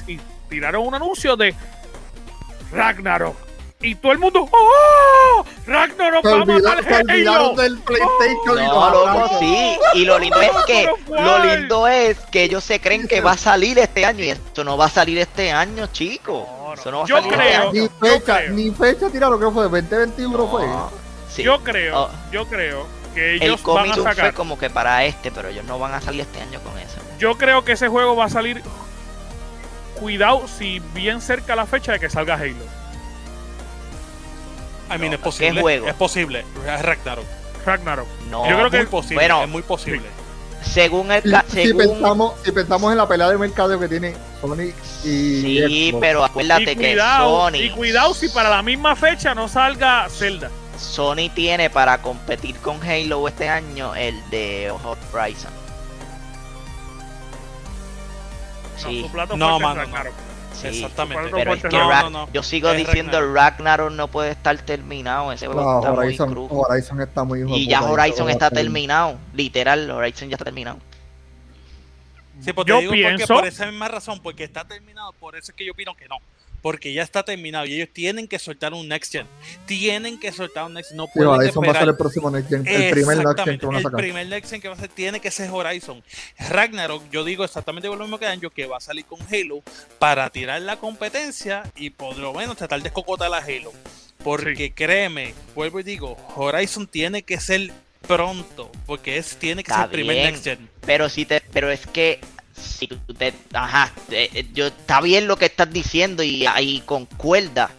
tiraron 0.49 0.85
un 0.85 0.95
anuncio 0.95 1.35
de 1.37 1.55
Ragnarok. 2.71 3.52
Y 3.83 3.95
todo 3.95 4.13
el 4.13 4.17
mundo, 4.19 4.47
¡Oh! 4.49 5.45
Ragnarok, 5.67 6.23
vamos 6.23 6.49
a 6.49 6.53
matar 6.53 7.01
olvidaron 7.03 7.41
Halo. 7.51 7.61
del 7.61 7.77
PlayStation 7.79 8.57
y 8.63 8.67
No, 8.67 8.89
loco, 8.89 9.07
abrazos. 9.07 9.39
sí. 9.39 9.77
Y 9.95 10.05
lo 10.05 10.17
lindo 10.19 10.41
es 10.41 10.51
que 10.65 10.89
lo 11.09 11.39
lindo 11.45 11.87
es 11.87 12.17
que 12.31 12.43
ellos 12.43 12.63
se 12.63 12.79
creen 12.79 13.07
que 13.07 13.19
va 13.21 13.31
a 13.33 13.37
salir 13.37 13.77
este 13.79 14.05
año 14.05 14.23
y 14.23 14.29
esto 14.29 14.63
no 14.63 14.77
va 14.77 14.85
a 14.85 14.89
salir 14.89 15.17
este 15.19 15.51
año, 15.51 15.87
chicos. 15.87 16.47
No, 16.47 16.67
no. 16.69 16.73
Eso 16.73 16.91
no 16.91 16.97
va 16.99 17.03
a 17.03 17.07
Yo 17.07 17.15
salir 17.17 17.33
este 17.33 17.43
creo- 17.45 17.61
año. 17.61 17.71
Ni 17.73 17.79
Yo 17.81 17.89
fecha, 17.99 18.37
creo. 18.37 18.49
ni 18.53 18.71
fecha 18.71 19.09
tiraron, 19.09 19.37
creo 19.37 19.49
que 19.49 19.53
fue 19.55 19.63
2021 19.63 20.47
fue. 20.47 20.65
No, 20.67 20.89
sí. 21.29 21.43
Yo 21.43 21.63
creo, 21.63 21.99
Oh, 22.03 22.09
yo 22.31 22.45
creo 22.47 22.87
que 23.13 23.35
el 23.35 23.43
ellos 23.43 23.61
van 23.63 23.75
cómic 23.75 23.91
a 23.91 23.95
fue 23.95 24.03
sacar. 24.15 24.33
como 24.33 24.57
que 24.57 24.69
para 24.69 25.03
este, 25.05 25.29
pero 25.29 25.49
ellos 25.49 25.65
no 25.65 25.77
van 25.77 25.93
a 25.93 25.99
salir 26.01 26.21
este 26.21 26.41
año 26.41 26.59
con 26.61 26.77
eso. 26.79 26.99
Yo 27.19 27.37
creo 27.37 27.65
que 27.65 27.73
ese 27.73 27.89
juego 27.89 28.15
va 28.15 28.25
a 28.25 28.29
salir. 28.29 28.61
Cuidado 29.99 30.47
si 30.47 30.79
bien 30.93 31.21
cerca 31.21 31.55
la 31.55 31.65
fecha 31.65 31.91
de 31.93 31.99
que 31.99 32.09
salga 32.09 32.35
Halo. 32.35 32.55
I 34.89 34.97
mean, 34.97 35.11
No, 35.11 35.15
es 35.15 35.19
posible. 35.19 35.53
¿qué 35.55 35.61
juego? 35.61 35.87
Es 35.87 35.93
posible. 35.95 36.45
Es 36.67 36.81
Ragnarok. 36.81 37.25
Ragnarok. 37.65 38.07
No, 38.29 38.49
Yo 38.49 38.55
creo 38.57 38.69
que- 38.69 38.77
muy 38.77 38.85
posible. 38.87 39.15
bueno, 39.15 39.43
es 39.43 39.49
muy 39.49 39.61
posible. 39.63 40.01
según 40.63 41.11
el 41.11 41.21
Si, 41.49 41.67
si 41.67 41.73
pensamos, 41.73 42.33
si 42.43 42.51
pensamos 42.51 42.91
en 42.91 42.97
la 42.97 43.07
pelea 43.07 43.29
de 43.29 43.37
mercadeo 43.37 43.77
que 43.79 43.87
tiene 43.89 44.15
Sony 44.41 44.71
y 45.03 45.41
sí, 45.41 45.89
Xbox, 45.91 46.01
pero 46.01 46.21
Y 46.21 46.23
acuérdate 46.23 46.65
que 46.65 46.75
cuidado, 46.75 47.45
Sony 47.49 47.55
y 47.57 47.69
cuidado 47.71 48.13
si 48.13 48.29
para 48.29 48.49
la 48.49 48.61
misma 48.61 48.95
fecha 48.95 49.35
no 49.35 49.47
salga 49.49 50.07
Zelda. 50.09 50.49
Sony 50.79 51.29
tiene 51.35 51.69
para 51.69 52.01
competir 52.01 52.57
con 52.57 52.81
Halo 52.81 53.27
este 53.27 53.47
año 53.49 53.93
el 53.95 54.15
de 54.29 54.71
Horizon. 55.11 55.51
No, 58.81 58.89
Sí, 58.89 59.01
su 59.03 59.11
plato 59.11 59.37
No, 59.37 59.57
es 59.57 59.61
no. 59.61 59.83
Sí. 60.53 60.67
Exactamente. 60.67 61.29
Pero 61.33 61.53
es 61.53 61.61
que 61.61 61.69
No, 61.69 61.89
Ra- 61.89 62.01
no, 62.03 62.09
no. 62.09 62.29
yo 62.31 62.43
sigo 62.43 62.69
Es 62.69 62.77
diciendo 62.77 63.19
Ragnarok. 63.19 63.35
Ragnarok 63.59 63.91
no 63.93 64.07
puede 64.07 64.31
estar 64.31 64.57
terminado. 64.61 65.31
Ese 65.31 65.47
juego 65.47 65.61
no, 65.61 65.79
está 65.79 65.91
muy 65.91 66.05
Horizon, 66.05 66.31
cru. 66.31 66.47
Horizon 66.51 67.01
está 67.01 67.23
muy 67.23 67.43
Y 67.59 67.67
ya 67.67 67.81
Horizon 67.83 68.29
está 68.29 68.49
terminado. 68.51 69.17
Literal, 69.33 69.89
Horizon 69.91 70.29
ya 70.29 70.35
está 70.35 70.45
terminado. 70.45 70.77
Sí, 72.41 72.51
pues 72.53 72.65
Yo 72.67 72.75
te 72.75 72.81
digo 72.81 72.91
porque 72.93 73.15
pienso- 73.15 73.33
por 73.35 73.45
esa 73.47 73.65
misma 73.67 73.87
razón, 73.87 74.19
porque 74.21 74.43
está 74.43 74.65
terminado, 74.65 75.13
por 75.13 75.35
eso 75.35 75.51
es 75.51 75.55
que 75.55 75.65
yo 75.65 75.71
opino 75.71 75.95
que 75.95 76.07
no. 76.07 76.17
Porque 76.63 76.91
ya 76.93 77.03
está 77.03 77.21
terminado 77.21 77.65
y 77.67 77.75
ellos 77.75 77.89
tienen 77.93 78.27
que 78.27 78.39
soltar 78.39 78.73
un 78.73 78.87
Next 78.87 79.11
Gen. 79.11 79.27
Tienen 79.67 80.19
que 80.19 80.31
soltar 80.31 80.65
un 80.65 80.73
Next 80.73 80.89
Gen. 80.89 80.97
No 80.97 81.05
Sí, 81.05 81.11
pueden 81.13 81.29
Horizon 81.29 81.61
va 81.63 81.67
a 81.67 81.67
ser 81.67 81.75
esperar. 81.75 81.89
el 81.89 81.97
próximo 81.97 82.31
Next 82.31 82.49
Gen, 82.49 82.67
el 82.67 82.91
primer 82.91 83.17
Next 83.17 83.43
Gen 83.43 83.59
que 83.59 83.65
van 83.67 83.75
a 83.75 83.77
el 83.77 83.83
sacar. 83.83 83.99
primer 83.99 84.27
Next 84.27 84.49
Gen 84.49 84.61
que 84.61 84.67
va 84.69 84.73
a 84.73 84.79
ser 84.79 84.89
tiene 84.89 85.19
que 85.19 85.29
ser 85.29 85.49
Horizon. 85.51 86.03
Ragnarok, 86.49 87.03
yo 87.11 87.23
digo 87.23 87.43
exactamente 87.43 87.87
lo 87.87 87.97
mismo 87.97 88.17
que 88.17 88.25
Anjo, 88.25 88.49
que 88.49 88.65
va 88.65 88.77
a 88.77 88.81
salir 88.81 89.05
con 89.05 89.19
Halo 89.21 89.61
para 89.99 90.29
tirar 90.31 90.61
la 90.61 90.77
competencia 90.77 91.63
y 91.75 91.91
por 91.91 92.17
lo 92.17 92.33
menos 92.33 92.57
tratar 92.57 92.81
de 92.81 92.87
escocotar 92.87 93.31
a 93.33 93.37
Halo. 93.37 93.71
Porque 94.23 94.71
créeme, 94.71 95.33
vuelvo 95.53 95.81
y 95.81 95.83
digo, 95.83 96.17
Horizon 96.35 96.87
tiene 96.87 97.23
que 97.23 97.39
ser 97.41 97.71
pronto, 98.07 98.71
porque 98.85 99.17
es 99.17 99.35
tiene 99.37 99.63
que 99.63 99.71
Está 99.71 99.81
ser 99.83 99.89
el 99.89 99.91
primer 99.91 100.15
bien. 100.15 100.27
Next 100.31 100.43
Gen. 100.45 100.69
Pero 100.85 101.09
si 101.09 101.25
te, 101.25 101.41
pero 101.51 101.69
es 101.71 101.85
que 101.87 102.19
si 102.53 102.87
tú 102.87 103.13
te, 103.13 103.33
ajá, 103.53 103.91
te- 104.09 104.39
eh, 104.39 104.47
yo 104.53 104.67
está 104.67 105.01
bien 105.01 105.27
lo 105.27 105.37
que 105.37 105.45
estás 105.45 105.71
diciendo 105.71 106.23
y 106.23 106.45
ahí 106.45 106.81
concuerda, 106.85 107.69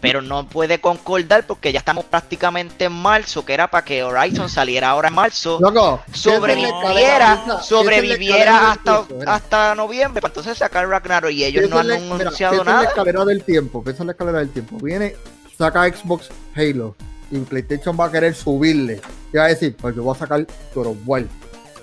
pero 0.00 0.22
no 0.22 0.46
puede 0.48 0.80
concordar 0.80 1.44
porque 1.46 1.72
ya 1.72 1.80
estamos 1.80 2.04
prácticamente 2.04 2.84
en 2.84 2.92
marzo, 2.92 3.44
que 3.44 3.54
era 3.54 3.68
para 3.68 3.84
que 3.84 4.02
Horizon 4.04 4.48
saliera 4.48 4.90
ahora 4.90 5.08
en 5.08 5.14
marzo, 5.14 5.58
Loco, 5.60 6.02
sobreviviera, 6.12 7.60
sobreviviera 7.62 8.72
hasta, 8.72 9.04
tiempo, 9.06 9.24
hasta 9.30 9.74
noviembre, 9.74 10.20
para 10.20 10.30
entonces 10.30 10.58
sacar 10.58 10.88
Ragnarok 10.88 11.30
y 11.30 11.44
ellos 11.44 11.68
no 11.68 11.78
han 11.78 11.90
anunciado 11.90 12.54
esa 12.54 12.62
es 12.62 12.66
la 12.66 12.72
nada. 12.72 12.84
escalera 12.88 13.24
del 13.24 13.42
tiempo, 13.42 13.82
esa 13.86 14.02
es 14.02 14.06
la 14.06 14.12
escalera 14.12 14.38
del 14.38 14.50
tiempo. 14.50 14.78
Viene, 14.80 15.16
saca 15.56 15.84
Xbox 15.88 16.28
Halo 16.54 16.94
y 17.30 17.38
PlayStation 17.40 17.96
va 17.98 18.06
a 18.06 18.12
querer 18.12 18.34
subirle. 18.34 19.00
Y 19.32 19.36
va 19.36 19.44
a 19.44 19.48
decir, 19.48 19.76
pues 19.76 19.94
yo 19.94 20.02
voy 20.02 20.14
a 20.14 20.18
sacar 20.18 20.46
of 20.74 20.96
War. 21.04 21.24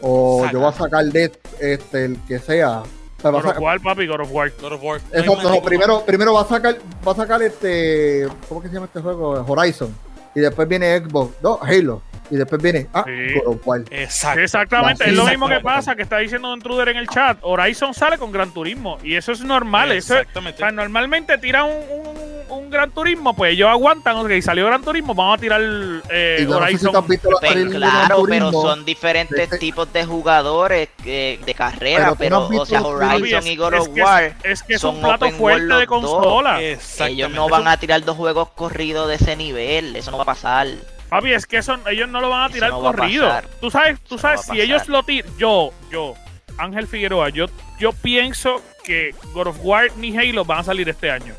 O 0.01 0.39
Saca. 0.41 0.53
yo 0.53 0.59
voy 0.59 0.69
a 0.69 0.71
sacar 0.73 1.05
de 1.05 1.31
este, 1.59 2.05
el 2.05 2.19
que 2.27 2.39
sea. 2.39 2.79
O 2.81 3.21
sea, 3.21 3.31
va 3.31 3.39
a 3.39 3.41
God 3.41 3.49
of 3.49 3.55
sacar- 3.55 3.61
War, 3.63 3.79
papi, 3.81 4.07
God 4.07 4.19
of 4.21 4.31
War. 4.31 4.51
God 4.61 4.73
of 4.73 4.83
War. 4.83 5.01
Exacto, 5.11 5.41
no, 5.43 5.49
Hay 5.49 5.61
primero, 5.61 6.03
primero 6.05 6.33
va 6.33 6.41
a 6.41 6.45
sacar, 6.47 6.77
va 7.07 7.11
a 7.11 7.15
sacar 7.15 7.41
este, 7.41 8.27
¿cómo 8.47 8.61
que 8.61 8.67
se 8.67 8.73
llama 8.75 8.85
este 8.87 9.01
juego? 9.01 9.43
Horizon. 9.47 9.95
Y 10.35 10.41
después 10.41 10.67
viene 10.67 10.97
Xbox, 10.99 11.31
no, 11.41 11.59
Halo. 11.61 12.01
Y 12.31 12.35
después 12.37 12.61
viene, 12.61 12.87
ah, 12.93 13.03
Sí. 13.05 13.33
God 13.39 13.55
of 13.55 13.67
War. 13.67 13.81
Exacto. 13.91 14.39
Exactamente, 14.41 15.03
Así 15.03 15.11
es 15.11 15.17
lo 15.17 15.25
mismo 15.25 15.47
que 15.47 15.59
pasa 15.59 15.95
que 15.95 16.01
está 16.01 16.17
diciendo 16.17 16.53
Intruder 16.53 16.89
en 16.89 16.97
el 16.97 17.07
chat. 17.07 17.37
Horizon 17.41 17.93
sale 17.93 18.17
con 18.17 18.31
Gran 18.31 18.51
Turismo 18.51 18.97
y 19.03 19.15
eso 19.15 19.31
es 19.31 19.41
normal. 19.41 19.91
Eso 19.91 20.13
es- 20.15 20.19
o 20.19 20.21
Exactamente. 20.21 20.57
sea, 20.57 20.71
normalmente 20.71 21.37
tiran 21.37 21.65
un, 21.65 21.71
un, 21.91 22.35
un 22.63 22.69
Gran 22.69 22.91
Turismo, 22.91 23.35
pues 23.35 23.53
ellos 23.53 23.69
aguantan, 23.69 24.17
ok, 24.17 24.31
salió 24.41 24.65
Gran 24.65 24.81
Turismo, 24.83 25.13
vamos 25.13 25.37
a 25.37 25.41
tirar 25.41 25.61
eh, 26.09 26.37
Y 26.39 26.43
yo 26.43 26.59
no 26.59 26.65
sé 26.67 26.77
si 26.77 26.85
Horizon. 26.87 27.69
claro, 27.71 28.23
pero 28.27 28.51
son 28.51 28.85
diferentes 28.85 29.39
Este- 29.39 29.57
tipos 29.59 29.91
de 29.93 30.05
jugadores 30.05 30.89
que- 31.03 31.39
de 31.45 31.53
carrera, 31.53 32.15
Pero 32.17 32.47
o 32.47 32.65
sea, 32.65 32.81
Horizon 32.81 33.39
es- 33.39 33.45
y 33.47 33.55
God 33.55 33.73
of 33.75 33.87
es- 33.95 34.03
War, 34.03 34.35
Es 34.43 34.63
que 34.63 34.73
es 34.75 34.81
son 34.81 34.95
un 34.95 35.01
plato 35.01 35.29
fuerte 35.31 35.65
de 35.65 35.85
dos. 35.85 35.85
consola. 35.85 36.59
Ellos 36.61 37.29
no 37.31 37.49
van 37.49 37.67
a 37.67 37.77
tirar 37.77 38.03
dos 38.03 38.17
juegos 38.17 38.49
corridos 38.55 39.07
de 39.09 39.15
ese 39.15 39.35
nivel, 39.35 39.95
eso 39.95 40.11
no 40.11 40.17
va 40.17 40.23
a 40.23 40.27
pasar. 40.27 40.67
Papi, 41.09 41.33
es 41.33 41.45
que 41.45 41.61
son, 41.61 41.81
ellos 41.89 42.09
no 42.09 42.19
lo 42.19 42.29
van 42.29 42.43
a 42.43 42.45
Eso 42.47 42.53
tirar 42.55 42.69
no 42.71 42.81
va 42.81 42.89
a 42.89 42.93
corrido. 42.93 43.29
Tú 43.61 43.69
sabes, 43.71 43.99
tú 44.01 44.15
Eso 44.15 44.21
sabes, 44.21 44.47
no 44.47 44.53
si 44.53 44.61
ellos 44.61 44.87
lo 44.87 45.03
tiran, 45.03 45.31
yo, 45.37 45.71
yo, 45.91 46.15
Ángel 46.57 46.87
Figueroa, 46.87 47.29
yo, 47.29 47.45
yo 47.79 47.91
pienso 47.93 48.61
que 48.83 49.13
God 49.33 49.47
of 49.47 49.57
War 49.61 49.87
ni 49.97 50.17
Halo 50.17 50.43
van 50.45 50.59
a 50.59 50.63
salir 50.63 50.89
este 50.89 51.11
año. 51.11 51.33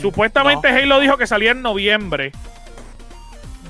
Supuestamente 0.00 0.68
Halo 0.68 0.98
dijo 1.00 1.16
que 1.16 1.26
salía 1.26 1.52
en 1.52 1.62
noviembre. 1.62 2.32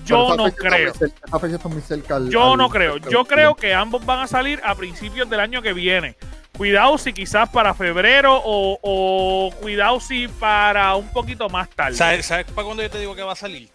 Yo 0.04 0.36
no 0.36 0.50
creo. 0.52 0.94
cerca- 0.94 2.14
al- 2.14 2.30
Yo 2.30 2.52
al- 2.52 2.58
no 2.58 2.68
creo. 2.70 2.96
Yo 2.98 3.24
creo 3.24 3.54
que 3.56 3.74
ambos 3.74 4.04
van 4.06 4.20
a 4.20 4.26
salir 4.26 4.60
a 4.64 4.74
principios 4.74 5.28
del 5.28 5.40
año 5.40 5.62
que 5.62 5.72
viene. 5.72 6.14
Cuidado 6.56 6.96
si 6.96 7.12
quizás 7.12 7.50
para 7.50 7.74
febrero 7.74 8.40
o, 8.42 8.78
o 8.80 9.50
cuidado 9.60 10.00
si 10.00 10.26
para 10.28 10.94
un 10.94 11.08
poquito 11.12 11.48
más 11.50 11.68
tarde. 11.68 11.96
¿Sabes, 11.96 12.26
¿Sabes 12.26 12.46
para 12.46 12.64
cuándo 12.64 12.82
yo 12.82 12.88
te 12.90 12.98
digo 12.98 13.14
que 13.14 13.22
va 13.22 13.32
a 13.32 13.36
salir? 13.36 13.68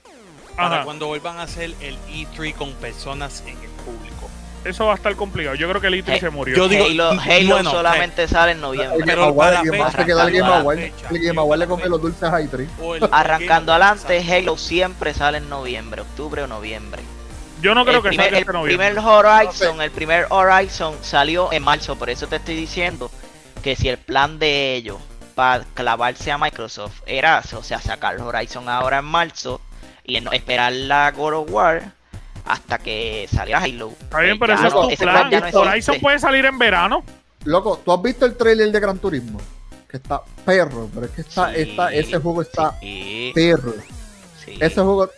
Para 0.55 0.75
Ajá. 0.77 0.83
cuando 0.85 1.07
vuelvan 1.07 1.37
a 1.39 1.43
hacer 1.43 1.73
el 1.81 1.97
E3 2.09 2.53
con 2.55 2.73
personas 2.73 3.41
en 3.47 3.57
el 3.57 3.69
público. 3.85 4.29
Eso 4.63 4.85
va 4.85 4.91
a 4.91 4.95
estar 4.95 5.15
complicado. 5.15 5.55
Yo 5.55 5.67
creo 5.67 5.81
que 5.81 5.87
el 5.87 5.95
E3 5.95 6.17
Eh, 6.17 6.19
se 6.19 6.29
murió. 6.29 6.55
yo 6.55 6.67
digo- 6.67 6.85
Halo, 6.85 7.19
Halo 7.19 7.53
bueno, 7.55 7.71
solamente 7.71 8.27
sale 8.27 8.51
en 8.51 8.61
noviembre. 8.61 8.99
Pero 9.05 9.35
para 9.35 9.59
Award 9.59 9.91
se 9.95 10.05
queda 10.05 10.27
el 10.27 10.31
Game 10.37 10.53
Award. 10.53 10.77
El 10.79 11.19
Game 11.25 11.39
Award 11.39 11.59
le 11.59 11.67
come 11.67 11.85
los 11.87 11.99
dulces 12.01 12.23
a 12.23 12.39
i3. 12.41 12.67
O 12.79 12.93
el- 12.95 13.09
Arrancando 13.11 13.75
el- 13.75 13.81
adelante, 13.81 14.23
Halo 14.31 14.57
siempre 14.57 15.13
sale 15.15 15.39
en 15.39 15.49
noviembre, 15.49 16.01
octubre 16.01 16.43
o 16.43 16.47
noviembre. 16.47 17.01
Yo 17.61 17.73
no 17.73 17.85
creo 17.85 17.97
el 17.97 18.03
que 18.03 18.09
primer, 18.09 18.25
salga 18.27 18.37
el 18.37 18.41
este 18.43 18.53
noviembre. 18.53 18.87
primer 18.91 19.05
Horizon, 19.05 19.81
el 19.81 19.91
primer 19.91 20.27
Horizon 20.29 20.95
salió 21.01 21.51
en 21.51 21.63
marzo, 21.63 21.95
por 21.95 22.09
eso 22.11 22.27
te 22.27 22.35
estoy 22.35 22.55
diciendo 22.55 23.09
que 23.63 23.75
si 23.75 23.87
el 23.89 23.97
plan 23.97 24.37
de 24.37 24.75
ellos 24.75 24.97
para 25.35 25.63
clavarse 25.75 26.31
a 26.31 26.37
Microsoft 26.37 27.01
era, 27.07 27.41
o 27.55 27.63
sea, 27.63 27.79
sacar 27.81 28.19
Horizon 28.19 28.67
ahora 28.69 28.99
en 28.99 29.05
marzo 29.05 29.59
y 30.17 30.21
no- 30.21 30.31
esperar 30.31 30.73
la 30.73 31.11
God 31.11 31.33
of 31.33 31.51
War 31.51 31.93
hasta 32.45 32.77
que 32.79 33.27
saliera 33.31 33.59
Halo. 33.61 33.93
Está 33.99 34.19
bien, 34.19 34.35
eh, 34.35 34.37
pero 34.39 34.53
ese 34.53 34.67
es 34.67 34.73
tu 34.73 34.89
ese 34.89 35.03
plan. 35.03 35.29
plan 35.29 35.51
no. 35.53 35.59
Horizon 35.61 35.99
puede 36.01 36.19
salir 36.19 36.45
en 36.45 36.57
verano. 36.57 37.03
Loco, 37.45 37.79
¿tú 37.83 37.91
has 37.91 38.01
visto 38.01 38.25
el 38.25 38.35
trailer 38.35 38.71
de 38.71 38.79
Gran 38.79 38.97
Turismo? 38.99 39.39
Que 39.89 39.97
está 39.97 40.21
perro, 40.45 40.89
pero 40.93 41.05
es 41.05 41.11
que 41.11 41.21
está, 41.21 41.53
Sí, 41.53 41.61
está, 41.61 41.93
ese 41.93 42.17
juego 42.19 42.41
está 42.41 42.77
Sí, 42.79 43.31
perro. 43.35 43.73
sí. 44.45 44.57
Ese 44.59 44.75
juego 44.81 45.09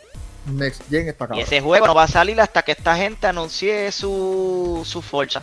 Next 0.45 0.81
Gen 0.89 1.07
está 1.07 1.23
Y 1.25 1.27
cabrón. 1.27 1.39
ese 1.39 1.61
juego 1.61 1.87
no 1.87 1.95
va 1.95 2.03
a 2.03 2.07
salir 2.07 2.39
hasta 2.41 2.63
que 2.63 2.73
esta 2.73 2.95
gente 2.97 3.27
anuncie 3.27 3.91
su, 3.91 4.81
su 4.85 5.01
Forza. 5.01 5.41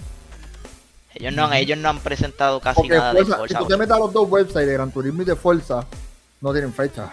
Ellos 1.14 1.32
no, 1.34 1.46
han, 1.46 1.55
ellos 1.55 1.78
no 1.78 1.88
han 1.88 1.98
presentado 2.01 2.61
casi 2.61 2.80
Porque 2.82 2.94
nada 2.96 3.14
de 3.14 3.24
Forza, 3.24 3.46
si 3.48 3.55
tú 3.55 3.66
te 3.66 3.76
metes 3.76 3.94
a 3.94 3.98
los 3.98 4.12
dos 4.12 4.28
websites 4.28 4.66
de 4.66 4.72
Gran 4.74 4.90
Turismo 4.92 5.22
y 5.22 5.24
de 5.24 5.36
Forza, 5.36 5.86
no 6.40 6.53
tienen 6.53 6.72
fecha. 6.72 7.11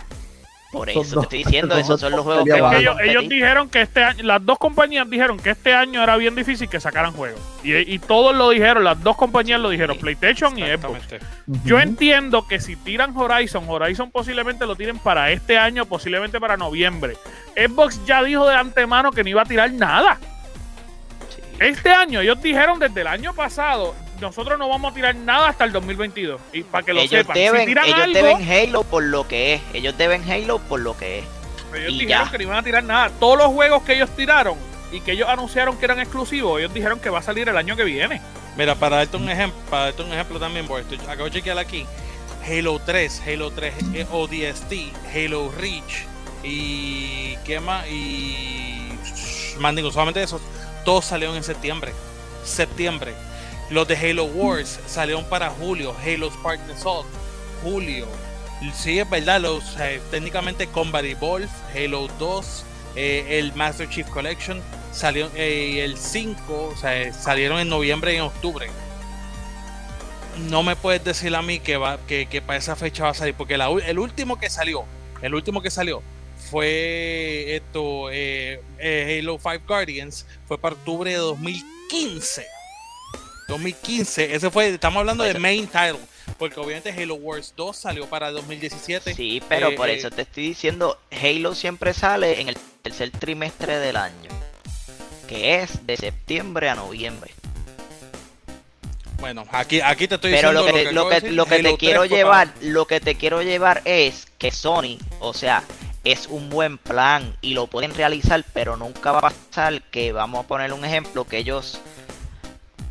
Por 0.72 0.90
eso 0.90 1.00
dos- 1.00 1.12
te 1.30 1.38
estoy 1.38 1.44
diciendo, 1.44 1.78
esos 1.80 2.00
son 2.00 2.12
los 2.12 2.22
juegos 2.22 2.44
que 2.46 2.52
que 2.54 2.62
van 2.62 2.76
a 2.76 2.78
ellos, 2.80 2.98
ellos 3.02 3.30
dijeron 3.30 3.70
que 3.70 3.82
este 3.82 4.04
año, 4.04 4.24
las 4.24 4.46
dos 4.46 4.58
compañías 4.58 5.10
dijeron 5.10 5.40
que 5.40 5.52
este 5.52 5.74
año 5.74 6.04
era 6.04 6.18
bien 6.18 6.36
difícil 6.36 6.68
que 6.68 6.80
sacaran 6.80 7.14
juegos. 7.14 7.40
Y, 7.64 7.76
y 7.76 8.00
todos 8.00 8.36
lo 8.36 8.50
dijeron, 8.50 8.84
las 8.84 9.02
dos 9.02 9.16
compañías 9.16 9.60
lo 9.62 9.70
dijeron, 9.70 9.96
Sí, 9.96 10.02
PlayStation 10.02 10.58
y 10.60 10.64
Xbox. 10.64 11.00
Yo 11.64 11.80
entiendo 11.80 12.48
que 12.48 12.60
si 12.60 12.76
tiran 12.76 13.16
Horizon, 13.16 13.64
Horizon 13.68 14.12
posiblemente 14.12 14.66
lo 14.66 14.76
tiren 14.76 15.00
para 15.00 15.32
este 15.32 15.58
año, 15.58 15.86
posiblemente 15.86 16.40
para 16.40 16.58
noviembre. 16.58 17.16
Xbox 17.56 18.06
ya 18.06 18.22
dijo 18.24 18.46
de 18.48 18.56
antemano 18.56 19.12
que 19.12 19.24
no 19.24 19.30
iba 19.30 19.42
a 19.44 19.46
tirar 19.46 19.72
nada. 19.72 20.18
Sí. 21.30 21.42
Este 21.60 21.90
año, 21.90 22.20
ellos 22.22 22.42
dijeron 22.42 22.78
desde 22.78 23.02
el 23.02 23.08
año 23.08 23.34
pasado, 23.34 23.96
nosotros 24.22 24.58
no 24.58 24.70
vamos 24.70 24.92
a 24.92 24.96
tirar 24.96 25.16
nada 25.16 25.50
hasta 25.50 25.64
el 25.64 25.72
2022. 25.72 26.40
Y 26.54 26.64
para 26.64 26.84
que 26.84 26.94
lo 26.94 27.02
ellos 27.02 27.12
sepan, 27.12 27.36
deben, 27.36 27.62
si 27.62 27.68
tiran 27.68 27.86
ellos 27.86 28.00
algo, 28.00 28.14
deben 28.14 28.50
Halo 28.50 28.84
por 28.84 29.04
lo 29.04 29.28
que 29.28 29.56
es. 29.56 29.62
Ellos 29.74 29.98
deben 29.98 30.30
Halo 30.30 30.60
por 30.60 30.80
lo 30.80 30.98
que 30.98 31.20
es. 31.20 31.26
ellos 31.76 31.94
y 31.94 32.00
dijeron 32.00 32.26
ya. 32.26 32.32
que 32.32 32.38
no 32.38 32.44
iban 32.44 32.58
a 32.58 32.64
tirar 32.64 32.84
nada. 32.84 33.12
Todos 33.20 33.38
los 33.38 33.48
juegos 33.48 33.84
que 33.84 33.96
ellos 33.96 34.10
tiraron 34.16 34.58
y 34.92 35.02
que 35.02 35.12
ellos 35.14 35.28
anunciaron 35.30 35.78
que 35.78 35.86
eran 35.86 36.00
exclusivos, 36.00 36.60
ellos 36.60 36.74
dijeron 36.74 37.00
que 37.00 37.10
va 37.10 37.20
a 37.20 37.24
salir 37.24 37.50
el 37.50 37.58
año 37.58 37.76
que 37.76 37.84
viene. 37.84 38.22
Mira, 38.56 38.76
para 38.76 38.98
darte 38.98 39.18
un 39.18 39.30
ejemplo, 39.30 39.60
para 39.70 39.84
darte 39.86 40.02
un 40.02 40.14
ejemplo 40.14 40.40
también, 40.40 40.66
porque 40.66 40.96
estoy, 40.96 41.08
acabo 41.08 41.26
de 41.26 41.32
chequear 41.32 41.58
aquí. 41.60 41.86
Halo 42.48 42.80
3, 42.80 43.24
Halo 43.28 43.52
3 43.52 43.74
eh, 43.94 44.08
ODST, 44.10 44.74
Halo 45.14 45.52
Reach 45.52 46.06
y 46.44 47.36
¿qué 47.46 47.60
más? 47.60 47.88
Y 47.90 48.90
más 49.60 49.76
digo, 49.76 49.92
solamente 49.92 50.24
esos, 50.24 50.42
todos 50.86 51.06
salieron 51.06 51.36
en 51.36 51.44
septiembre. 51.44 51.94
Septiembre. 52.44 53.14
Los 53.70 53.88
de 53.88 53.98
Halo 53.98 54.26
Wars 54.26 54.80
salieron 54.88 55.26
para 55.26 55.50
julio, 55.50 55.94
Halo 56.06 56.32
Spartan 56.32 56.72
Assault, 56.72 57.08
julio. 57.64 58.08
Sí, 58.74 58.98
es 58.98 59.10
verdad, 59.10 59.42
los 59.42 59.64
técnicamente 60.10 60.68
Combat 60.68 61.04
Evolve, 61.04 61.50
Halo 61.76 62.08
2, 62.18 62.66
eh, 62.96 63.38
el 63.38 63.54
Master 63.54 63.88
Chief 63.90 64.08
Collection 64.08 64.62
salió 64.92 65.30
eh, 65.36 65.84
el 65.84 65.98
5, 65.98 66.72
o 66.74 66.76
sea, 66.76 67.14
salieron 67.14 67.60
en 67.60 67.70
noviembre 67.70 68.14
y 68.14 68.16
en 68.18 68.24
octubre. 68.24 68.68
No 70.50 70.64
me 70.64 70.76
puedes 70.76 71.04
decir 71.04 71.36
a 71.36 71.42
mí 71.42 71.60
que 71.60 71.78
va 71.78 72.00
que, 72.08 72.28
que 72.28 72.42
para 72.42 72.58
esa 72.58 72.76
fecha 72.76 73.04
va 73.04 73.10
a 73.10 73.14
salir, 73.14 73.36
porque 73.36 73.58
la 73.58 73.70
el 73.70 74.00
último 74.00 74.40
que 74.40 74.50
salió, 74.50 74.86
el 75.22 75.36
último 75.36 75.62
que 75.62 75.70
salió 75.70 76.02
fue 76.50 77.56
esto 77.56 78.10
eh, 78.12 78.62
Halo 79.20 79.38
5 79.40 79.64
Guardians, 79.68 80.26
fue 80.48 80.58
para 80.58 80.76
octubre 80.76 81.12
de 81.12 81.18
2015. 81.18 82.57
2015, 83.48 84.36
ese 84.36 84.52
fue, 84.52 84.70
estamos 84.70 85.00
hablando 85.00 85.24
de 85.24 85.40
main 85.40 85.68
title, 85.68 86.00
porque 86.38 86.60
obviamente 86.60 86.92
Halo 86.92 87.16
Wars 87.16 87.54
2 87.56 87.76
salió 87.76 88.06
para 88.08 88.32
2017. 88.32 89.14
Sí, 89.14 89.42
pero 89.48 89.70
Eh, 89.70 89.76
por 89.76 89.90
eh, 89.90 89.96
eso 89.96 90.12
te 90.12 90.24
estoy 90.24 90.50
diciendo, 90.50 91.00
Halo 91.12 91.56
siempre 91.56 91.94
sale 91.94 92.42
en 92.42 92.50
el 92.50 92.58
tercer 92.82 93.12
trimestre 93.12 93.80
del 93.80 93.96
año, 93.96 94.30
que 95.28 95.62
es 95.62 95.86
de 95.88 95.96
septiembre 95.96 96.70
a 96.70 96.76
noviembre. 96.76 97.32
Bueno, 99.20 99.46
aquí, 99.52 99.82
aquí 99.82 100.08
te 100.08 100.16
estoy 100.16 100.32
Pero 100.32 100.50
diciendo 100.50 100.62
lo 100.62 100.66
que, 100.66 100.74
te, 100.74 100.86
que 100.86 100.92
lo 100.92 101.10
que, 101.10 101.32
lo 101.32 101.46
que 101.46 101.56
te 101.56 101.64
3 101.64 101.76
quiero 101.80 102.06
llevar, 102.06 102.54
lo 102.62 102.86
que 102.86 103.00
te 103.00 103.16
quiero 103.16 103.42
llevar 103.42 103.82
es 103.86 104.28
que 104.38 104.52
Sony, 104.52 105.00
o 105.20 105.34
sea, 105.34 105.64
es 106.04 106.28
un 106.28 106.50
buen 106.50 106.78
plan 106.78 107.36
y 107.42 107.54
lo 107.54 107.68
pueden 107.68 107.96
realizar, 107.96 108.46
pero 108.54 108.78
nunca 108.78 109.12
va 109.12 109.20
a 109.20 109.22
pasar 109.22 109.82
que 109.84 110.12
vamos 110.12 110.46
a 110.46 110.48
poner 110.48 110.72
un 110.72 110.86
ejemplo 110.86 111.26
que 111.26 111.38
ellos 111.38 111.80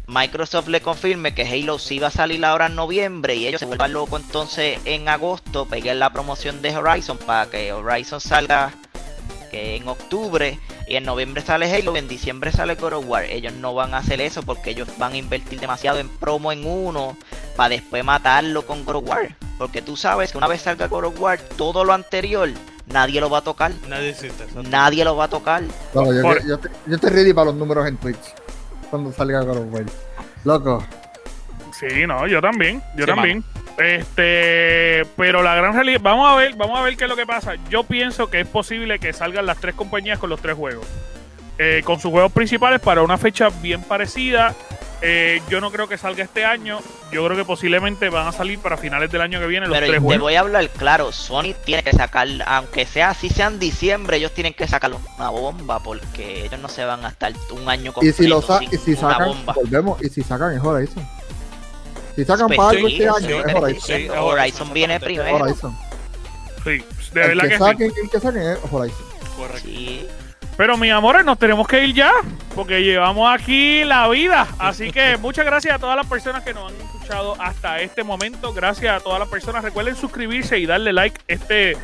Microsoft 0.08 0.68
le 0.68 0.80
confirme 0.80 1.34
que 1.34 1.42
Halo 1.46 1.78
sí 1.78 1.98
va 1.98 2.08
a 2.08 2.10
salir 2.12 2.44
ahora 2.44 2.66
en 2.66 2.76
noviembre 2.76 3.34
y 3.34 3.46
ellos 3.46 3.58
se 3.58 3.66
vuelvan 3.66 3.92
locos 3.92 4.20
entonces 4.22 4.78
en 4.84 5.08
agosto 5.08 5.66
peguen 5.66 5.98
la 5.98 6.12
promoción 6.12 6.62
de 6.62 6.76
Horizon 6.76 7.18
para 7.18 7.46
que 7.50 7.72
Horizon 7.72 8.20
salga 8.20 8.72
que 9.50 9.74
en 9.76 9.88
octubre 9.88 10.60
y 10.88 10.94
en 10.96 11.04
noviembre 11.04 11.42
sale 11.42 11.72
Halo 11.74 11.96
y 11.96 11.98
en 11.98 12.06
diciembre 12.08 12.52
sale 12.52 12.76
God 12.76 12.92
of 12.92 13.04
War. 13.08 13.24
Ellos 13.24 13.52
no 13.54 13.74
van 13.74 13.94
a 13.94 13.98
hacer 13.98 14.20
eso 14.20 14.42
porque 14.44 14.70
ellos 14.70 14.86
van 14.98 15.12
a 15.14 15.16
invertir 15.16 15.58
demasiado 15.58 15.98
en 15.98 16.08
promo 16.08 16.52
en 16.52 16.64
uno 16.64 17.16
para 17.56 17.70
después 17.70 18.04
matarlo 18.04 18.64
con 18.64 18.84
God 18.84 18.96
of 18.96 19.08
War. 19.08 19.34
Porque 19.58 19.82
tú 19.82 19.96
sabes 19.96 20.30
que 20.30 20.38
una 20.38 20.46
vez 20.46 20.62
salga 20.62 20.86
God 20.86 21.06
of 21.06 21.20
War, 21.20 21.40
todo 21.56 21.82
lo 21.84 21.92
anterior 21.92 22.50
nadie 22.86 23.20
lo 23.20 23.28
va 23.28 23.38
a 23.38 23.42
tocar. 23.42 23.72
Nadie 23.88 24.10
existe. 24.10 24.44
exacto. 24.44 24.62
Nadie 24.68 25.04
lo 25.04 25.16
va 25.16 25.24
a 25.24 25.28
tocar. 25.28 25.64
Yo, 25.94 26.22
Por- 26.22 26.46
yo, 26.46 26.58
te- 26.58 26.70
yo 26.86 26.94
estoy 26.94 27.10
ready 27.10 27.32
para 27.32 27.46
los 27.46 27.54
números 27.56 27.86
en 27.88 27.96
Twitch. 27.96 28.18
Cuando 28.90 29.12
salga 29.12 29.42
God 29.42 29.58
of 29.58 29.72
War. 29.72 29.84
Loco. 30.44 30.84
Sí, 31.72 32.06
no, 32.06 32.26
yo 32.26 32.40
también, 32.40 32.82
yo 32.96 33.04
Sí, 33.04 33.10
también. 33.12 33.44
Este, 33.78 35.04
pero 35.16 35.42
la 35.42 35.54
gran 35.54 35.74
realidad, 35.74 36.00
vamos 36.02 36.30
a 36.30 36.36
ver, 36.36 36.54
vamos 36.56 36.78
a 36.78 36.82
ver 36.82 36.96
qué 36.96 37.04
es 37.04 37.10
lo 37.10 37.16
que 37.16 37.26
pasa. 37.26 37.56
Yo 37.68 37.84
pienso 37.84 38.30
que 38.30 38.40
es 38.40 38.48
posible 38.48 38.98
que 38.98 39.12
salgan 39.12 39.44
las 39.44 39.58
tres 39.58 39.74
compañías 39.74 40.18
con 40.18 40.30
los 40.30 40.40
tres 40.40 40.56
juegos, 40.56 40.86
Eh, 41.58 41.82
con 41.84 41.98
sus 41.98 42.10
juegos 42.10 42.32
principales 42.32 42.80
para 42.80 43.02
una 43.02 43.16
fecha 43.16 43.48
bien 43.62 43.82
parecida. 43.82 44.54
Eh, 45.02 45.40
yo 45.50 45.60
no 45.60 45.70
creo 45.70 45.88
que 45.88 45.96
salga 45.98 46.22
este 46.24 46.44
año. 46.44 46.80
Yo 47.12 47.24
creo 47.24 47.36
que 47.36 47.44
posiblemente 47.44 48.08
van 48.10 48.26
a 48.26 48.32
salir 48.32 48.58
para 48.58 48.76
finales 48.76 49.10
del 49.10 49.20
año 49.20 49.38
que 49.40 49.46
viene 49.46 49.66
los 49.66 49.74
Pero 49.74 49.86
tres 49.86 50.00
te 50.00 50.04
juegos. 50.04 50.22
voy 50.22 50.34
a 50.34 50.40
hablar 50.40 50.68
claro, 50.70 51.12
Sony 51.12 51.54
tiene 51.64 51.82
que 51.82 51.92
sacar, 51.92 52.26
aunque 52.46 52.84
sea 52.84 53.10
así 53.10 53.28
sea 53.28 53.46
en 53.46 53.58
diciembre, 53.58 54.16
ellos 54.16 54.32
tienen 54.32 54.54
que 54.54 54.66
sacar 54.66 54.90
una 55.16 55.28
bomba 55.30 55.78
porque 55.80 56.46
ellos 56.46 56.58
no 56.60 56.68
se 56.68 56.84
van 56.84 57.04
a 57.04 57.08
estar 57.10 57.32
un 57.52 57.68
año 57.68 57.90
Y 57.90 57.94
completo 57.94 58.16
si, 58.22 58.26
lo 58.28 58.42
sa- 58.42 58.58
sin 58.58 58.74
y 58.74 58.76
si 58.78 58.90
una 58.92 59.00
sacan, 59.12 59.28
bomba. 59.28 59.52
volvemos, 59.54 60.02
y 60.02 60.08
si 60.08 60.22
sacan 60.22 60.52
es 60.56 60.62
Horizon. 60.62 61.06
Si 62.16 62.24
sacan 62.24 62.46
Pues 62.48 62.56
para 62.58 62.70
sí, 62.70 62.76
algo 62.76 62.88
este 62.88 63.04
eso 63.04 63.16
año 63.16 63.38
es 63.40 63.46
te 63.46 63.54
Horizon. 63.54 63.80
Sí, 63.98 64.08
Horizon, 64.08 64.72
viene 64.72 65.00
primero. 65.00 65.36
Horizon. 65.36 65.78
Sí, 66.64 66.70
de 66.70 67.22
el, 67.22 67.28
verdad 67.28 67.42
que 67.42 67.48
que 67.48 67.54
sí. 67.56 67.62
saquen, 67.62 67.92
el 68.02 68.10
que 68.10 68.20
saquen 68.20 68.42
es 68.42 68.58
Horizon. 68.70 69.06
Correcto. 69.36 69.68
Sí. 69.68 70.06
Pero 70.56 70.78
mis 70.78 70.90
amores, 70.90 71.24
nos 71.24 71.38
tenemos 71.38 71.68
que 71.68 71.84
ir 71.84 71.94
ya, 71.94 72.12
porque 72.54 72.82
llevamos 72.82 73.32
aquí 73.32 73.84
la 73.84 74.08
vida. 74.08 74.46
Así 74.58 74.90
que 74.90 75.16
muchas 75.20 75.44
gracias 75.44 75.74
a 75.74 75.78
todas 75.78 75.96
las 75.96 76.06
personas 76.06 76.42
que 76.42 76.54
nos 76.54 76.72
han 76.72 76.80
escuchado 76.80 77.36
hasta 77.38 77.80
este 77.80 78.02
momento. 78.02 78.54
Gracias 78.54 78.96
a 78.96 79.00
todas 79.00 79.18
las 79.18 79.28
personas. 79.28 79.62
Recuerden 79.62 79.96
suscribirse 79.96 80.58
y 80.58 80.64
darle 80.64 80.94
like. 80.94 81.20
Este, 81.28 81.76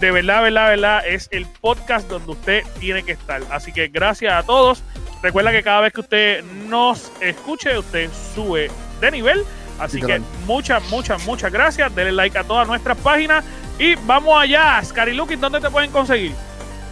de 0.00 0.10
verdad, 0.10 0.42
verdad, 0.42 0.68
verdad, 0.68 1.06
es 1.06 1.28
el 1.32 1.46
podcast 1.46 2.08
donde 2.08 2.32
usted 2.32 2.64
tiene 2.78 3.02
que 3.02 3.12
estar. 3.12 3.40
Así 3.50 3.72
que 3.72 3.88
gracias 3.88 4.34
a 4.34 4.42
todos. 4.42 4.82
Recuerda 5.22 5.50
que 5.50 5.62
cada 5.62 5.80
vez 5.80 5.92
que 5.94 6.00
usted 6.00 6.44
nos 6.68 7.10
escuche, 7.20 7.78
usted 7.78 8.10
sube 8.34 8.70
de 9.00 9.10
nivel. 9.10 9.42
Así 9.80 10.02
que 10.02 10.20
muchas, 10.44 10.82
muchas, 10.90 11.24
muchas 11.24 11.50
gracias. 11.50 11.94
Denle 11.94 12.12
like 12.12 12.36
a 12.36 12.44
todas 12.44 12.68
nuestras 12.68 12.98
páginas. 12.98 13.42
Y 13.78 13.94
vamos 13.94 14.38
allá. 14.38 14.82
Scary 14.84 15.14
Looking, 15.14 15.40
¿dónde 15.40 15.60
te 15.60 15.70
pueden 15.70 15.90
conseguir? 15.90 16.34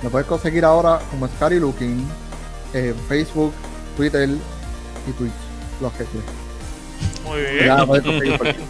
Me 0.03 0.11
puedes 0.11 0.27
conseguir 0.27 0.65
ahora 0.65 1.01
como 1.11 1.27
Scary 1.29 1.59
Looking 1.59 2.07
en 2.75 2.95
Facebook, 3.09 3.53
Twitter 3.97 4.29
y 4.29 5.13
Twitch. 5.13 5.33
Los 5.81 5.93
que 5.93 6.05
quieras. 6.05 6.31
Muy 7.25 7.41
bien. 7.41 7.67
Ya 7.67 7.87
puedes 7.87 8.05
conseguir 8.05 8.39
por 8.39 8.49
aquí. 8.49 8.61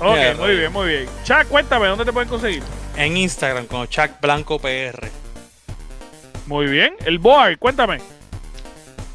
Ok, 0.00 0.38
muy 0.38 0.56
bien, 0.56 0.72
muy 0.72 0.88
bien. 0.88 1.08
Chuck, 1.24 1.46
cuéntame, 1.48 1.86
¿dónde 1.86 2.04
te 2.04 2.12
pueden 2.12 2.28
conseguir? 2.28 2.62
En 2.96 3.16
Instagram 3.16 3.66
como 3.66 3.86
Chuck 3.86 4.10
Blanco 4.20 4.58
PR. 4.58 5.10
Muy 6.46 6.66
bien. 6.66 6.94
El 7.04 7.18
Boar, 7.18 7.58
cuéntame. 7.58 7.98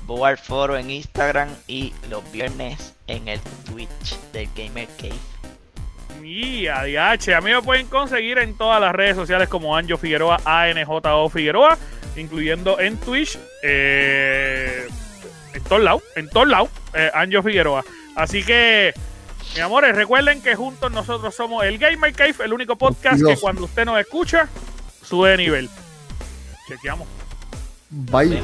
Board 0.05 0.37
Foro 0.37 0.77
en 0.77 0.89
Instagram 0.91 1.49
y 1.67 1.93
los 2.09 2.23
viernes 2.31 2.93
en 3.07 3.27
el 3.27 3.39
Twitch 3.65 4.17
del 4.31 4.47
Gamer 4.55 4.87
Cave. 4.97 5.15
Y 6.25 6.67
ADH, 6.67 7.35
a 7.35 7.41
mí 7.41 7.51
me 7.51 7.61
pueden 7.61 7.85
conseguir 7.85 8.39
en 8.39 8.57
todas 8.57 8.81
las 8.81 8.93
redes 8.93 9.15
sociales 9.15 9.47
como 9.47 9.77
Anjo 9.77 9.95
Figueroa, 9.95 10.41
ANJO 10.43 11.29
Figueroa, 11.29 11.77
incluyendo 12.15 12.79
en 12.79 12.97
Twitch, 12.97 13.37
eh, 13.61 14.87
en 15.53 15.63
todos 15.65 15.83
lados, 15.83 16.03
en 16.15 16.27
todos 16.27 16.47
lados, 16.47 16.69
eh, 16.95 17.11
Anjo 17.13 17.43
Figueroa. 17.43 17.85
Así 18.15 18.43
que, 18.43 18.91
mi 19.53 19.61
amores, 19.61 19.95
recuerden 19.95 20.41
que 20.41 20.55
juntos 20.55 20.91
nosotros 20.91 21.35
somos 21.35 21.63
el 21.63 21.77
Gamer 21.77 22.11
Cave, 22.13 22.35
el 22.43 22.53
único 22.53 22.75
podcast 22.75 23.23
que 23.23 23.37
cuando 23.37 23.65
usted 23.65 23.85
nos 23.85 23.99
escucha, 23.99 24.49
sube 25.03 25.29
de 25.29 25.37
nivel. 25.37 25.69
Chequeamos. 26.67 27.07
Bye. 27.91 28.41